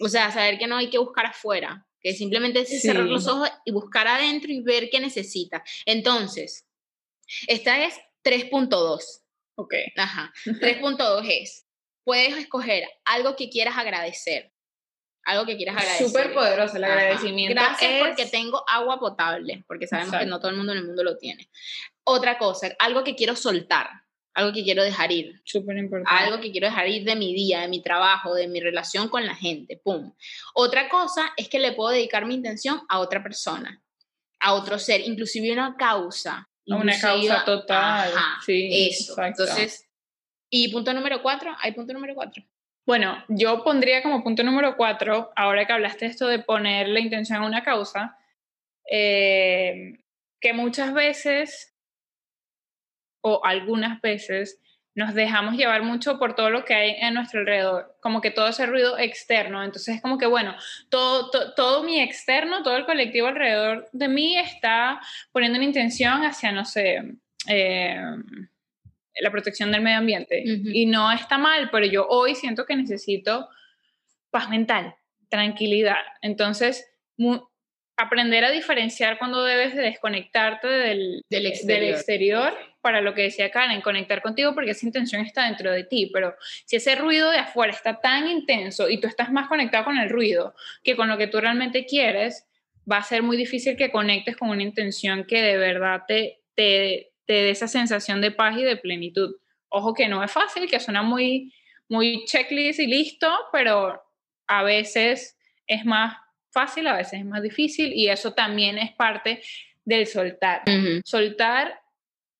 O 0.00 0.08
sea, 0.08 0.30
saber 0.30 0.58
que 0.58 0.66
no 0.66 0.76
hay 0.76 0.90
que 0.90 0.98
buscar 0.98 1.26
afuera, 1.26 1.86
que 2.06 2.14
simplemente 2.14 2.60
es 2.60 2.82
cerrar 2.82 3.04
los 3.06 3.26
ojos 3.26 3.50
y 3.64 3.72
buscar 3.72 4.06
adentro 4.06 4.52
y 4.52 4.60
ver 4.60 4.90
qué 4.90 5.00
necesita. 5.00 5.64
Entonces, 5.84 6.64
esta 7.48 7.84
es 7.84 7.98
3.2. 8.22 9.24
Ok. 9.56 9.74
Ajá. 9.96 10.32
3.2 10.44 11.26
es, 11.28 11.66
puedes 12.04 12.36
escoger 12.36 12.84
algo 13.04 13.34
que 13.34 13.50
quieras 13.50 13.76
agradecer. 13.76 14.52
Algo 15.24 15.46
que 15.46 15.56
quieras 15.56 15.78
agradecer. 15.78 16.06
Súper 16.06 16.32
poderoso 16.32 16.76
el 16.76 16.84
agradecimiento. 16.84 17.60
Gracias 17.60 18.06
porque 18.06 18.26
tengo 18.26 18.62
agua 18.68 19.00
potable, 19.00 19.64
porque 19.66 19.88
sabemos 19.88 20.16
que 20.16 20.26
no 20.26 20.38
todo 20.38 20.52
el 20.52 20.58
mundo 20.58 20.74
en 20.74 20.78
el 20.78 20.86
mundo 20.86 21.02
lo 21.02 21.18
tiene. 21.18 21.50
Otra 22.04 22.38
cosa, 22.38 22.72
algo 22.78 23.02
que 23.02 23.16
quiero 23.16 23.34
soltar 23.34 23.88
algo 24.36 24.52
que 24.52 24.62
quiero 24.62 24.84
dejar 24.84 25.10
ir. 25.12 25.40
Súper 25.44 25.78
importante. 25.78 26.24
Algo 26.24 26.40
que 26.40 26.52
quiero 26.52 26.66
dejar 26.66 26.86
ir 26.88 27.04
de 27.04 27.16
mi 27.16 27.32
día, 27.32 27.62
de 27.62 27.68
mi 27.68 27.82
trabajo, 27.82 28.34
de 28.34 28.48
mi 28.48 28.60
relación 28.60 29.08
con 29.08 29.24
la 29.24 29.34
gente. 29.34 29.80
Pum. 29.82 30.12
Otra 30.54 30.90
cosa 30.90 31.32
es 31.38 31.48
que 31.48 31.58
le 31.58 31.72
puedo 31.72 31.90
dedicar 31.90 32.26
mi 32.26 32.34
intención 32.34 32.82
a 32.90 32.98
otra 32.98 33.22
persona, 33.22 33.82
a 34.38 34.52
otro 34.52 34.78
ser, 34.78 35.00
inclusive 35.00 35.50
una 35.52 35.74
causa. 35.76 36.50
Una 36.66 37.00
causa 37.00 37.44
total. 37.46 38.10
sí, 38.44 38.90
eso. 38.90 39.20
Entonces, 39.22 39.88
y 40.50 40.70
punto 40.70 40.92
número 40.92 41.22
cuatro, 41.22 41.56
hay 41.58 41.72
punto 41.72 41.94
número 41.94 42.14
cuatro. 42.14 42.44
Bueno, 42.84 43.24
yo 43.28 43.64
pondría 43.64 44.02
como 44.02 44.22
punto 44.22 44.42
número 44.42 44.76
cuatro, 44.76 45.32
ahora 45.34 45.66
que 45.66 45.72
hablaste 45.72 46.04
esto 46.04 46.26
de 46.28 46.40
poner 46.40 46.88
la 46.88 47.00
intención 47.00 47.42
a 47.42 47.46
una 47.46 47.64
causa, 47.64 48.18
eh, 48.90 49.94
que 50.40 50.52
muchas 50.52 50.92
veces 50.92 51.75
o 53.28 53.44
algunas 53.44 54.00
veces 54.00 54.60
nos 54.94 55.14
dejamos 55.14 55.56
llevar 55.56 55.82
mucho 55.82 56.16
por 56.18 56.36
todo 56.36 56.48
lo 56.48 56.64
que 56.64 56.74
hay 56.74 56.90
en 57.00 57.14
nuestro 57.14 57.40
alrededor, 57.40 57.96
como 58.00 58.20
que 58.20 58.30
todo 58.30 58.46
ese 58.48 58.66
ruido 58.66 58.96
externo. 58.96 59.62
Entonces 59.64 59.96
es 59.96 60.00
como 60.00 60.16
que, 60.16 60.26
bueno, 60.26 60.54
todo, 60.88 61.52
todo, 61.54 61.82
mi 61.82 62.00
externo, 62.00 62.62
todo 62.62 62.76
el 62.76 62.86
colectivo 62.86 63.26
alrededor 63.26 63.88
de 63.92 64.08
mí 64.08 64.38
está 64.38 65.00
poniendo 65.32 65.58
una 65.58 65.66
intención 65.66 66.22
hacia, 66.22 66.52
no 66.52 66.64
sé, 66.64 67.02
eh, 67.48 68.00
la 69.20 69.30
protección 69.30 69.72
del 69.72 69.82
medio 69.82 69.98
ambiente. 69.98 70.42
Y 70.46 70.86
no 70.86 71.10
está 71.10 71.36
mal, 71.36 71.68
pero 71.70 71.84
yo 71.84 72.06
hoy 72.08 72.36
siento 72.36 72.64
que 72.64 72.76
necesito 72.76 73.48
paz 74.30 74.48
mental, 74.48 74.94
tranquilidad. 75.28 76.04
Entonces, 76.22 76.88
aprender 77.96 78.44
a 78.44 78.50
diferenciar 78.50 79.18
cuando 79.18 79.42
debes 79.42 79.74
de 79.74 79.82
desconectarte 79.82 80.68
del, 80.68 81.22
del 81.30 81.46
exterior 81.46 82.52
para 82.82 83.00
lo 83.00 83.14
que 83.14 83.22
decía 83.22 83.50
Karen, 83.50 83.80
conectar 83.80 84.22
contigo 84.22 84.54
porque 84.54 84.72
esa 84.72 84.86
intención 84.86 85.22
está 85.22 85.46
dentro 85.46 85.72
de 85.72 85.84
ti, 85.84 86.10
pero 86.12 86.34
si 86.66 86.76
ese 86.76 86.94
ruido 86.94 87.30
de 87.30 87.38
afuera 87.38 87.72
está 87.72 88.00
tan 88.00 88.28
intenso 88.28 88.88
y 88.88 89.00
tú 89.00 89.08
estás 89.08 89.32
más 89.32 89.48
conectado 89.48 89.86
con 89.86 89.98
el 89.98 90.10
ruido 90.10 90.54
que 90.84 90.94
con 90.94 91.08
lo 91.08 91.16
que 91.16 91.26
tú 91.26 91.40
realmente 91.40 91.86
quieres, 91.86 92.46
va 92.90 92.98
a 92.98 93.02
ser 93.02 93.22
muy 93.22 93.36
difícil 93.36 93.76
que 93.76 93.90
conectes 93.90 94.36
con 94.36 94.50
una 94.50 94.62
intención 94.62 95.24
que 95.24 95.42
de 95.42 95.56
verdad 95.56 96.02
te, 96.06 96.42
te, 96.54 97.12
te 97.24 97.32
dé 97.32 97.50
esa 97.50 97.66
sensación 97.66 98.20
de 98.20 98.30
paz 98.30 98.56
y 98.58 98.62
de 98.62 98.76
plenitud. 98.76 99.36
Ojo 99.68 99.94
que 99.94 100.06
no 100.08 100.22
es 100.22 100.30
fácil, 100.30 100.70
que 100.70 100.78
suena 100.78 101.02
muy, 101.02 101.52
muy 101.88 102.24
checklist 102.26 102.78
y 102.78 102.86
listo, 102.86 103.28
pero 103.52 104.02
a 104.46 104.62
veces 104.62 105.36
es 105.66 105.84
más 105.84 106.16
fácil, 106.56 106.86
a 106.86 106.96
veces 106.96 107.20
es 107.20 107.26
más 107.26 107.42
difícil 107.42 107.92
y 107.92 108.08
eso 108.08 108.32
también 108.32 108.78
es 108.78 108.90
parte 108.92 109.42
del 109.84 110.06
soltar. 110.06 110.62
Soltar 111.04 111.80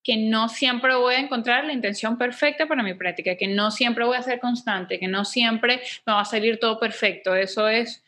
que 0.03 0.17
no 0.17 0.49
siempre 0.49 0.95
voy 0.95 1.13
a 1.13 1.19
encontrar 1.19 1.65
la 1.65 1.73
intención 1.73 2.17
perfecta 2.17 2.65
para 2.65 2.81
mi 2.81 2.95
práctica, 2.95 3.35
que 3.35 3.47
no 3.47 3.69
siempre 3.69 4.05
voy 4.05 4.17
a 4.17 4.23
ser 4.23 4.39
constante, 4.39 4.97
que 4.99 5.07
no 5.07 5.23
siempre 5.23 5.81
me 6.05 6.13
va 6.13 6.21
a 6.21 6.25
salir 6.25 6.59
todo 6.59 6.79
perfecto. 6.79 7.35
Eso 7.35 7.67
es, 7.67 8.03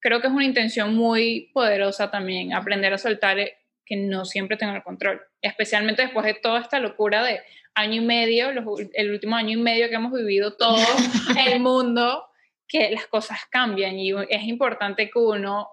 creo 0.00 0.22
que 0.22 0.28
es 0.28 0.32
una 0.32 0.46
intención 0.46 0.94
muy 0.94 1.50
poderosa 1.52 2.10
también, 2.10 2.54
aprender 2.54 2.94
a 2.94 2.98
soltar 2.98 3.38
eh, 3.38 3.58
que 3.84 3.96
no 3.96 4.24
siempre 4.24 4.56
tengo 4.56 4.74
el 4.74 4.82
control, 4.82 5.20
especialmente 5.42 6.00
después 6.00 6.24
de 6.24 6.34
toda 6.34 6.60
esta 6.60 6.80
locura 6.80 7.22
de 7.22 7.40
año 7.74 8.00
y 8.00 8.04
medio, 8.04 8.48
el 8.94 9.10
último 9.10 9.36
año 9.36 9.58
y 9.58 9.62
medio 9.62 9.90
que 9.90 9.96
hemos 9.96 10.12
vivido 10.12 10.54
todo 10.54 10.78
el 11.46 11.60
mundo, 11.60 12.24
que 12.68 12.90
las 12.90 13.06
cosas 13.06 13.40
cambian 13.50 13.98
y 13.98 14.12
es 14.28 14.42
importante 14.44 15.10
que 15.10 15.18
uno 15.18 15.68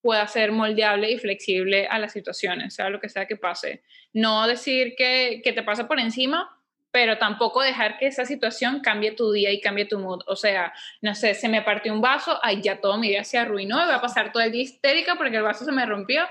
pueda 0.00 0.26
ser 0.28 0.52
moldeable 0.52 1.10
y 1.10 1.18
flexible 1.18 1.88
a 1.88 1.98
las 1.98 2.12
situaciones, 2.12 2.74
sea 2.74 2.90
lo 2.90 3.00
que 3.00 3.08
sea 3.08 3.26
que 3.26 3.36
pase. 3.36 3.82
No 4.12 4.46
decir 4.46 4.94
que, 4.96 5.40
que 5.42 5.52
te 5.52 5.62
pasa 5.62 5.88
por 5.88 5.98
encima, 5.98 6.56
pero 6.96 7.18
tampoco 7.18 7.60
dejar 7.60 7.98
que 7.98 8.06
esa 8.06 8.24
situación 8.24 8.80
cambie 8.80 9.12
tu 9.12 9.30
día 9.30 9.52
y 9.52 9.60
cambie 9.60 9.84
tu 9.84 9.98
mood. 9.98 10.22
O 10.28 10.34
sea, 10.34 10.72
no 11.02 11.14
sé, 11.14 11.34
se 11.34 11.46
me 11.46 11.60
partió 11.60 11.92
un 11.92 12.00
vaso, 12.00 12.38
ay, 12.42 12.62
ya 12.62 12.80
todo 12.80 12.96
mi 12.96 13.08
día 13.08 13.22
se 13.22 13.36
arruinó 13.36 13.84
voy 13.84 13.94
a 13.94 14.00
pasar 14.00 14.32
todo 14.32 14.42
el 14.42 14.50
día 14.50 14.62
histérica 14.62 15.16
porque 15.16 15.36
el 15.36 15.42
vaso 15.42 15.66
se 15.66 15.72
me 15.72 15.84
rompió. 15.84 16.22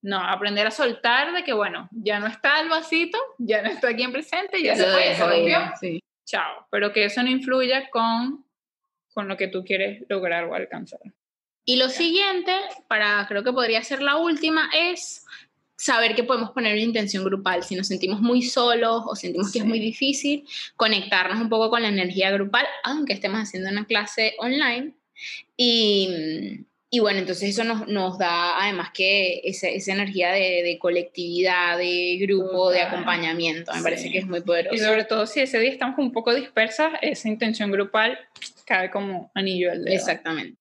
No, 0.00 0.18
aprender 0.18 0.66
a 0.66 0.70
soltar 0.70 1.32
de 1.32 1.42
que, 1.42 1.52
bueno, 1.52 1.88
ya 1.90 2.20
no 2.20 2.28
está 2.28 2.60
el 2.60 2.68
vasito, 2.68 3.18
ya 3.38 3.62
no 3.62 3.70
está 3.70 3.88
aquí 3.88 4.02
en 4.02 4.12
presente, 4.12 4.62
ya 4.62 4.76
se 4.76 4.84
fue, 4.84 5.14
se 5.14 5.26
rompió. 5.26 6.00
Chao. 6.24 6.68
Pero 6.70 6.92
que 6.92 7.04
eso 7.04 7.20
no 7.22 7.28
influya 7.28 7.88
con, 7.90 8.44
con 9.12 9.28
lo 9.28 9.36
que 9.36 9.48
tú 9.48 9.64
quieres 9.64 10.04
lograr 10.08 10.44
o 10.44 10.54
alcanzar. 10.54 11.00
Y 11.64 11.76
lo 11.76 11.88
siguiente, 11.88 12.52
para 12.88 13.24
creo 13.28 13.44
que 13.44 13.52
podría 13.52 13.82
ser 13.82 14.02
la 14.02 14.16
última, 14.16 14.68
es 14.74 15.24
saber 15.76 16.14
que 16.14 16.24
podemos 16.24 16.50
poner 16.50 16.74
una 16.74 16.82
intención 16.82 17.24
grupal. 17.24 17.62
Si 17.64 17.74
nos 17.74 17.88
sentimos 17.88 18.20
muy 18.20 18.42
solos 18.42 19.02
o 19.06 19.16
sentimos 19.16 19.52
que 19.52 19.60
es 19.60 19.64
muy 19.64 19.80
difícil, 19.80 20.44
conectarnos 20.76 21.40
un 21.40 21.48
poco 21.48 21.70
con 21.70 21.82
la 21.82 21.88
energía 21.88 22.30
grupal, 22.30 22.66
aunque 22.84 23.12
estemos 23.12 23.40
haciendo 23.40 23.70
una 23.70 23.86
clase 23.86 24.34
online. 24.38 24.94
Y, 25.56 26.64
y 26.94 27.00
bueno, 27.00 27.20
entonces 27.20 27.48
eso 27.48 27.64
nos, 27.64 27.88
nos 27.88 28.18
da 28.18 28.62
además 28.62 28.90
que 28.92 29.40
esa, 29.44 29.66
esa 29.66 29.94
energía 29.94 30.30
de, 30.30 30.62
de, 30.62 30.78
colectividad, 30.78 31.78
de 31.78 32.18
grupo, 32.20 32.70
de 32.70 32.82
acompañamiento. 32.82 33.72
Me 33.72 33.82
parece 33.82 34.12
que 34.12 34.18
es 34.18 34.26
muy 34.26 34.42
poderoso. 34.42 34.74
Y 34.74 34.78
sobre 34.78 35.04
todo 35.04 35.26
si 35.26 35.40
ese 35.40 35.58
día 35.58 35.70
estamos 35.70 35.98
un 35.98 36.12
poco 36.12 36.34
dispersas, 36.34 36.92
esa 37.00 37.28
intención 37.30 37.70
grupal 37.70 38.18
cae 38.66 38.90
como 38.90 39.30
anillo 39.34 39.72
al 39.72 39.86
dedo. 39.86 39.94
Exactamente. 39.94 40.58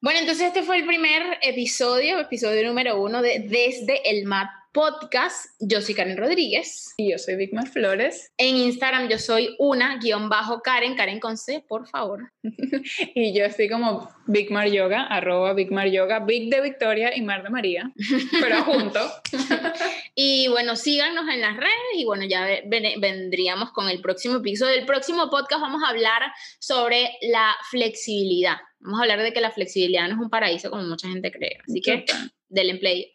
Bueno, 0.00 0.20
entonces 0.20 0.46
este 0.46 0.62
fue 0.62 0.76
el 0.76 0.86
primer 0.86 1.38
episodio, 1.42 2.20
episodio 2.20 2.64
número 2.64 3.02
uno 3.02 3.20
de 3.20 3.40
Desde 3.40 4.08
el 4.08 4.24
MAP 4.24 4.50
podcast. 4.72 5.46
Yo 5.60 5.82
soy 5.82 5.94
Karen 5.94 6.16
Rodríguez. 6.16 6.94
Y 6.96 7.10
yo 7.10 7.18
soy 7.18 7.36
Vigmar 7.36 7.68
Flores. 7.68 8.32
En 8.38 8.56
Instagram 8.56 9.08
yo 9.08 9.18
soy 9.18 9.54
una 9.58 9.98
guion 9.98 10.28
bajo 10.28 10.62
Karen, 10.62 10.96
Karen 10.96 11.20
con 11.20 11.36
C, 11.36 11.64
por 11.68 11.86
favor. 11.88 12.32
y 13.14 13.36
yo 13.36 13.44
estoy 13.44 13.68
como 13.68 14.08
Vigmar 14.26 14.70
Yoga, 14.70 15.02
arroba 15.04 15.52
Vigmar 15.52 15.88
Yoga, 15.90 16.20
Big 16.20 16.50
de 16.50 16.62
Victoria 16.62 17.14
y 17.14 17.20
Mar 17.22 17.42
de 17.42 17.50
María, 17.50 17.92
pero 18.40 18.62
junto. 18.64 19.00
y 20.14 20.48
bueno, 20.48 20.74
síganos 20.76 21.28
en 21.28 21.42
las 21.42 21.56
redes 21.56 21.72
y 21.94 22.04
bueno, 22.04 22.24
ya 22.24 22.46
vendríamos 22.66 23.72
con 23.72 23.88
el 23.90 24.00
próximo 24.00 24.36
episodio. 24.36 24.74
El 24.74 24.86
próximo 24.86 25.28
podcast 25.28 25.60
vamos 25.60 25.82
a 25.84 25.90
hablar 25.90 26.22
sobre 26.58 27.10
la 27.20 27.54
flexibilidad. 27.70 28.56
Vamos 28.80 29.00
a 29.00 29.02
hablar 29.02 29.22
de 29.22 29.32
que 29.32 29.40
la 29.40 29.50
flexibilidad 29.50 30.08
no 30.08 30.14
es 30.14 30.20
un 30.20 30.30
paraíso 30.30 30.70
como 30.70 30.82
mucha 30.84 31.08
gente 31.08 31.30
cree. 31.30 31.58
Así 31.68 31.80
que 31.80 32.04
del 32.48 32.78
play 32.78 33.12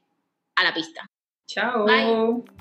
a 0.56 0.64
la 0.64 0.74
pista. 0.74 1.10
Ciao. 1.48 1.86
Bye. 1.86 2.57